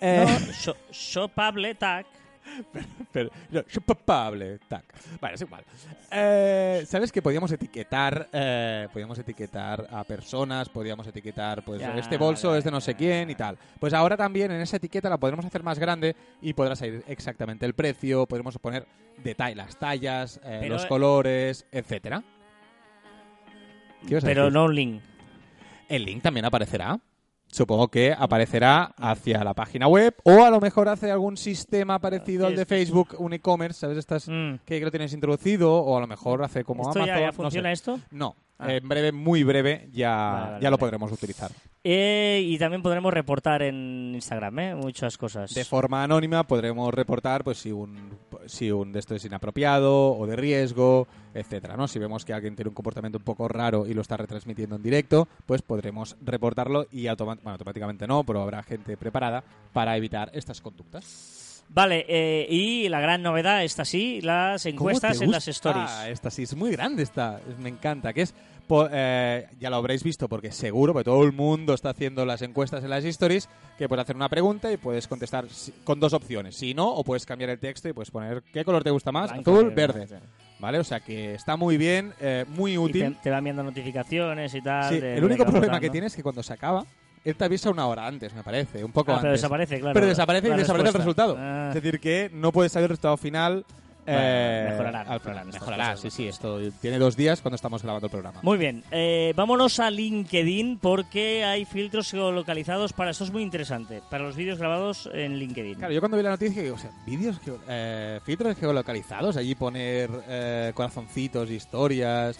Eh, 0.00 0.26
No, 0.28 0.52
sho- 0.52 0.76
shoppable 0.90 1.74
Tag. 1.76 2.04
pero, 3.12 3.30
no, 3.50 3.62
Shopable 3.62 4.58
Tag. 4.68 4.84
Vale, 5.20 5.34
es 5.34 5.40
igual. 5.40 5.64
Eh, 6.10 6.84
¿Sabes 6.86 7.12
que 7.12 7.22
podíamos 7.22 7.50
etiquetar 7.52 8.28
eh, 8.32 8.88
podíamos 8.92 9.18
etiquetar 9.18 9.86
a 9.90 10.04
personas, 10.04 10.68
podíamos 10.68 11.06
etiquetar, 11.06 11.64
pues, 11.64 11.80
Ya, 11.80 11.96
este 11.96 12.16
bolso 12.16 12.52
ya, 12.52 12.58
es 12.58 12.64
de 12.64 12.70
no 12.70 12.80
sé 12.80 12.94
quién 12.94 13.30
y 13.30 13.34
tal? 13.34 13.58
Pues 13.78 13.92
ahora 13.92 14.16
también 14.16 14.50
en 14.50 14.60
esa 14.60 14.76
etiqueta 14.76 15.08
la 15.08 15.18
podremos 15.18 15.44
hacer 15.44 15.62
más 15.62 15.78
grande 15.78 16.14
y 16.40 16.52
podrá 16.52 16.76
salir 16.76 17.04
exactamente 17.06 17.66
el 17.66 17.74
precio, 17.74 18.26
podremos 18.26 18.58
poner 18.58 18.86
detalle, 19.22 19.54
las 19.54 19.78
tallas, 19.78 20.40
eh, 20.44 20.58
Pero, 20.60 20.74
los 20.74 20.84
eh, 20.84 20.88
colores, 20.88 21.66
etcétera. 21.72 22.22
¿Qué 24.02 24.10
ibas 24.10 24.24
a 24.24 24.26
Pero 24.26 24.50
no 24.50 24.64
un 24.66 24.74
link. 24.74 25.02
El 25.88 26.04
link 26.04 26.22
también 26.22 26.44
aparecerá. 26.44 26.98
Supongo 27.50 27.88
que 27.88 28.12
aparecerá 28.12 28.94
hacia 28.98 29.42
la 29.42 29.54
página 29.54 29.86
web 29.88 30.14
o 30.24 30.44
a 30.44 30.50
lo 30.50 30.60
mejor 30.60 30.88
hace 30.88 31.10
algún 31.10 31.36
sistema 31.36 31.98
parecido 32.00 32.46
al 32.46 32.56
de 32.56 32.66
Facebook, 32.66 33.14
un 33.18 33.32
e-commerce, 33.32 33.80
¿sabes? 33.80 33.96
Estas 33.98 34.28
Mm. 34.28 34.56
que 34.66 34.80
lo 34.80 34.90
tienes 34.90 35.12
introducido 35.12 35.72
o 35.74 35.96
a 35.96 36.00
lo 36.00 36.06
mejor 36.06 36.42
hace 36.42 36.64
como 36.64 36.82
¿Esto 36.82 36.98
Amazon. 36.98 37.06
ya, 37.06 37.20
ya 37.20 37.26
no 37.26 37.32
sé. 37.32 37.36
funciona 37.36 37.72
esto? 37.72 38.00
No, 38.10 38.34
Ah. 38.58 38.72
en 38.72 38.88
breve, 38.88 39.12
muy 39.12 39.44
breve, 39.44 39.88
ya, 39.92 40.16
Vale, 40.16 40.50
vale, 40.52 40.62
ya 40.62 40.70
lo 40.70 40.78
podremos 40.78 41.12
utilizar. 41.12 41.50
Eh, 41.84 42.40
y 42.44 42.58
también 42.58 42.82
podremos 42.82 43.12
reportar 43.14 43.62
en 43.62 44.12
Instagram, 44.14 44.58
¿eh? 44.58 44.74
Muchas 44.74 45.16
cosas. 45.18 45.54
De 45.54 45.64
forma 45.64 46.02
anónima 46.02 46.42
podremos 46.44 46.92
reportar 46.92 47.44
pues 47.44 47.58
si 47.58 47.70
un 47.70 48.18
si 48.46 48.70
un 48.72 48.92
de 48.92 48.98
esto 48.98 49.14
es 49.14 49.24
inapropiado 49.24 50.12
o 50.16 50.26
de 50.26 50.34
riesgo, 50.36 51.06
etcétera, 51.34 51.76
¿no? 51.76 51.86
Si 51.86 51.98
vemos 51.98 52.24
que 52.24 52.32
alguien 52.32 52.56
tiene 52.56 52.70
un 52.70 52.74
comportamiento 52.74 53.18
un 53.18 53.24
poco 53.24 53.46
raro 53.46 53.86
y 53.86 53.94
lo 53.94 54.00
está 54.00 54.16
retransmitiendo 54.16 54.76
en 54.76 54.82
directo, 54.82 55.28
pues 55.46 55.62
podremos 55.62 56.16
reportarlo 56.24 56.86
y 56.90 57.06
automa- 57.06 57.36
bueno, 57.36 57.50
automáticamente 57.52 58.06
no, 58.06 58.24
pero 58.24 58.42
habrá 58.42 58.62
gente 58.62 58.96
preparada 58.96 59.44
para 59.72 59.96
evitar 59.96 60.30
estas 60.32 60.60
conductas. 60.60 61.35
Vale, 61.68 62.06
eh, 62.08 62.46
y 62.48 62.88
la 62.88 63.00
gran 63.00 63.22
novedad, 63.22 63.62
esta 63.64 63.84
sí, 63.84 64.20
las 64.22 64.62
¿Cómo 64.62 64.72
encuestas 64.74 65.20
en 65.20 65.30
las 65.30 65.48
stories. 65.48 65.90
Ah, 65.90 66.08
esta 66.08 66.30
sí 66.30 66.44
es 66.44 66.54
muy 66.56 66.70
grande 66.70 67.02
esta, 67.02 67.40
es- 67.48 67.58
me 67.58 67.68
encanta, 67.68 68.12
que 68.12 68.22
es 68.22 68.34
eh, 68.90 69.46
ya 69.60 69.70
lo 69.70 69.76
habréis 69.76 70.02
visto 70.02 70.28
porque 70.28 70.50
seguro 70.50 70.92
que 70.92 71.04
todo 71.04 71.22
el 71.22 71.32
mundo 71.32 71.72
está 71.74 71.90
haciendo 71.90 72.24
las 72.26 72.42
encuestas 72.42 72.82
en 72.82 72.90
las 72.90 73.04
stories, 73.04 73.48
que 73.78 73.88
puedes 73.88 74.02
hacer 74.02 74.16
una 74.16 74.28
pregunta 74.28 74.72
y 74.72 74.76
puedes 74.76 75.06
contestar 75.06 75.44
con 75.84 76.00
dos 76.00 76.12
opciones, 76.12 76.56
si 76.56 76.74
no 76.74 76.88
o 76.88 77.04
puedes 77.04 77.24
cambiar 77.26 77.50
el 77.50 77.58
texto 77.60 77.88
y 77.88 77.92
puedes 77.92 78.10
poner 78.10 78.42
qué 78.52 78.64
color 78.64 78.82
te 78.82 78.90
gusta 78.90 79.12
más, 79.12 79.30
Blanco, 79.32 79.52
azul, 79.56 79.70
verde. 79.70 80.06
¿vale? 80.58 80.78
O 80.80 80.84
sea 80.84 80.98
que 81.00 81.34
está 81.34 81.56
muy 81.56 81.76
bien, 81.76 82.12
eh, 82.20 82.44
muy 82.48 82.72
Y 82.72 82.74
te, 82.74 82.78
útil. 82.80 83.16
te 83.22 83.30
van 83.30 83.44
viendo 83.44 83.62
notificaciones 83.62 84.52
y 84.54 84.60
tal. 84.62 84.92
Sí, 84.94 85.00
de- 85.00 85.16
el 85.16 85.22
único 85.24 85.44
problema 85.46 85.78
que 85.78 85.90
tiene 85.90 86.08
es 86.08 86.16
que 86.16 86.22
cuando 86.24 86.42
se 86.42 86.52
acaba, 86.52 86.84
él 87.26 87.36
te 87.36 87.44
avisa 87.44 87.70
una 87.70 87.86
hora 87.86 88.06
antes, 88.06 88.32
me 88.34 88.42
parece, 88.42 88.82
un 88.84 88.92
poco 88.92 89.12
Ah, 89.12 89.16
pero 89.16 89.28
antes. 89.30 89.42
desaparece, 89.42 89.80
claro. 89.80 89.94
Pero 89.94 90.06
desaparece 90.06 90.46
y 90.46 90.50
la 90.50 90.56
desaparece 90.56 90.88
el 90.88 90.94
respuesta. 90.94 91.24
resultado. 91.26 91.36
Ah. 91.38 91.68
Es 91.68 91.74
decir, 91.82 92.00
que 92.00 92.30
no 92.32 92.52
puede 92.52 92.68
salir 92.68 92.84
el 92.84 92.90
resultado 92.90 93.16
final. 93.16 93.64
Eh, 94.08 94.66
mejorarán, 94.70 95.08
mejorarán 95.08 95.48
Mejorará, 95.48 95.96
sí, 95.96 96.10
sí. 96.10 96.28
Esto 96.28 96.60
tiene 96.80 96.96
dos 97.00 97.16
días 97.16 97.40
cuando 97.42 97.56
estamos 97.56 97.82
grabando 97.82 98.06
el 98.06 98.10
programa. 98.12 98.38
Muy 98.40 98.56
bien, 98.56 98.84
eh, 98.92 99.32
vámonos 99.34 99.80
a 99.80 99.90
LinkedIn 99.90 100.78
porque 100.78 101.44
hay 101.44 101.64
filtros 101.64 102.12
geolocalizados 102.12 102.92
para 102.92 103.10
eso 103.10 103.24
es 103.24 103.32
muy 103.32 103.42
interesante, 103.42 104.02
para 104.08 104.22
los 104.22 104.36
vídeos 104.36 104.60
grabados 104.60 105.10
en 105.12 105.36
LinkedIn. 105.40 105.74
Claro, 105.78 105.92
yo 105.92 105.98
cuando 105.98 106.16
vi 106.16 106.22
la 106.22 106.30
noticia 106.30 106.62
digo, 106.62 106.76
o 106.76 106.78
sea, 106.78 106.92
vídeos, 107.04 107.40
geo- 107.44 107.58
eh, 107.68 108.20
filtros 108.24 108.56
geolocalizados, 108.56 109.36
allí 109.36 109.56
poner 109.56 110.08
eh, 110.28 110.70
corazoncitos, 110.74 111.50
historias, 111.50 112.38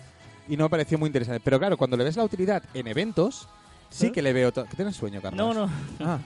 y 0.48 0.56
no 0.56 0.62
me 0.66 0.70
pareció 0.70 0.98
muy 0.98 1.08
interesante. 1.08 1.40
Pero 1.42 1.58
claro, 1.58 1.76
cuando 1.76 1.96
le 1.96 2.04
ves 2.04 2.16
la 2.16 2.22
utilidad 2.22 2.62
en 2.74 2.86
eventos, 2.86 3.48
sí 3.90 4.10
que 4.10 4.22
le 4.22 4.32
veo... 4.32 4.52
¿Que 4.52 4.76
tienes 4.76 4.96
sueño, 4.96 5.20
Carlos? 5.20 5.54
no, 5.54 5.66
no. 5.66 5.72
Ah. 6.00 6.18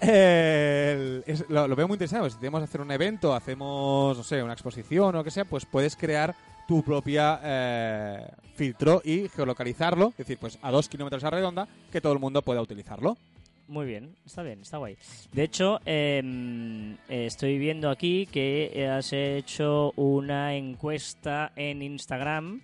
El- 0.00 1.22
es- 1.26 1.48
lo, 1.48 1.66
lo 1.68 1.76
veo 1.76 1.88
muy 1.88 1.96
interesante. 1.96 2.22
pues, 2.22 2.32
si 2.34 2.38
tenemos 2.38 2.60
que 2.60 2.64
hacer 2.64 2.80
un 2.80 2.90
evento, 2.90 3.34
hacemos, 3.34 4.16
no 4.16 4.22
sé, 4.22 4.42
una 4.42 4.52
exposición 4.52 5.08
o 5.08 5.18
lo 5.18 5.24
que 5.24 5.30
sea, 5.30 5.44
pues 5.44 5.64
puedes 5.66 5.96
crear 5.96 6.34
tu 6.66 6.82
propia 6.82 7.40
eh, 7.42 8.28
filtro 8.54 9.00
y 9.04 9.28
geolocalizarlo. 9.28 10.08
Es 10.10 10.18
decir, 10.18 10.38
pues 10.38 10.58
a 10.62 10.70
dos 10.70 10.88
kilómetros 10.88 11.24
a 11.24 11.30
redonda, 11.30 11.66
que 11.90 12.00
todo 12.00 12.12
el 12.12 12.18
mundo 12.18 12.42
pueda 12.42 12.60
utilizarlo. 12.60 13.16
Muy 13.66 13.84
bien, 13.86 14.14
está 14.24 14.42
bien, 14.42 14.60
está 14.62 14.78
guay. 14.78 14.96
De 15.32 15.42
hecho, 15.42 15.78
eh, 15.84 16.94
estoy 17.08 17.58
viendo 17.58 17.90
aquí 17.90 18.26
que 18.26 18.88
has 18.90 19.12
hecho 19.12 19.92
una 19.96 20.54
encuesta 20.54 21.52
en 21.54 21.82
Instagram 21.82 22.62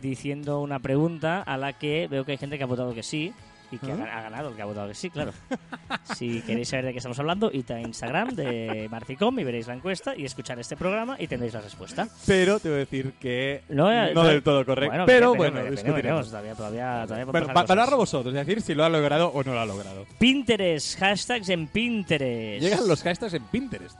diciendo 0.00 0.60
una 0.60 0.80
pregunta 0.80 1.42
a 1.42 1.56
la 1.56 1.74
que 1.74 2.08
veo 2.10 2.24
que 2.24 2.32
hay 2.32 2.38
gente 2.38 2.58
que 2.58 2.64
ha 2.64 2.66
votado 2.66 2.92
que 2.94 3.02
sí 3.04 3.32
y 3.72 3.78
que 3.78 3.90
ha, 3.90 3.94
¿Ah? 3.94 4.18
ha 4.18 4.22
ganado 4.22 4.50
el 4.50 4.54
que 4.54 4.62
ha 4.62 4.66
votado 4.66 4.88
que 4.88 4.94
sí, 4.94 5.10
claro. 5.10 5.32
si 6.14 6.42
queréis 6.42 6.68
saber 6.68 6.84
de 6.86 6.92
qué 6.92 6.98
estamos 6.98 7.18
hablando, 7.18 7.50
id 7.52 7.70
a 7.70 7.80
Instagram 7.80 8.28
de 8.36 8.86
Marficom 8.90 9.38
y 9.38 9.44
veréis 9.44 9.66
la 9.66 9.74
encuesta 9.74 10.14
y 10.16 10.24
escuchar 10.24 10.58
este 10.60 10.76
programa 10.76 11.16
y 11.18 11.26
tendréis 11.26 11.54
la 11.54 11.62
respuesta. 11.62 12.06
Pero 12.26 12.60
te 12.60 12.68
voy 12.68 12.76
a 12.76 12.78
decir 12.80 13.14
que 13.18 13.62
No, 13.68 13.84
no, 14.14 14.28
eh, 14.28 14.32
del 14.34 14.42
todo 14.42 14.64
correcto. 14.64 14.90
Bueno, 14.90 15.06
pero 15.06 15.34
bueno, 15.34 15.64
discutiremos. 15.64 16.28
todavía, 16.28 16.54
todavía, 16.54 17.04
todavía 17.06 17.24
Bueno, 17.24 17.46
cosas. 17.48 17.68
valorarlo 17.68 17.96
vosotros, 17.96 18.34
es 18.34 18.46
decir, 18.46 18.62
si 18.62 18.74
lo 18.74 18.84
ha 18.84 18.88
logrado 18.88 19.28
o 19.28 19.42
no 19.42 19.54
lo 19.54 19.60
ha 19.60 19.66
logrado. 19.66 20.06
Pinterest, 20.18 20.98
hashtags 20.98 21.48
en 21.48 21.66
Pinterest. 21.66 22.62
Llegan 22.62 22.86
los 22.86 23.02
hashtags 23.02 23.34
en 23.34 23.42
Pinterest. 23.44 23.96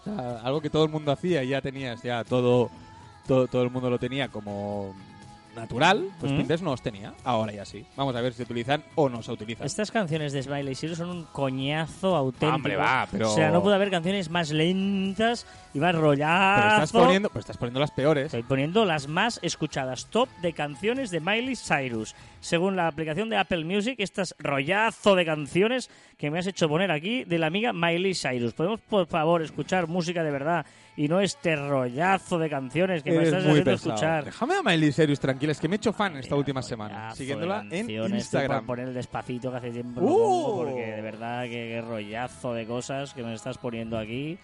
O 0.00 0.04
sea, 0.04 0.40
algo 0.42 0.60
que 0.60 0.70
todo 0.70 0.84
el 0.84 0.90
mundo 0.90 1.12
hacía 1.12 1.42
y 1.42 1.48
ya 1.48 1.60
tenías, 1.60 2.02
ya 2.02 2.24
todo, 2.24 2.70
todo, 3.26 3.46
todo 3.46 3.62
el 3.62 3.70
mundo 3.70 3.90
lo 3.90 3.98
tenía 3.98 4.28
como 4.28 4.94
natural, 5.56 6.08
pues 6.20 6.32
Mm. 6.32 6.36
Pinterest 6.36 6.64
no 6.64 6.70
los 6.70 6.82
tenía. 6.82 7.12
Ahora 7.24 7.52
ya 7.52 7.64
sí. 7.64 7.84
Vamos 7.96 8.14
a 8.16 8.20
ver 8.20 8.32
si 8.32 8.38
se 8.38 8.42
utilizan 8.44 8.82
o 8.94 9.08
no 9.08 9.22
se 9.22 9.32
utilizan. 9.32 9.66
Estas 9.66 9.90
canciones 9.90 10.32
de 10.32 10.42
Smiley 10.42 10.74
Cyrus 10.74 10.98
son 10.98 11.10
un 11.10 11.24
coñazo 11.24 12.14
auténtico. 12.16 12.54
Hombre, 12.54 12.76
va, 12.76 13.06
pero- 13.10 13.30
O 13.30 13.34
sea, 13.34 13.50
no 13.50 13.62
puede 13.62 13.76
haber 13.76 13.90
canciones 13.90 14.30
más 14.30 14.50
lentas 14.50 15.46
y 15.74 15.78
más 15.80 15.94
rollazo. 15.94 16.60
Pero 16.62 16.74
estás 16.74 16.92
poniendo, 16.92 17.28
pero 17.28 17.40
estás 17.40 17.56
poniendo 17.56 17.80
las 17.80 17.90
peores. 17.90 18.26
Estoy 18.26 18.42
poniendo 18.42 18.84
las 18.84 19.08
más 19.08 19.38
escuchadas. 19.42 20.06
Top 20.06 20.28
de 20.42 20.52
canciones 20.52 21.10
de 21.10 21.20
Miley 21.20 21.56
Cyrus. 21.56 22.14
Según 22.40 22.74
la 22.76 22.86
aplicación 22.86 23.28
de 23.28 23.36
Apple 23.36 23.64
Music, 23.64 23.96
estas 23.98 24.34
rollazo 24.38 25.14
de 25.14 25.24
canciones 25.26 25.90
que 26.16 26.30
me 26.30 26.38
has 26.38 26.46
hecho 26.46 26.68
poner 26.68 26.90
aquí 26.90 27.24
de 27.24 27.38
la 27.38 27.46
amiga 27.48 27.72
Miley 27.72 28.14
Cyrus. 28.14 28.54
¿Podemos, 28.54 28.80
por 28.80 29.06
favor, 29.06 29.42
escuchar 29.42 29.88
música 29.88 30.22
de 30.24 30.30
verdad 30.30 30.64
y 31.02 31.08
no 31.08 31.18
este 31.20 31.56
rollazo 31.56 32.38
de 32.38 32.50
canciones 32.50 33.02
que 33.02 33.10
me 33.10 33.16
Eres 33.16 33.28
estás 33.28 33.42
muy 33.44 33.52
haciendo 33.52 33.70
pesado. 33.70 33.94
escuchar. 33.94 34.24
Déjame 34.26 34.54
a 34.56 34.62
Miley 34.62 34.92
Cyrus 34.92 35.18
tranquila, 35.20 35.52
es 35.52 35.60
que 35.60 35.68
me 35.68 35.76
he 35.76 35.78
hecho 35.78 35.92
fan 35.92 36.16
esta 36.16 36.36
última 36.36 36.60
Rollazo 36.60 36.68
semana, 36.68 37.08
de 37.10 37.16
siguiéndola 37.16 37.60
en 37.62 37.70
canciones, 37.70 38.18
Instagram. 38.24 38.58
por 38.58 38.66
poner 38.66 38.88
el 38.88 38.94
despacito 38.94 39.50
que 39.50 39.56
hace 39.56 39.70
tiempo 39.70 40.00
no 40.00 40.06
¡Uh! 40.06 40.10
pongo, 40.10 40.56
porque 40.64 40.86
de 40.92 41.00
verdad 41.00 41.44
que, 41.44 41.50
que 41.50 41.80
rollazo 41.80 42.52
de 42.52 42.66
cosas 42.66 43.14
que 43.14 43.22
me 43.22 43.32
estás 43.32 43.56
poniendo 43.56 43.96
aquí. 43.98 44.38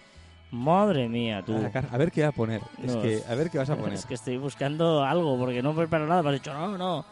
Madre 0.49 1.07
mía, 1.09 1.43
tú. 1.45 1.53
A, 1.57 1.93
a 1.93 1.97
ver 1.97 2.11
qué 2.11 2.23
va 2.23 2.29
a 2.29 2.31
poner. 2.31 2.61
Es 2.81 2.95
No, 2.95 3.01
que, 3.01 3.21
a 3.29 3.35
ver 3.35 3.49
qué 3.51 3.57
vas 3.59 3.69
a 3.69 3.75
poner. 3.75 3.93
Es 3.93 4.05
que 4.05 4.13
estoy 4.15 4.37
buscando 4.37 5.03
algo, 5.03 5.37
porque 5.37 5.61
no 5.61 5.75
preparo 5.75 6.07
nada. 6.07 6.23
Me 6.23 6.29
has 6.29 6.35
dicho, 6.35 6.53
no, 6.53 6.75
no. 6.77 7.05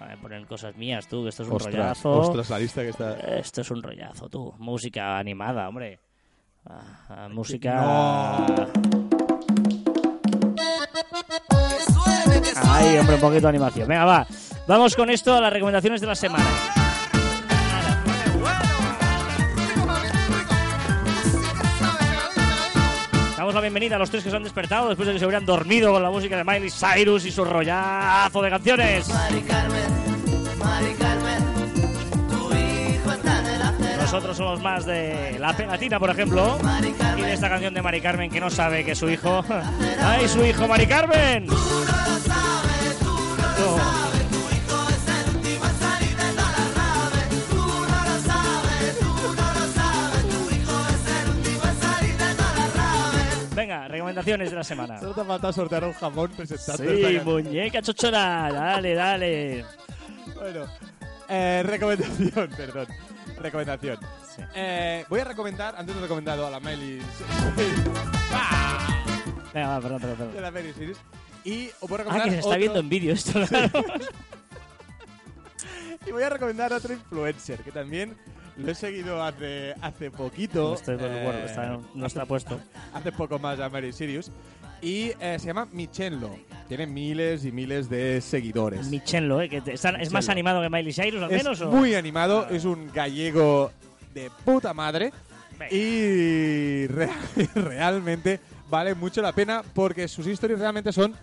A 0.00 0.06
ver, 0.06 0.18
poner 0.18 0.46
cosas 0.46 0.74
mías, 0.76 1.06
tú, 1.06 1.22
que 1.22 1.28
esto 1.28 1.42
es 1.42 1.48
un 1.50 1.56
ostras, 1.56 1.74
rollazo. 1.74 2.18
ostras, 2.18 2.50
la 2.50 2.58
lista 2.58 2.82
que 2.82 2.88
está. 2.88 3.14
Esto 3.14 3.60
es 3.60 3.70
un 3.70 3.82
rollazo, 3.82 4.28
tú. 4.28 4.54
Música 4.58 5.18
animada, 5.18 5.68
hombre. 5.68 6.00
Ah, 6.64 6.80
ah, 7.08 7.28
música. 7.30 7.74
No. 7.74 8.87
Ay, 12.66 12.98
hombre, 12.98 13.14
un 13.16 13.20
poquito 13.20 13.42
de 13.42 13.48
animación. 13.48 13.88
Venga, 13.88 14.04
va. 14.04 14.26
Vamos 14.66 14.94
con 14.94 15.10
esto 15.10 15.34
a 15.34 15.40
las 15.40 15.52
recomendaciones 15.52 16.00
de 16.00 16.06
la 16.06 16.14
semana. 16.14 16.44
Damos 23.36 23.54
la 23.54 23.60
bienvenida 23.60 23.96
a 23.96 23.98
los 23.98 24.10
tres 24.10 24.24
que 24.24 24.30
se 24.30 24.36
han 24.36 24.42
despertado 24.42 24.88
después 24.88 25.06
de 25.06 25.14
que 25.14 25.20
se 25.20 25.24
hubieran 25.24 25.46
dormido 25.46 25.92
con 25.92 26.02
la 26.02 26.10
música 26.10 26.36
de 26.36 26.44
Miley 26.44 26.70
Cyrus 26.70 27.24
y 27.24 27.30
su 27.30 27.44
rollazo 27.44 28.42
de 28.42 28.50
canciones. 28.50 29.08
Mari 29.08 29.40
Carmen, 29.42 30.58
Mari 30.58 30.94
Carmen, 30.94 31.44
tu 32.28 32.52
hijo 32.52 33.12
está 33.12 33.38
en 33.38 33.46
el. 33.46 33.98
Nosotros 34.00 34.36
somos 34.36 34.60
más 34.60 34.84
de 34.84 35.36
La 35.38 35.56
Pegatina, 35.56 35.98
por 35.98 36.10
ejemplo. 36.10 36.58
Mari 36.62 36.94
Y 37.16 37.20
de 37.22 37.32
esta 37.32 37.48
canción 37.48 37.72
de 37.72 37.80
Mari 37.80 38.00
Carmen 38.00 38.30
que 38.30 38.40
no 38.40 38.50
sabe 38.50 38.84
que 38.84 38.94
su 38.94 39.08
hijo. 39.08 39.44
¡Ay, 40.02 40.28
su 40.28 40.44
hijo, 40.44 40.66
Mari 40.66 40.86
Carmen! 40.86 41.46
De 43.58 43.64
de 43.64 43.78
rave. 43.78 44.18
Venga, 53.54 53.88
recomendaciones 53.88 54.50
de 54.50 54.56
la 54.56 54.64
semana. 54.64 55.00
Solo 55.00 55.14
te 55.14 55.24
falta 55.24 55.52
sortear 55.52 55.84
un 55.84 55.92
jamón 55.92 56.30
presentando 56.30 56.84
Sí, 56.84 57.20
muñeca 57.24 57.82
chochona. 57.82 58.50
Dale, 58.52 58.94
dale. 58.94 59.64
Bueno, 60.36 60.66
eh, 61.28 61.62
recomendación, 61.66 62.50
perdón. 62.56 62.86
Recomendación. 63.38 63.98
Sí. 64.36 64.42
Eh, 64.54 65.04
voy 65.08 65.20
a 65.20 65.24
recomendar, 65.24 65.74
antes 65.76 65.96
he 65.96 66.00
recomendado 66.00 66.46
a 66.46 66.50
la 66.50 66.60
¡Ah! 68.32 69.04
Venga, 69.54 69.68
va, 69.68 69.80
perdón, 69.80 70.00
perdón. 70.00 70.18
de 70.18 70.24
perdón. 70.26 70.42
la 70.42 70.50
Miley 70.52 70.72
Cyrus. 70.72 70.98
Y 71.44 71.68
os 71.80 71.88
voy 71.88 71.98
a 71.98 72.02
Ah, 72.02 72.04
recomendar 72.04 72.24
que 72.24 72.30
se 72.32 72.36
está 72.38 72.48
otro- 72.50 72.58
viendo 72.60 72.78
en 72.80 72.88
vídeo 72.88 73.12
esto, 73.14 73.32
claro. 73.46 73.84
Y 76.06 76.10
voy 76.12 76.22
a 76.22 76.30
recomendar 76.30 76.72
otro 76.72 76.92
influencer 76.94 77.60
que 77.60 77.70
también 77.72 78.16
lo 78.56 78.70
he 78.70 78.74
seguido 78.74 79.22
hace, 79.22 79.74
hace 79.82 80.10
poquito. 80.10 80.62
No 80.70 80.74
estoy 80.74 80.96
eh, 81.00 81.42
está- 81.44 81.78
no 81.94 82.06
está 82.06 82.24
puesto. 82.24 82.58
hace 82.94 83.12
poco 83.12 83.38
más 83.38 83.60
a 83.60 83.68
Mary 83.68 83.92
Sirius. 83.92 84.30
Y 84.80 85.12
eh, 85.20 85.36
se 85.38 85.46
llama 85.48 85.66
Michenlo. 85.72 86.30
Tiene 86.68 86.86
miles 86.86 87.44
y 87.44 87.52
miles 87.52 87.90
de 87.90 88.20
seguidores. 88.20 88.86
Michenlo, 88.86 89.40
¿eh? 89.42 89.48
Que 89.48 89.60
te- 89.60 89.74
está- 89.74 89.90
¿Es 90.00 90.12
más 90.12 90.28
animado 90.28 90.62
que 90.62 90.70
Miley 90.70 90.92
Cyrus, 90.92 91.22
al 91.22 91.30
es 91.32 91.42
menos? 91.44 91.60
o? 91.60 91.70
muy 91.70 91.94
animado, 91.94 92.48
es 92.48 92.64
un 92.64 92.90
gallego 92.92 93.70
de 94.14 94.30
puta 94.44 94.72
madre. 94.72 95.12
Venga. 95.58 95.74
Y 95.74 96.86
re- 96.88 97.10
realmente 97.54 98.38
vale 98.70 98.94
mucho 98.94 99.20
la 99.22 99.32
pena 99.32 99.62
porque 99.74 100.08
sus 100.08 100.26
historias 100.26 100.60
realmente 100.60 100.92
son, 100.92 101.14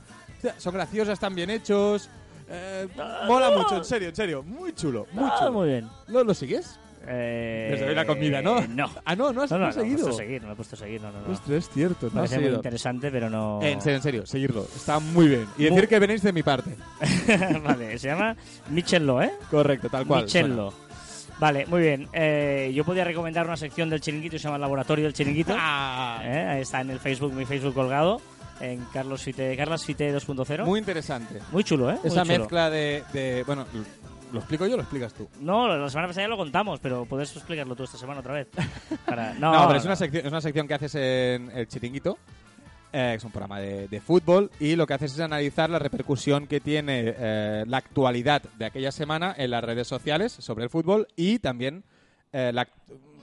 son 0.58 0.74
graciosas, 0.74 1.14
están 1.14 1.36
bien 1.36 1.50
hechos. 1.50 2.10
eh, 2.50 2.88
mola 3.28 3.50
no. 3.52 3.58
mucho, 3.60 3.78
en 3.78 3.86
serio, 3.86 4.10
en 4.10 4.16
serio. 4.16 4.44
Muy 4.44 4.74
chulo, 4.74 5.08
muy 5.12 5.26
Ah, 5.26 5.36
chulo. 5.40 5.52
muy 5.52 5.68
bien. 5.70 5.88
¿Lo, 6.08 6.24
lo 6.24 6.34
sigues? 6.34 6.80
Eh, 7.08 7.68
Desde 7.72 7.88
hoy 7.90 7.94
la 7.96 8.06
comida, 8.06 8.42
¿no? 8.42 8.62
No. 8.68 8.90
Ah, 9.06 9.16
no, 9.16 9.32
no 9.32 9.44
has, 9.44 9.52
No, 9.52 9.60
no, 9.60 9.66
no 9.68 9.72
no, 9.72 9.80
he 9.80 9.84
seguido. 9.84 10.02
puesto 10.06 10.18
seguir, 10.18 10.42
no 10.44 10.52
he 10.54 10.56
puesto 10.56 10.76
a 10.76 10.80
seguir, 10.80 11.02
no, 11.04 11.12
no, 11.12 11.22
no. 11.22 11.32
Ostras, 11.34 11.58
es 11.58 11.70
cierto, 11.70 12.08
no 12.08 12.12
Parece 12.14 12.36
muy 12.36 12.44
seguido. 12.46 12.56
interesante, 12.58 13.12
pero 13.12 13.30
no... 13.30 13.60
En 13.62 13.80
serio, 13.80 13.98
en 13.98 14.02
serio, 14.04 14.26
seguirlo. 14.26 14.64
Está 14.76 15.00
muy 15.00 15.28
bien. 15.28 15.46
Y 15.58 15.64
decir 15.66 15.78
Muy- 15.80 15.88
que 15.88 16.00
venís 16.00 16.24
de 16.24 16.34
mi 16.34 16.42
parte. 16.42 16.76
vale, 17.64 17.98
se 18.00 18.08
llama 18.08 18.36
Michello, 18.72 19.22
¿eh? 19.22 19.32
Correcto, 19.52 19.88
tal 19.90 20.08
cual. 20.08 20.24
Michello. 20.24 20.74
Vale, 21.40 21.66
muy 21.66 21.82
bien. 21.82 22.08
Eh, 22.14 22.72
yo 22.74 22.84
podía 22.86 23.04
recomendar 23.04 23.46
una 23.46 23.58
sección 23.58 23.90
del 23.90 24.00
chiringuito 24.02 24.34
que 24.34 24.40
se 24.40 24.46
llama 24.48 24.58
Laboratorio 24.58 25.04
del 25.06 25.14
Chiringuito. 25.14 25.54
Ah, 25.58 26.22
¿eh? 26.24 26.48
Ahí 26.50 26.62
Está 26.62 26.82
en 26.82 26.92
el 26.92 27.00
Facebook, 27.00 27.34
mi 27.34 27.46
Facebook 27.46 27.74
colgado, 27.74 28.22
en 28.62 28.86
Carlos 28.94 29.22
Fite, 29.22 29.56
Carlos 29.58 29.84
Fite 29.84 30.16
2.0. 30.16 30.60
Muy, 30.60 30.70
Muy 30.70 30.80
interesante. 30.80 31.40
chulo, 31.66 31.92
¿eh? 31.92 31.98
Muy 32.02 32.08
Esa 32.12 32.24
chulo. 32.24 32.38
mezcla 32.40 32.70
de, 32.70 33.04
de- 33.12 33.44
Bueno, 33.46 33.66
¿lo 34.32 34.40
explico 34.40 34.66
yo 34.66 34.76
o 34.76 34.78
lo 34.78 34.84
explicas 34.84 35.14
tú? 35.14 35.28
No, 35.42 35.68
la 35.68 35.90
semana 35.90 36.08
pasada 36.08 36.24
ya 36.26 36.30
lo 36.30 36.38
contamos, 36.38 36.80
pero 36.80 37.06
puedes 37.06 37.36
explicarlo 37.36 37.76
tú 37.76 37.84
esta 37.84 37.98
semana 37.98 38.22
otra 38.22 38.34
vez. 38.34 38.48
Para- 39.06 39.34
No, 39.34 39.52
No, 39.52 39.68
pero 39.68 39.80
es 39.80 39.86
una, 39.86 39.98
sección, 39.98 40.26
es 40.26 40.32
una 40.32 40.42
sección 40.42 40.68
que 40.70 40.74
haces 40.74 40.96
en 40.96 41.52
el 41.54 41.68
Chiringuito, 41.68 42.18
eh, 42.96 43.16
es 43.18 43.24
un 43.26 43.32
programa 43.32 43.60
de, 43.60 44.00
fútbol, 44.00 44.50
y 44.60 44.76
lo 44.78 44.88
que 44.88 44.94
haces 44.94 45.14
es 45.14 45.20
analizar 45.20 45.70
la 45.70 45.80
repercusión 45.80 46.48
que 46.48 46.62
tiene 46.62 47.14
eh, 47.18 47.64
la 47.68 47.78
actualidad 47.78 48.42
de 48.58 48.66
aquella 48.66 48.92
semana 48.94 49.36
en 49.38 49.52
las 49.52 49.64
redes 49.64 49.88
sociales 49.88 50.32
sobre 50.32 50.64
el 50.64 50.70
fútbol 50.70 51.08
y 51.18 51.40
también 51.40 51.84
eh, 52.32 52.52
la- 52.54 52.70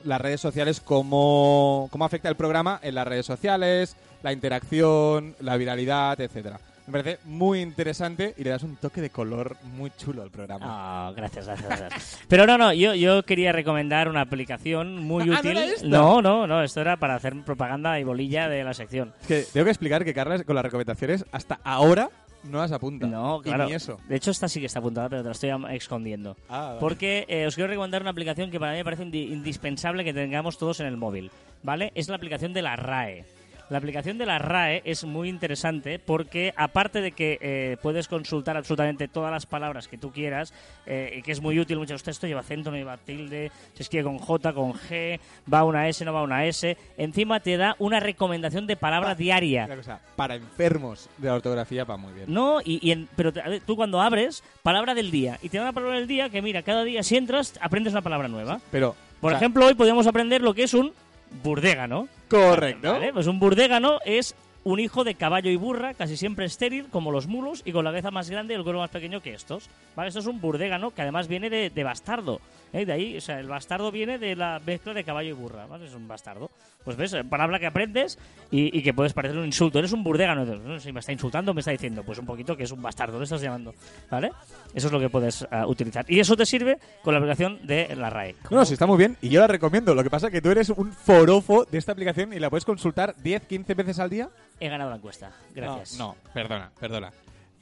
las 0.05 0.21
redes 0.21 0.41
sociales, 0.41 0.81
cómo, 0.81 1.89
cómo 1.93 2.05
afecta 2.05 2.29
el 2.29 2.35
programa 2.37 2.81
en 2.83 2.97
las 2.97 3.07
redes 3.07 3.25
sociales, 3.25 3.97
la 4.23 4.33
interacción, 4.33 5.35
la 5.41 5.57
viralidad, 5.57 6.21
etcétera. 6.21 6.59
Me 6.87 6.93
parece 6.93 7.19
muy 7.25 7.61
interesante 7.61 8.35
y 8.37 8.43
le 8.45 8.51
das 8.51 8.63
un 8.65 8.77
toque 8.77 9.01
de 9.01 9.11
color 9.11 9.57
muy 9.77 9.91
chulo 9.97 10.23
al 10.23 10.31
programa. 10.31 10.67
Ah, 10.69 11.13
gracias, 11.15 11.47
gracias, 11.47 11.69
gracias. 11.79 12.21
Pero 12.29 12.47
no, 12.47 12.59
no, 12.59 12.73
yo, 12.73 12.95
yo 12.95 13.23
quería 13.25 13.53
recomendar 13.53 14.09
una 14.09 14.23
aplicación 14.23 14.97
muy 15.05 15.23
Ah, 15.25 15.27
¿no 15.27 15.39
útil. 15.39 15.57
era 15.59 15.73
no, 15.85 16.21
no, 16.23 16.47
no, 16.47 16.63
esto 16.63 16.81
era 16.81 16.97
para 16.97 17.15
hacer 17.15 17.35
propaganda 17.45 17.99
y 18.01 18.05
bolilla 18.05 18.49
de 18.49 18.65
la 18.65 18.75
sección. 18.75 19.13
Es 19.23 19.27
que 19.27 19.43
tengo 19.53 19.65
que 19.65 19.71
explicar 19.71 20.05
que 20.05 20.13
Carla 20.13 20.43
con 20.43 20.55
las 20.57 20.65
recomendaciones 20.65 21.25
hasta 21.31 21.61
ahora 21.63 22.11
no 22.45 22.59
las 22.59 22.73
apunta. 22.73 23.07
No, 23.07 23.39
Y 23.39 23.43
claro. 23.45 23.67
ni 23.67 23.75
eso. 23.75 24.01
De 24.09 24.17
hecho, 24.17 24.33
esta 24.33 24.49
sí 24.49 24.59
que 24.59 24.67
está 24.67 24.81
apuntada, 24.81 25.09
pero 25.09 25.23
te 25.23 25.29
la 25.29 25.33
estoy 25.33 25.51
escondiendo. 25.77 26.37
Ah, 26.49 26.67
vale. 26.71 26.81
Porque 26.81 27.25
eh, 27.29 27.47
os 27.47 27.55
quiero 27.55 27.69
recomendar 27.69 28.03
una 28.03 28.11
aplicación 28.11 28.51
que 28.51 28.59
para 28.59 28.73
mí 28.73 28.79
me 28.79 28.85
parece 28.85 29.05
indi- 29.07 29.31
indispensable 29.31 30.03
que 30.03 30.13
tengamos 30.13 30.59
todos 30.59 30.81
en 30.81 30.87
el 30.87 30.97
móvil, 30.97 31.31
¿vale? 31.63 31.93
Es 31.95 32.09
la 32.09 32.17
aplicación 32.17 32.53
de 32.53 32.63
la 32.63 32.75
RAE. 32.75 33.25
La 33.73 33.79
aplicación 33.79 34.19
de 34.19 34.27
la 34.27 34.39
RAE 34.39 34.83
es 34.85 35.03
muy 35.05 35.31
interesante 35.31 35.99
porque 35.99 36.53
aparte 36.59 37.01
de 37.01 37.13
que 37.13 37.39
eh, 37.41 37.79
puedes 37.81 38.07
consultar 38.07 38.55
absolutamente 38.59 39.09
todas 39.09 39.33
las 39.33 39.47
palabras 39.47 39.89
que 39.89 39.97
tú 39.97 40.13
quieras 40.13 40.53
eh, 40.85 41.15
y 41.17 41.23
que 41.23 41.33
es 41.33 41.41
muy 41.41 41.59
útil, 41.59 41.79
muchos 41.79 42.03
textos 42.03 42.29
lleva 42.29 42.41
acento, 42.41 42.71
no 42.71 42.77
lleva 42.77 42.99
tilde, 42.99 43.51
se 43.73 43.83
escribe 43.83 44.05
con 44.05 44.19
J, 44.19 44.53
con 44.53 44.75
G, 44.75 45.19
va 45.51 45.65
una 45.65 45.89
S, 45.89 46.05
no 46.05 46.13
va 46.13 46.23
una 46.23 46.45
S, 46.45 46.77
encima 46.99 47.41
te 47.41 47.57
da 47.57 47.75
una 47.79 47.99
recomendación 47.99 48.67
de 48.67 48.77
palabra 48.77 49.15
diaria. 49.15 49.65
Una 49.65 49.77
cosa, 49.77 50.01
para 50.17 50.35
enfermos 50.35 51.09
de 51.17 51.29
la 51.29 51.35
ortografía 51.37 51.85
va 51.85 51.97
muy 51.97 52.13
bien. 52.13 52.27
No, 52.29 52.61
y, 52.63 52.79
y 52.87 52.91
en- 52.93 53.09
pero 53.17 53.33
te- 53.33 53.41
ver, 53.41 53.63
tú 53.65 53.75
cuando 53.75 54.03
abres, 54.03 54.45
palabra 54.63 54.93
del 54.95 55.11
día, 55.11 55.39
y 55.41 55.49
te 55.49 55.57
da 55.57 55.63
una 55.63 55.73
palabra 55.73 55.97
del 55.97 56.07
día 56.07 56.29
que 56.29 56.43
mira, 56.43 56.63
cada 56.63 56.85
día 56.85 57.03
si 57.03 57.17
entras 57.17 57.55
aprendes 57.63 57.95
una 57.95 58.03
palabra 58.03 58.29
nueva. 58.29 58.61
Pero, 58.71 58.95
Por 59.19 59.29
o 59.29 59.31
sea, 59.31 59.39
ejemplo, 59.39 59.65
hoy 59.65 59.73
podríamos 59.73 60.07
aprender 60.07 60.43
lo 60.43 60.53
que 60.53 60.65
es 60.65 60.75
un 60.75 60.93
burdégano. 61.43 62.09
correcto. 62.29 62.93
¿Vale? 62.93 63.13
Pues 63.13 63.27
un 63.27 63.39
burdégano 63.39 63.99
es 64.05 64.35
un 64.65 64.81
hijo 64.81 65.05
de 65.05 65.15
caballo 65.15 65.51
y 65.51 65.57
burra, 65.57 65.95
casi 65.95 66.17
siempre 66.17 66.47
estéril, 66.47 66.89
como 66.89 67.11
los 67.11 67.27
mulos, 67.27 67.63
y 67.65 67.73
con 67.73 67.85
la 67.85 67.91
cabeza 67.91 68.11
más 68.11 68.31
grande 68.31 68.55
y 68.55 68.57
el 68.57 68.63
cuerpo 68.63 68.81
más 68.81 68.91
pequeño 68.91 69.21
que 69.21 69.35
estos. 69.35 69.69
¿Vale? 69.97 70.09
Esto 70.09 70.21
es 70.21 70.27
un 70.27 70.41
burdégano 70.41 70.93
que 70.93 71.03
además 71.03 71.29
viene 71.29 71.51
de, 71.51 71.71
de 71.71 71.85
bastardo. 71.85 72.41
¿eh? 72.73 72.87
De 72.87 72.93
ahí, 72.93 73.17
o 73.17 73.21
sea, 73.21 73.41
el 73.41 73.49
bastardo 73.49 73.91
viene 73.91 74.19
de 74.19 74.37
la 74.37 74.61
mezcla 74.65 74.95
de 74.95 75.05
caballo 75.05 75.31
y 75.31 75.33
burra. 75.33 75.67
¿vale? 75.67 75.87
Es 75.87 75.95
un 75.95 76.09
bastardo. 76.09 76.51
Pues 76.85 76.97
ves, 76.97 77.13
eh, 77.13 77.25
palabra 77.25 77.59
que 77.59 77.67
aprendes 77.67 78.19
y, 78.51 78.77
y 78.77 78.83
que 78.83 78.93
puedes 78.93 79.13
parecer 79.13 79.39
un 79.39 79.47
insulto. 79.47 79.79
Eres 79.79 79.93
un 79.93 80.03
burdégano. 80.03 80.45
No 80.45 80.81
si 80.81 80.93
me 80.93 81.01
está 81.01 81.13
insultando, 81.13 81.55
me 81.55 81.61
está 81.61 81.71
diciendo, 81.71 82.03
pues 82.03 82.19
un 82.19 82.27
poquito 82.27 82.57
que 82.57 82.65
es 82.65 82.73
un 82.73 82.83
bastardo, 82.83 83.19
le 83.19 83.25
estás 83.25 83.41
llamando. 83.41 83.75
¿Vale? 84.11 84.33
Eso 84.75 84.87
es 84.87 84.93
lo 84.93 84.99
que 84.99 85.09
puedes 85.09 85.47
ah, 85.51 85.67
utilizar. 85.67 86.05
Y 86.09 86.19
eso 86.21 86.37
te 86.37 86.47
sirve 86.47 86.79
con 87.03 87.15
la 87.15 87.19
aplicación 87.19 87.65
de 87.67 87.95
la 87.95 88.11
RAE. 88.11 88.35
No, 88.51 88.59
no, 88.59 88.65
sí, 88.65 88.73
está 88.73 88.87
muy 88.87 88.99
bien 88.99 89.17
y 89.21 89.29
yo 89.29 89.41
la 89.41 89.47
recomiendo. 89.47 89.95
Lo 89.95 90.03
que 90.03 90.11
pasa 90.11 90.27
es 90.29 90.33
que 90.33 90.41
tú 90.41 90.51
eres 90.51 90.71
un 90.71 90.93
forofo 90.93 91.65
de 91.65 91.79
esta 91.79 91.93
aplicación 91.93 92.33
y 92.33 92.39
la 92.39 92.51
puedes 92.51 92.65
consultar 92.65 93.15
10, 93.23 93.43
15 93.47 93.75
veces 93.75 93.99
al 93.99 94.11
día. 94.11 94.29
He 94.63 94.69
ganado 94.69 94.91
la 94.91 94.97
encuesta. 94.97 95.33
Gracias. 95.53 95.99
No, 95.99 96.15
no, 96.15 96.33
perdona, 96.33 96.71
perdona. 96.79 97.13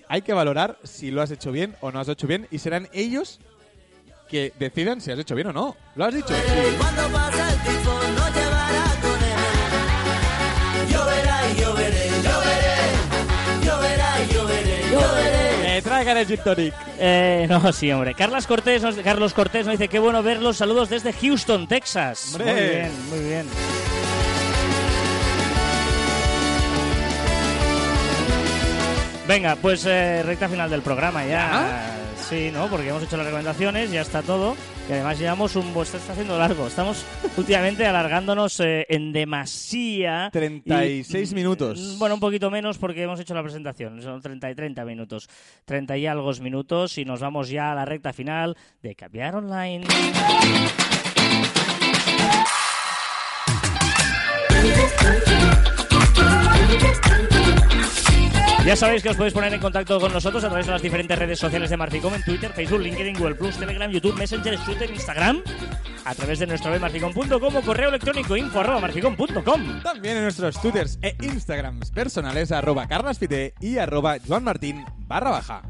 Hay 0.06 0.20
que 0.20 0.34
valorar 0.34 0.76
si 0.84 1.10
lo 1.10 1.22
has 1.22 1.30
hecho 1.30 1.50
bien 1.50 1.74
o 1.80 1.90
no 1.90 1.98
has 1.98 2.08
hecho 2.08 2.26
bien 2.26 2.46
y 2.50 2.58
serán 2.58 2.90
ellos 2.92 3.40
que 4.28 4.52
decidan 4.58 5.00
si 5.00 5.10
has 5.10 5.18
hecho 5.18 5.34
bien 5.34 5.46
o 5.46 5.52
no. 5.54 5.76
¿Lo 5.94 6.04
has 6.04 6.12
dicho? 6.12 6.28
Sí. 6.28 6.42
Cuando 6.78 7.08
pasa 7.08 7.53
el 7.55 7.59
tifón 7.61 8.14
nos 8.14 8.34
llevará 8.34 8.84
con 9.01 9.22
él. 9.22 9.40
Eh, 15.64 15.80
traigan 15.82 16.18
el 16.18 16.26
gin 16.26 16.38
tonic. 16.44 16.74
Eh, 16.98 17.46
no, 17.48 17.72
sí, 17.72 17.90
hombre. 17.90 18.14
Carlos 18.14 18.46
Cortés, 18.46 18.82
nos, 18.82 18.96
Carlos 18.96 19.32
Cortés 19.32 19.64
nos 19.64 19.78
dice, 19.78 19.88
qué 19.88 19.98
bueno 19.98 20.22
verlos. 20.22 20.59
Saludos 20.59 20.90
desde 20.90 21.14
Houston, 21.14 21.66
Texas. 21.66 22.34
Hombre. 22.34 22.53
Muy 22.53 22.62
bien, 22.62 23.09
muy 23.09 23.20
bien. 23.20 23.46
Venga, 29.31 29.55
pues 29.55 29.87
eh, 29.87 30.24
recta 30.24 30.49
final 30.49 30.68
del 30.68 30.83
programa 30.83 31.24
ya. 31.24 31.97
Sí, 32.28 32.51
¿no? 32.53 32.66
Porque 32.66 32.89
hemos 32.89 33.01
hecho 33.05 33.16
las 33.16 33.26
recomendaciones, 33.26 33.93
ya 33.93 34.01
está 34.01 34.22
todo. 34.22 34.57
Y 34.89 34.93
además 34.93 35.20
llevamos 35.20 35.55
un... 35.55 35.72
Pues 35.72 35.95
está 35.95 36.14
haciendo 36.14 36.37
largo. 36.37 36.66
Estamos 36.66 37.05
últimamente 37.37 37.87
alargándonos 37.87 38.59
eh, 38.59 38.87
en 38.89 39.12
demasía. 39.12 40.31
36 40.33 41.31
Y- 41.31 41.35
minutos. 41.37 41.97
Bueno, 42.01 42.16
un 42.16 42.20
poquito 42.20 42.51
menos 42.51 42.76
porque 42.78 43.05
hemos 43.05 43.20
hecho 43.20 43.33
la 43.33 43.45
presentación. 43.45 44.03
Son 44.03 44.20
30 44.20 44.51
y 44.51 44.55
30 44.57 44.85
minutos. 44.85 45.28
30 45.64 45.97
y 45.97 46.09
algo 46.09 46.33
minutos 46.41 46.99
y 46.99 47.05
nos 47.05 47.20
vamos 47.20 47.51
ya 47.51 47.70
a 47.70 47.74
la 47.76 47.85
recta 47.85 48.12
final 48.12 48.57
de 48.83 48.97
Cambiar 48.97 49.37
Online. 49.37 49.87
Ya 58.64 58.76
sabéis 58.76 59.02
que 59.02 59.08
os 59.08 59.16
podéis 59.16 59.32
poner 59.32 59.52
en 59.54 59.61
contacto 59.61 59.98
con 59.98 60.12
nosotros 60.12 60.44
a 60.44 60.48
través 60.48 60.66
de 60.66 60.72
las 60.72 60.82
diferentes 60.82 61.18
redes 61.18 61.38
sociales 61.38 61.70
de 61.70 61.76
Marficom 61.78 62.14
en 62.14 62.22
Twitter, 62.22 62.52
Facebook, 62.52 62.80
LinkedIn, 62.80 63.16
Google 63.18 63.34
Plus, 63.34 63.56
Telegram, 63.56 63.90
YouTube, 63.90 64.16
Messenger, 64.16 64.58
Twitter, 64.58 64.90
Instagram, 64.90 65.42
a 66.04 66.14
través 66.14 66.38
de 66.38 66.46
nuestra 66.46 66.70
web 66.70 66.80
marficom.com 66.80 67.56
o 67.56 67.62
correo 67.62 67.88
electrónico 67.88 68.36
info 68.36 68.61
arroba 68.61 68.80
marficom.com. 68.80 69.82
También 69.82 70.18
en 70.18 70.24
nuestros 70.24 70.61
twitters 70.61 70.98
e 71.00 71.16
instagrams 71.22 71.90
personales 71.90 72.52
arroba 72.52 72.86
carlaspite 72.86 73.54
y 73.61 73.78
arroba 73.78 74.18
joanmartin 74.28 74.84
barra 75.08 75.30
baja. 75.30 75.62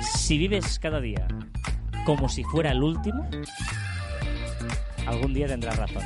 Si 0.00 0.38
vives 0.38 0.78
cada 0.78 1.00
día 1.00 1.26
como 2.06 2.28
si 2.28 2.44
fuera 2.44 2.70
el 2.70 2.82
último, 2.82 3.28
algún 5.06 5.34
día 5.34 5.46
tendrás 5.46 5.76
razón. 5.76 6.02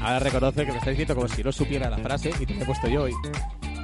Ahora 0.00 0.20
reconoce 0.20 0.64
que 0.64 0.72
me 0.72 0.78
está 0.78 0.90
diciendo 0.90 1.14
como 1.14 1.28
si 1.28 1.42
no 1.42 1.52
supiera 1.52 1.90
la 1.90 1.98
frase 1.98 2.30
y 2.38 2.46
te 2.46 2.54
la 2.54 2.62
he 2.62 2.66
puesto 2.66 2.88
yo 2.88 3.02
hoy. 3.02 3.12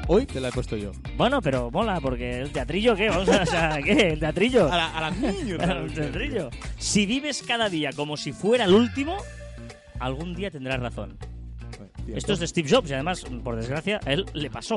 Hoy 0.06 0.26
te 0.26 0.40
la 0.40 0.48
he 0.48 0.52
puesto 0.52 0.76
yo. 0.76 0.92
Bueno, 1.16 1.40
pero 1.40 1.70
mola, 1.70 2.00
porque 2.00 2.40
el 2.40 2.50
teatrillo, 2.50 2.94
¿qué? 2.94 3.08
O 3.10 3.24
sea, 3.46 3.78
¿qué? 3.82 4.08
¿El 4.12 4.20
teatrillo? 4.20 4.70
A 4.70 4.76
la, 4.76 4.98
a 4.98 5.00
la. 5.00 5.08
El 5.82 5.94
teatrillo. 5.94 6.50
Si 6.78 7.06
vives 7.06 7.42
cada 7.42 7.68
día 7.68 7.90
como 7.92 8.16
si 8.16 8.32
fuera 8.32 8.64
el 8.64 8.74
último, 8.74 9.16
algún 9.98 10.34
día 10.34 10.50
tendrás 10.50 10.78
razón. 10.80 11.16
Esto 12.08 12.32
es 12.32 12.40
de 12.40 12.46
Steve 12.46 12.68
Jobs 12.70 12.90
y 12.90 12.94
además, 12.94 13.24
por 13.42 13.56
desgracia, 13.56 14.00
a 14.04 14.12
él 14.12 14.26
le 14.34 14.50
pasó 14.50 14.76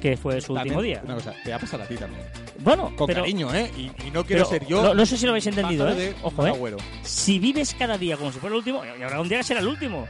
que 0.00 0.16
fue 0.16 0.40
su 0.40 0.54
también, 0.54 0.76
último 0.76 0.82
día. 0.82 1.02
Una 1.04 1.14
cosa, 1.14 1.34
te 1.42 1.50
va 1.50 1.56
a 1.56 1.60
pasar 1.60 1.80
a 1.82 1.86
ti 1.86 1.96
también. 1.96 2.22
Bueno, 2.60 2.94
Con 2.96 3.06
pero, 3.06 3.22
cariño, 3.22 3.52
¿eh? 3.54 3.70
Y, 3.76 3.90
y 4.06 4.10
no 4.10 4.24
quiero 4.24 4.44
pero 4.44 4.46
ser 4.46 4.66
yo. 4.66 4.82
no, 4.82 4.94
no 4.94 5.06
sé 5.06 5.16
si 5.16 5.24
lo 5.24 5.30
habéis 5.30 5.46
entendido, 5.46 5.88
¿eh? 5.90 6.14
Ojo, 6.22 6.46
¿eh? 6.46 6.50
agüero. 6.50 6.76
Si 7.02 7.38
vives 7.38 7.74
cada 7.74 7.98
día 7.98 8.16
como 8.16 8.32
si 8.32 8.38
fuera 8.38 8.54
el 8.54 8.58
último, 8.58 8.82
y 8.84 9.02
habrá 9.02 9.20
un 9.20 9.28
día 9.28 9.38
que 9.38 9.44
será 9.44 9.60
el 9.60 9.68
último. 9.68 10.06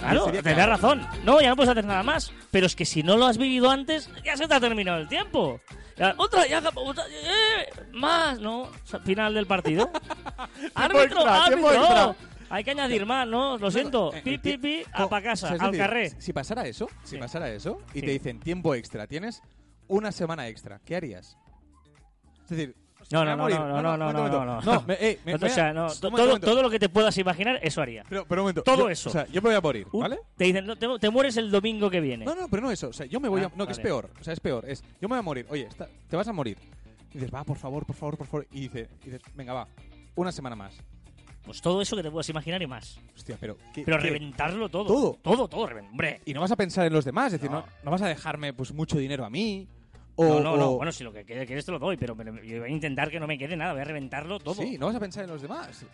Claro, 0.00 0.26
tendrás 0.26 0.68
razón. 0.68 1.06
No, 1.24 1.40
ya 1.40 1.50
no 1.50 1.56
puedes 1.56 1.70
hacer 1.70 1.84
nada 1.84 2.02
más. 2.02 2.32
Pero 2.50 2.66
es 2.66 2.76
que 2.76 2.84
si 2.84 3.02
no 3.02 3.16
lo 3.16 3.26
has 3.26 3.36
vivido 3.38 3.70
antes, 3.70 4.08
ya 4.24 4.36
se 4.36 4.46
te 4.46 4.54
ha 4.54 4.60
terminado 4.60 4.98
el 4.98 5.08
tiempo. 5.08 5.60
Ya, 5.96 6.14
otra, 6.16 6.46
ya, 6.46 6.62
otra, 6.74 7.04
eh, 7.10 7.68
más, 7.92 8.38
¿no? 8.38 8.70
Final 9.04 9.34
del 9.34 9.46
partido. 9.46 9.90
¡Árbitro, 10.74 11.26
árbitro! 11.26 12.14
Hay 12.50 12.64
que 12.64 12.70
añadir 12.70 13.04
más, 13.06 13.26
¿no? 13.28 13.58
Lo 13.58 13.70
siento. 13.70 14.12
Eh, 14.14 14.22
Pi, 14.22 14.34
eh, 14.34 14.38
pi, 14.38 14.58
pi, 14.58 14.82
co- 14.96 15.02
a 15.04 15.08
pa' 15.08 15.22
casa, 15.22 15.54
o 15.54 15.62
al 15.62 15.76
carré. 15.76 16.10
Si 16.20 16.32
pasara 16.32 16.66
eso, 16.66 16.88
si 17.04 17.16
Sí. 17.16 17.18
pasara 17.18 17.50
eso 17.50 17.78
y 17.94 18.00
Sí. 18.00 18.06
te 18.06 18.10
dicen 18.12 18.40
tiempo 18.40 18.74
extra, 18.74 19.06
tienes 19.06 19.42
una 19.86 20.12
semana 20.12 20.48
extra, 20.48 20.80
¿qué 20.84 20.96
harías? 20.96 21.36
Es 22.44 22.48
decir, 22.50 22.74
No, 23.10 23.24
me 23.24 23.36
no, 23.36 23.42
voy 23.44 23.52
a 23.52 23.58
no, 23.58 23.60
morir. 23.62 23.74
no, 23.76 23.82
no, 23.82 23.96
no, 23.96 24.12
no, 24.12 24.18
momento. 24.18 24.44
no, 24.44 24.60
no. 24.60 24.82
me, 24.86 24.94
eh, 24.94 25.18
me- 25.24 25.34
o 25.34 25.38
me- 25.38 25.48
sea, 25.50 25.72
no, 25.72 25.86
un 25.86 25.88
to- 25.88 26.10
momento, 26.10 26.16
todo, 26.16 26.26
momento. 26.28 26.46
todo 26.46 26.62
lo 26.62 26.70
que 26.70 26.78
te 26.78 26.88
puedas 26.88 27.16
imaginar, 27.18 27.58
eso 27.62 27.80
haría. 27.80 28.04
Pero, 28.08 28.26
pero 28.26 28.42
un 28.42 28.44
momento. 28.44 28.62
todo 28.62 28.76
yo- 28.84 28.90
eso. 28.90 29.08
O 29.08 29.12
sea, 29.12 29.26
yo 29.28 29.40
me 29.40 29.48
voy 29.48 29.56
a 29.56 29.60
morir, 29.60 29.86
Un- 29.92 30.00
¿vale? 30.00 30.18
Te 30.36 30.44
dicen, 30.44 30.66
no, 30.66 30.76
te, 30.76 30.86
te 30.98 31.10
mueres 31.10 31.36
el 31.36 31.50
domingo 31.50 31.88
que 31.90 32.00
viene. 32.00 32.24
No, 32.24 32.34
no, 32.34 32.48
pero 32.48 32.62
no 32.62 32.70
eso. 32.70 32.88
O 32.88 32.92
sea, 32.92 33.06
yo 33.06 33.20
me 33.20 33.28
voy 33.28 33.42
Ah, 33.42 33.46
a. 33.46 33.56
No, 33.56 33.66
que 33.66 33.72
es 33.72 33.78
vale. 33.78 33.88
peor. 33.88 34.10
O 34.20 34.24
sea, 34.24 34.32
es 34.32 34.40
peor. 34.40 34.64
Es, 34.68 34.82
yo 35.00 35.08
me 35.08 35.14
voy 35.14 35.18
a 35.18 35.22
morir. 35.22 35.46
Oye, 35.50 35.66
está- 35.68 35.88
te 36.08 36.16
vas 36.16 36.28
a 36.28 36.32
morir. 36.32 36.58
Y 37.10 37.14
dices, 37.14 37.32
va, 37.32 37.44
por 37.44 37.56
favor, 37.56 37.86
por 37.86 37.96
favor, 37.96 38.18
por 38.18 38.26
favor. 38.26 38.46
Y 38.50 38.60
dice, 38.62 38.88
y 39.02 39.04
dices, 39.10 39.22
venga, 39.34 39.52
va. 39.54 39.68
Una 40.16 40.32
semana 40.32 40.56
más. 40.56 40.74
Pues 41.48 41.60
todo 41.62 41.80
eso 41.82 41.96
que 41.96 42.02
te 42.02 42.10
puedas 42.10 42.28
imaginar 42.28 42.60
y 42.62 42.66
más. 42.66 42.98
Hostia, 43.16 43.36
pero. 43.40 43.56
¿qué- 43.74 43.82
Pero 43.84 43.96
qué? 43.98 44.04
reventarlo 44.04 44.68
todo. 44.68 44.84
Todo. 44.86 45.18
Todo, 45.22 45.48
todo, 45.48 45.66
reven- 45.66 45.88
Hombre. 45.90 46.20
Y 46.24 46.32
no 46.34 46.40
vas 46.42 46.50
a 46.52 46.56
pensar 46.56 46.86
en 46.86 46.92
los 46.92 47.04
demás. 47.04 47.26
Es 47.32 47.40
decir, 47.40 47.50
no, 47.50 47.60
No. 47.60 47.66
no 47.84 47.90
vas 47.90 48.02
a 48.02 48.08
dejarme 48.08 48.52
pues 48.52 48.72
mucho 48.72 48.98
dinero 48.98 49.24
a 49.24 49.30
mí. 49.30 49.66
O, 50.16 50.24
no, 50.24 50.40
no, 50.40 50.56
no. 50.56 50.70
o- 50.72 50.76
Bueno, 50.76 50.92
si 50.92 51.04
lo 51.04 51.12
que 51.12 51.24
quede- 51.24 51.46
quieres 51.46 51.64
te 51.64 51.72
lo 51.72 51.78
doy, 51.78 51.96
pero, 51.96 52.16
pero 52.16 52.34
yo 52.42 52.60
voy 52.60 52.70
a 52.70 52.72
intentar 52.72 53.10
que 53.10 53.18
no 53.20 53.26
me 53.26 53.38
quede 53.38 53.56
nada. 53.56 53.72
Voy 53.72 53.82
a 53.82 53.84
reventarlo 53.84 54.38
todo. 54.38 54.54
Sí, 54.54 54.76
no 54.78 54.86
vas 54.86 54.96
a 54.96 55.00
pensar 55.00 55.24
en 55.24 55.30
los 55.30 55.40
demás. 55.42 55.84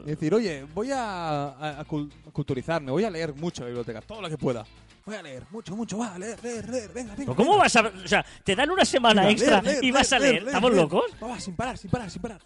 Es 0.00 0.04
decir, 0.06 0.32
oye, 0.34 0.64
voy 0.74 0.90
a, 0.90 1.48
a- 1.48 1.80
a 1.80 1.84
cul- 1.86 2.10
a 2.28 2.30
culturizarme, 2.30 2.90
voy 2.92 3.04
a 3.04 3.10
leer 3.10 3.34
mucho 3.34 3.62
la 3.62 3.68
biblioteca, 3.68 4.00
todo 4.02 4.20
lo 4.20 4.28
que 4.28 4.36
pueda. 4.36 4.64
Voy 5.06 5.14
a 5.14 5.22
leer 5.22 5.44
mucho, 5.52 5.76
mucho, 5.76 5.98
va, 5.98 6.16
a 6.16 6.18
leer, 6.18 6.42
leer, 6.42 6.68
leer, 6.68 6.90
venga, 6.92 7.14
venga. 7.14 7.32
¿Pero 7.32 7.36
¿Cómo 7.36 7.56
vas 7.56 7.76
a.? 7.76 7.82
O 8.04 8.08
sea, 8.08 8.26
te 8.42 8.56
dan 8.56 8.68
una 8.70 8.84
semana 8.84 9.20
Venga, 9.22 9.32
extra 9.32 9.62
leer, 9.62 9.74
leer, 9.74 9.84
y 9.84 9.90
vas 9.92 10.12
a 10.12 10.18
leer. 10.18 10.42
¿Estamos 10.46 10.74
locos? 10.74 11.04
Va, 11.22 11.28
va, 11.28 11.38
sin 11.40 11.54
parar, 11.54 11.78
sin 11.78 11.90
parar, 11.92 12.10
sin 12.10 12.20
parar. 12.20 12.40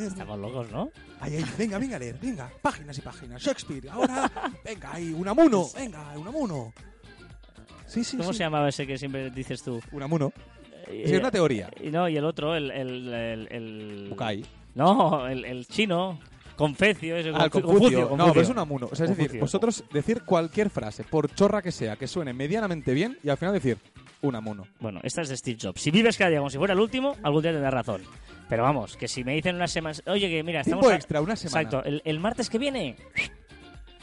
Estamos 0.00 0.38
locos, 0.38 0.70
¿no? 0.70 0.90
Ahí, 1.20 1.36
ahí, 1.36 1.44
venga, 1.58 1.76
venga, 1.78 1.96
a 1.96 1.98
leer, 1.98 2.18
venga. 2.18 2.50
Páginas 2.62 2.96
y 2.96 3.02
páginas. 3.02 3.42
Shakespeare, 3.42 3.90
ahora, 3.90 4.30
venga, 4.64 4.94
ahí, 4.94 5.12
Unamuno, 5.12 5.68
venga, 5.76 6.16
Unamuno. 6.16 6.72
Sí, 7.86 8.02
sí, 8.02 8.16
¿Cómo 8.16 8.32
sí. 8.32 8.38
se 8.38 8.44
llamaba 8.44 8.70
ese 8.70 8.86
que 8.86 8.96
siempre 8.96 9.28
dices 9.30 9.62
tú? 9.62 9.78
Unamuno. 9.92 10.32
Eh, 10.86 11.02
Es 11.04 11.12
una 11.18 11.30
teoría. 11.30 11.70
Y 11.78 11.90
no, 11.90 12.08
y 12.08 12.16
el 12.16 12.24
otro, 12.24 12.54
el. 12.54 12.70
el, 12.70 13.12
el, 13.12 13.48
el- 13.50 14.06
Bukai. 14.08 14.46
No, 14.74 15.26
el, 15.28 15.44
el 15.44 15.66
chino. 15.66 16.18
Confecio, 16.58 17.16
ese. 17.16 17.30
Ah, 17.34 17.44
el 17.44 17.50
Confu- 17.50 17.62
Confucio. 17.62 18.00
No, 18.00 18.08
Confucio. 18.08 18.32
pero 18.34 18.42
es 18.42 18.48
Unamuno. 18.50 18.88
O 18.92 18.94
sea, 18.94 19.04
es 19.04 19.10
decir, 19.10 19.26
Confucio. 19.26 19.40
vosotros 19.40 19.84
decir 19.92 20.22
cualquier 20.24 20.68
frase, 20.70 21.04
por 21.04 21.32
chorra 21.34 21.62
que 21.62 21.72
sea, 21.72 21.96
que 21.96 22.06
suene 22.06 22.32
medianamente 22.34 22.92
bien 22.92 23.16
y 23.22 23.28
al 23.30 23.36
final 23.38 23.54
decir 23.54 23.78
Unamuno. 24.22 24.66
Bueno, 24.80 25.00
esta 25.04 25.22
es 25.22 25.28
de 25.28 25.36
Steve 25.36 25.58
Jobs. 25.62 25.80
Si 25.80 25.90
vives 25.90 26.18
cada 26.18 26.30
día 26.30 26.40
como 26.40 26.50
si 26.50 26.58
fuera 26.58 26.74
el 26.74 26.80
último, 26.80 27.16
algún 27.22 27.42
día 27.42 27.52
tendrás 27.52 27.72
razón. 27.72 28.02
Pero 28.48 28.62
vamos, 28.64 28.96
que 28.96 29.06
si 29.08 29.22
me 29.24 29.34
dicen 29.34 29.54
una 29.56 29.68
semana... 29.68 29.96
Oye, 30.06 30.28
que 30.28 30.42
mira, 30.42 30.60
estamos... 30.62 30.80
Tiempo 30.82 30.96
extra, 30.96 31.20
una 31.20 31.36
semana. 31.36 31.62
Exacto, 31.62 31.88
el, 31.88 32.02
el 32.04 32.18
martes 32.18 32.50
que 32.50 32.58
viene... 32.58 32.96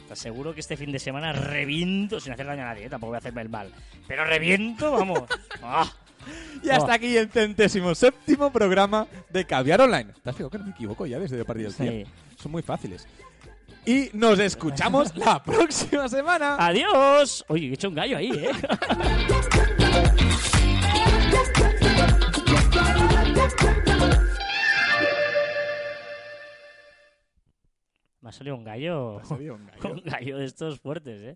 Te 0.08 0.14
aseguro 0.14 0.53
que 0.53 0.60
este 0.60 0.78
fin 0.78 0.91
de 0.91 0.99
semana 0.99 1.34
reviento, 1.34 2.20
sin 2.20 2.32
hacer 2.32 2.45
daño 2.45 2.62
a 2.62 2.66
nadie, 2.66 2.86
¿eh? 2.86 2.89
tampoco 2.89 3.10
voy 3.10 3.16
a 3.16 3.18
hacerme 3.18 3.41
el 3.41 3.49
mal. 3.49 3.72
Pero 4.08 4.24
reviento, 4.24 4.91
vamos. 4.91 5.24
¡Ah! 5.62 5.91
Y 6.64 6.70
hasta 6.70 6.93
aquí 6.93 7.16
el 7.18 7.30
centésimo 7.30 7.93
séptimo 7.93 8.51
programa 8.51 9.06
de 9.30 9.45
Caviar 9.45 9.82
Online. 9.82 10.12
¿Te 10.24 10.30
has 10.32 10.36
fijado 10.36 10.49
que 10.49 10.58
no 10.58 10.64
me 10.66 10.72
equivoco 10.72 11.06
ya 11.06 11.20
desde 11.20 11.38
el 11.38 11.45
partido 11.45 11.70
del 11.70 12.06
Sí. 12.06 12.12
Son 12.45 12.51
muy 12.51 12.61
fáciles. 12.61 13.07
Y 13.87 14.11
nos 14.13 14.37
escuchamos 14.37 15.17
la 15.17 15.41
próxima 15.43 16.07
semana. 16.07 16.57
¡Adiós! 16.59 17.43
Oye, 17.47 17.69
he 17.69 17.73
hecho 17.73 17.89
un 17.89 17.95
gallo 17.95 18.17
ahí, 18.17 18.29
¿eh? 18.29 18.51
Me 28.21 28.29
ha 28.29 28.31
salido 28.31 28.55
un 28.55 28.63
gallo. 28.63 29.17
Ha 29.17 29.25
salido 29.25 29.55
un 29.55 29.65
gallo. 29.65 29.95
Un 29.95 30.03
gallo 30.03 30.37
de 30.37 30.45
estos 30.45 30.79
fuertes, 30.79 31.23
¿eh? 31.23 31.35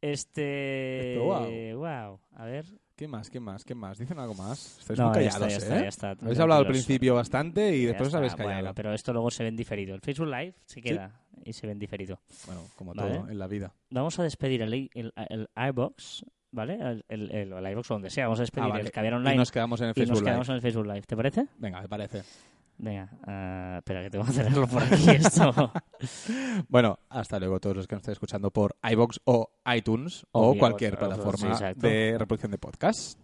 Este. 0.00 1.14
Esto, 1.14 1.24
guau. 1.24 1.78
wow. 1.78 2.20
A 2.36 2.44
ver. 2.44 2.64
¿Qué 2.96 3.08
más? 3.08 3.28
¿Qué 3.28 3.40
más? 3.40 3.64
¿Qué 3.64 3.74
más? 3.74 3.98
¿Dicen 3.98 4.18
algo 4.20 4.34
más? 4.34 4.78
Estáis 4.78 4.98
No, 5.00 5.10
muy 5.10 5.22
ya 5.22 5.28
está, 5.28 5.40
callados, 5.40 5.50
ya 5.50 5.56
¿eh? 5.56 5.88
está, 5.88 6.06
ya 6.06 6.10
está. 6.12 6.24
Habéis 6.24 6.38
hablado 6.38 6.60
al 6.60 6.66
principio 6.68 7.14
bastante 7.16 7.74
y 7.76 7.84
después 7.86 8.08
os 8.08 8.14
habéis 8.14 8.34
callado. 8.36 8.54
bueno, 8.54 8.74
pero 8.74 8.94
esto 8.94 9.12
luego 9.12 9.30
se 9.32 9.42
ve 9.42 9.48
en 9.48 9.56
diferido. 9.56 9.94
El 9.96 10.00
Facebook 10.00 10.28
Live 10.28 10.54
se 10.64 10.80
queda 10.80 11.20
y 11.44 11.52
se 11.52 11.66
ve 11.66 11.72
en 11.72 11.78
diferido. 11.80 12.20
Bueno, 12.46 12.62
como 12.76 12.94
Vale. 12.94 13.18
todo 13.18 13.28
en 13.28 13.38
la 13.38 13.48
vida. 13.48 13.72
Vamos 13.90 14.16
a 14.20 14.22
despedir 14.22 14.62
el, 14.62 14.72
el, 14.94 15.12
el 15.28 15.48
iBox, 15.70 16.24
¿vale? 16.52 16.74
El, 16.74 17.04
el, 17.08 17.30
el, 17.52 17.66
iBox 17.72 17.90
o 17.90 17.94
donde 17.94 18.10
sea. 18.10 18.26
Vamos 18.26 18.38
a 18.38 18.42
despedir 18.44 18.66
Ah, 18.66 18.68
vale. 18.68 18.84
el 18.84 18.92
Caviar 18.92 19.14
Y 19.14 19.16
Online 19.16 19.36
nos 19.36 19.50
quedamos 19.50 19.80
en 19.80 19.88
el 19.88 19.92
y 19.96 20.00
nos 20.00 20.06
Facebook 20.06 20.20
Live. 20.20 20.30
quedamos 20.30 20.48
en 20.50 20.54
el 20.54 20.60
Facebook 20.60 20.86
Live. 20.86 21.02
¿Te 21.02 21.16
parece? 21.16 21.46
Venga, 21.58 21.80
me 21.82 21.88
parece. 21.88 22.22
Venga, 22.76 23.08
ah, 23.26 23.76
espera 23.78 24.02
que 24.02 24.10
tengo 24.10 24.24
que 24.24 24.30
hacerlo 24.30 24.66
por 24.66 24.82
aquí 24.82 25.10
esto. 25.10 25.72
Bueno, 26.68 26.98
hasta 27.08 27.38
luego 27.38 27.60
todos 27.60 27.76
los 27.76 27.86
que 27.86 27.94
nos 27.94 28.02
estén 28.02 28.12
escuchando 28.12 28.50
por 28.50 28.76
iBox 28.82 29.20
o 29.24 29.50
iTunes 29.74 30.26
O 30.32 30.56
cualquier 30.58 30.98
plataforma 30.98 31.56
sí, 31.56 31.64
de 31.76 32.16
reproducción 32.18 32.50
de 32.50 32.58
podcast. 32.58 33.23